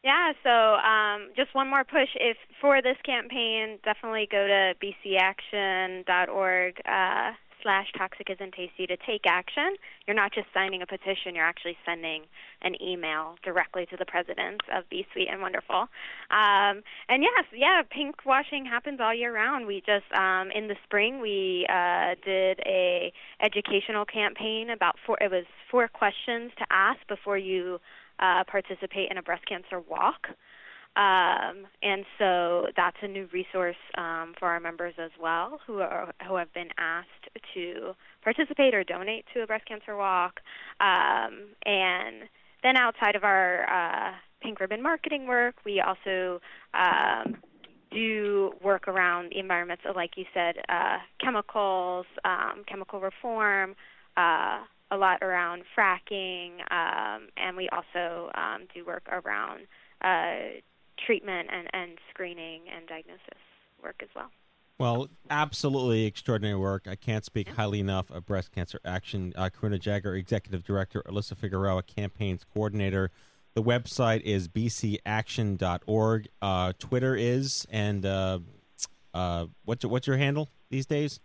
Yeah, 0.03 0.32
so 0.41 0.49
um, 0.49 1.30
just 1.36 1.53
one 1.53 1.70
more 1.70 1.84
push. 1.84 2.09
If 2.15 2.38
for 2.59 2.82
this 2.82 2.97
campaign, 3.05 3.78
definitely 3.84 4.28
go 4.32 4.47
to 4.47 4.74
bcaction.org 4.82 6.82
uh, 6.88 7.32
slash 7.62 7.88
toxic 7.97 8.30
isn't 8.30 8.53
tasty 8.53 8.88
to 8.88 8.97
take 8.97 9.26
action. 9.28 9.76
You're 10.07 10.16
not 10.16 10.34
just 10.34 10.47
signing 10.53 10.82
a 10.82 10.88
petition; 10.88 11.36
you're 11.36 11.45
actually 11.45 11.78
sending 11.86 12.24
an 12.62 12.82
email 12.82 13.36
directly 13.43 13.86
to 13.88 13.97
the 13.97 14.05
presidents 14.05 14.66
of 14.74 14.89
Bee 14.89 15.05
Sweet 15.14 15.28
and 15.32 15.41
Wonderful. 15.41 15.88
Um, 16.32 16.84
and 17.07 17.24
yes, 17.24 17.45
yeah, 17.53 17.82
pink 17.89 18.26
washing 18.26 18.66
happens 18.66 18.99
all 19.01 19.14
year 19.14 19.34
round. 19.34 19.68
We 19.68 19.82
just 19.86 20.12
um, 20.18 20.51
in 20.51 20.68
the 20.68 20.76
spring 20.84 21.22
we 21.22 21.66
uh, 21.70 22.16
did 22.26 22.60
a 22.66 23.12
educational 23.41 24.05
campaign 24.05 24.70
about 24.70 24.95
four. 25.05 25.18
It 25.22 25.32
was 25.32 25.45
four 25.70 25.88
questions 25.88 26.51
to 26.57 26.66
ask 26.70 26.99
before 27.07 27.38
you 27.38 27.80
uh, 28.20 28.43
participate 28.45 29.10
in 29.10 29.18
a 29.18 29.22
breast 29.22 29.45
cancer 29.47 29.80
walk. 29.80 30.28
Um, 31.00 31.66
and 31.82 32.04
so 32.18 32.68
that's 32.76 32.97
a 33.02 33.08
new 33.08 33.30
resource 33.32 33.78
um, 33.97 34.34
for 34.38 34.50
our 34.50 34.60
members 34.60 34.95
as 34.97 35.12
well, 35.22 35.62
who 35.66 35.80
are 35.80 36.14
who 36.28 36.36
have 36.36 36.54
been 36.54 36.68
asked 36.78 37.30
to 37.54 37.95
participate 38.22 38.74
or 38.76 38.84
donate 38.84 39.24
to 39.34 39.41
a 39.41 39.47
breast 39.47 39.66
cancer 39.66 39.95
walk. 39.95 40.41
Um, 40.82 41.56
and 41.66 42.28
then 42.64 42.76
outside 42.76 43.16
of 43.16 43.24
our 43.24 43.64
uh, 43.70 44.12
pink 44.41 44.60
ribbon 44.60 44.84
marketing 44.84 45.26
work, 45.26 45.56
we 45.64 45.80
also 45.80 46.41
um, 46.74 47.38
do 47.91 48.52
work 48.62 48.89
around 48.89 49.32
the 49.32 49.39
environments, 49.39 49.84
of, 49.88 49.95
like 49.95 50.18
you 50.18 50.26
said, 50.34 50.56
uh, 50.68 50.97
chemicals, 51.24 52.08
um, 52.26 52.66
chemical 52.68 53.00
reform. 53.00 53.74
Uh, 54.18 54.60
a 54.91 54.97
lot 54.97 55.22
around 55.22 55.62
fracking, 55.78 56.54
um, 56.72 57.30
and 57.38 57.56
we 57.56 57.70
also 57.70 58.32
do 58.74 58.84
work 58.84 59.08
around 59.12 59.68
uh, 60.02 60.60
treatment 61.06 61.50
and, 61.52 61.68
and 61.74 61.97
screening 62.10 62.62
and 62.76 62.88
diagnosis 62.88 63.38
work 63.82 63.95
as 64.02 64.10
well. 64.16 64.30
Well, 64.80 65.10
absolutely 65.30 66.06
extraordinary 66.06 66.58
work. 66.58 66.88
I 66.88 66.95
can't 66.95 67.26
speak 67.26 67.50
highly 67.50 67.82
enough 67.82 68.10
of 68.10 68.26
Breast 68.26 68.54
Cancer 68.54 68.80
Action. 68.86 69.34
Uh, 69.36 69.50
Karuna 69.50 69.78
Jaggar, 69.78 70.18
Executive 70.18 70.64
Director, 70.64 71.04
Alyssa 71.06 71.36
Figueroa, 71.36 71.84
Campaigns 71.84 72.45
Coordinator. 72.54 73.12
The 73.56 73.64
website 73.64 74.22
is 74.22 74.47
bcaction.org. 74.47 76.28
Uh, 76.41 76.74
Twitter 76.80 77.16
is, 77.16 77.68
and 77.70 78.06
uh, 78.06 78.39
uh, 79.14 79.47
what's, 79.66 79.84
your, 79.84 79.91
what's 79.91 80.08
your 80.08 80.16
handle 80.16 80.50
these 80.70 80.86
days? 80.86 81.20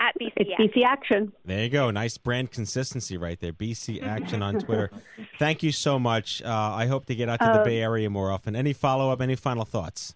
At 0.00 0.14
BC 0.20 0.32
It's 0.36 0.50
BC 0.76 0.84
Action. 0.84 1.32
There 1.44 1.62
you 1.64 1.70
go. 1.70 1.90
Nice 1.90 2.18
brand 2.18 2.50
consistency 2.50 3.16
right 3.16 3.38
there. 3.40 3.52
BC 3.52 4.02
Action 4.06 4.42
on 4.42 4.58
Twitter. 4.58 4.90
Thank 5.38 5.62
you 5.62 5.72
so 5.72 5.98
much. 5.98 6.42
Uh, 6.42 6.48
I 6.50 6.86
hope 6.86 7.06
to 7.06 7.14
get 7.14 7.28
out 7.28 7.40
to 7.40 7.46
the 7.46 7.60
Uh, 7.60 7.64
Bay 7.64 7.80
Area 7.80 8.10
more 8.10 8.30
often. 8.30 8.54
Any 8.54 8.72
follow 8.72 9.10
up, 9.10 9.20
any 9.20 9.36
final 9.36 9.64
thoughts? 9.64 10.14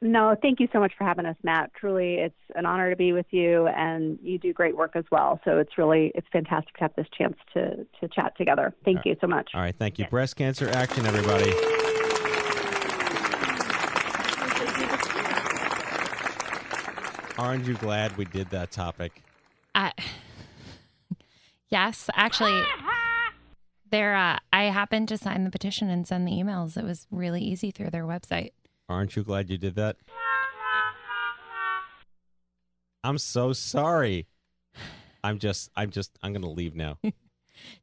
No, 0.00 0.36
thank 0.40 0.60
you 0.60 0.68
so 0.72 0.78
much 0.78 0.92
for 0.96 1.02
having 1.02 1.26
us, 1.26 1.34
Matt. 1.42 1.72
Truly, 1.74 2.14
it's 2.14 2.36
an 2.54 2.66
honor 2.66 2.88
to 2.88 2.94
be 2.94 3.12
with 3.12 3.26
you, 3.30 3.66
and 3.66 4.16
you 4.22 4.38
do 4.38 4.52
great 4.52 4.76
work 4.76 4.92
as 4.94 5.04
well. 5.10 5.40
So 5.44 5.58
it's 5.58 5.76
really 5.76 6.12
it's 6.14 6.28
fantastic 6.32 6.72
to 6.74 6.80
have 6.82 6.92
this 6.96 7.08
chance 7.16 7.36
to 7.54 7.84
to 8.00 8.08
chat 8.08 8.36
together. 8.36 8.72
Thank 8.84 9.04
you 9.04 9.16
so 9.20 9.26
much. 9.26 9.50
All 9.54 9.60
right. 9.60 9.74
Thank 9.76 9.98
you. 9.98 10.06
Breast 10.06 10.36
Cancer 10.36 10.68
Action, 10.68 11.04
everybody. 11.04 11.52
Aren't 17.38 17.66
you 17.68 17.74
glad 17.74 18.16
we 18.16 18.24
did 18.24 18.50
that 18.50 18.72
topic? 18.72 19.22
I, 19.72 19.92
yes, 21.68 22.10
actually, 22.14 22.60
there. 23.90 24.16
Uh, 24.16 24.38
I 24.52 24.64
happened 24.64 25.06
to 25.08 25.16
sign 25.16 25.44
the 25.44 25.50
petition 25.50 25.88
and 25.88 26.04
send 26.04 26.26
the 26.26 26.32
emails. 26.32 26.76
It 26.76 26.82
was 26.82 27.06
really 27.12 27.40
easy 27.40 27.70
through 27.70 27.90
their 27.90 28.02
website. 28.02 28.50
Aren't 28.88 29.14
you 29.14 29.22
glad 29.22 29.50
you 29.50 29.56
did 29.56 29.76
that? 29.76 29.96
I'm 33.04 33.18
so 33.18 33.52
sorry. 33.52 34.26
I'm 35.22 35.38
just, 35.38 35.70
I'm 35.76 35.90
just, 35.90 36.18
I'm 36.22 36.32
going 36.32 36.42
to 36.42 36.50
leave 36.50 36.74
now. 36.74 36.98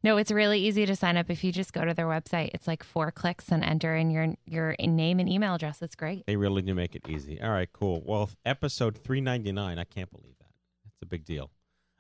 No, 0.03 0.17
it's 0.17 0.31
really 0.31 0.59
easy 0.59 0.85
to 0.85 0.95
sign 0.95 1.17
up 1.17 1.29
if 1.29 1.43
you 1.43 1.51
just 1.51 1.73
go 1.73 1.83
to 1.85 1.93
their 1.93 2.07
website. 2.07 2.51
It's 2.53 2.67
like 2.67 2.83
four 2.83 3.11
clicks 3.11 3.49
and 3.49 3.63
enter 3.63 3.95
in 3.95 4.09
your 4.09 4.35
your 4.45 4.75
name 4.79 5.19
and 5.19 5.29
email 5.29 5.55
address. 5.55 5.81
It's 5.81 5.95
great. 5.95 6.25
They 6.25 6.35
really 6.35 6.61
do 6.61 6.73
make 6.73 6.95
it 6.95 7.07
easy. 7.07 7.41
All 7.41 7.51
right, 7.51 7.69
cool. 7.71 8.01
Well, 8.05 8.29
episode 8.45 8.97
399, 8.97 9.77
I 9.79 9.83
can't 9.83 10.11
believe 10.11 10.37
that. 10.39 10.49
That's 10.83 11.01
a 11.01 11.05
big 11.05 11.25
deal. 11.25 11.51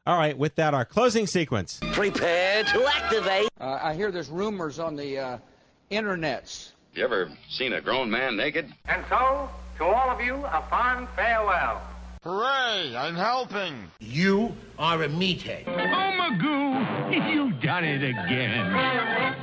All 0.07 0.17
right, 0.17 0.37
with 0.37 0.55
that, 0.55 0.75
our 0.75 0.85
closing 0.85 1.25
sequence. 1.25 1.79
Prepare 1.93 2.63
to 2.65 2.85
activate. 2.85 3.49
Uh, 3.59 3.79
I 3.81 3.95
hear 3.95 4.11
there's 4.11 4.29
rumors 4.29 4.77
on 4.77 4.95
the 4.95 5.17
uh, 5.17 5.37
internets. 5.89 6.71
You 6.93 7.03
ever 7.03 7.31
seen 7.49 7.73
a 7.73 7.81
grown 7.81 8.09
man 8.11 8.37
naked? 8.37 8.71
And 8.85 9.03
so, 9.09 9.49
to 9.77 9.83
all 9.83 10.09
of 10.11 10.21
you, 10.21 10.35
a 10.35 10.63
fond 10.69 11.07
farewell. 11.15 11.81
Hooray! 12.25 12.95
I'm 12.97 13.13
helping. 13.13 13.91
You 13.99 14.55
are 14.79 15.03
a 15.03 15.07
meathead. 15.07 15.67
Oh, 15.67 15.71
Magoo, 15.71 17.31
you've 17.31 17.61
done 17.61 17.83
it 17.83 18.03
again. 18.03 19.35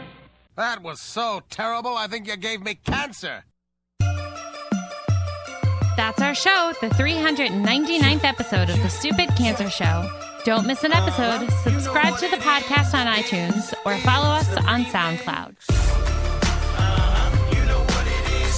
That 0.56 0.82
was 0.82 1.00
so 1.00 1.42
terrible, 1.48 1.96
I 1.96 2.08
think 2.08 2.26
you 2.26 2.36
gave 2.36 2.60
me 2.60 2.74
cancer. 2.74 3.44
That's 5.96 6.20
our 6.20 6.34
show, 6.34 6.72
the 6.80 6.88
399th 6.88 8.24
episode 8.24 8.68
of 8.68 8.82
The 8.82 8.88
Stupid 8.88 9.28
Cancer 9.36 9.70
Show. 9.70 10.10
Don't 10.44 10.66
miss 10.66 10.82
an 10.82 10.92
episode. 10.92 11.48
Subscribe 11.62 12.18
to 12.18 12.28
the 12.30 12.38
podcast 12.38 12.94
on 12.94 13.06
iTunes 13.06 13.72
or 13.86 13.96
follow 13.98 14.26
us 14.26 14.48
on 14.66 14.86
SoundCloud. 14.86 16.11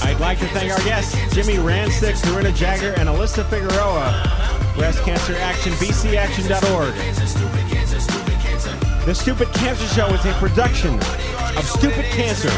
I'd 0.02 0.20
like 0.20 0.38
to 0.40 0.46
thank 0.48 0.72
our 0.72 0.82
guests, 0.84 1.14
Jimmy 1.34 1.54
Rancich, 1.54 2.20
Karuna 2.22 2.52
Jaggar, 2.52 2.96
and 2.98 3.08
Alyssa 3.08 3.44
Figueroa. 3.48 4.74
Breast 4.74 5.02
Cancer 5.02 5.34
Action, 5.36 5.72
bcaction.org. 5.74 6.94
The 9.06 9.14
Stupid 9.14 9.48
Cancer 9.54 9.86
Show 9.94 10.06
is 10.08 10.24
a 10.24 10.32
production 10.34 10.98
of 11.56 11.66
Stupid 11.66 12.04
Cancer, 12.06 12.50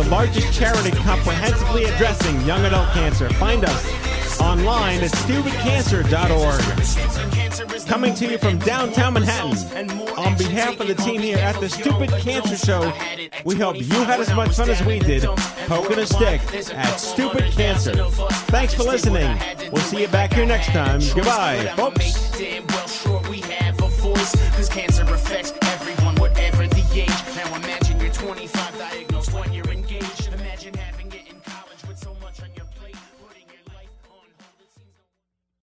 the 0.00 0.08
largest 0.10 0.52
charity 0.52 0.90
comprehensively 0.90 1.84
addressing 1.84 2.40
young 2.46 2.64
adult 2.64 2.88
cancer. 2.90 3.28
Find 3.34 3.64
us 3.64 4.40
online 4.40 5.00
at 5.00 5.12
stupidcancer.org. 5.12 7.86
Coming 7.86 8.14
to 8.14 8.26
you 8.26 8.38
from 8.38 8.58
downtown 8.58 9.14
Manhattan, 9.14 9.90
on 10.18 10.36
behalf 10.36 10.80
of 10.80 10.88
the 10.88 10.94
team 10.94 11.20
here 11.20 11.38
at 11.38 11.58
the 11.60 11.68
Stupid 11.68 12.10
Cancer 12.10 12.56
Show, 12.56 12.92
we 13.44 13.54
hope 13.54 13.76
you 13.76 14.02
had 14.04 14.20
as 14.20 14.32
much 14.34 14.56
fun 14.56 14.70
as 14.70 14.82
we 14.84 14.98
did 14.98 15.22
poking 15.66 15.98
a 15.98 16.06
stick 16.06 16.40
at 16.74 16.96
Stupid 16.96 17.52
Cancer. 17.52 17.94
Thanks 18.48 18.74
for 18.74 18.82
listening. 18.84 19.38
We'll 19.70 19.82
see 19.82 20.00
you 20.02 20.08
back 20.08 20.32
here 20.32 20.46
next 20.46 20.68
time. 20.68 21.00
Goodbye, 21.14 21.72
folks. 21.76 22.30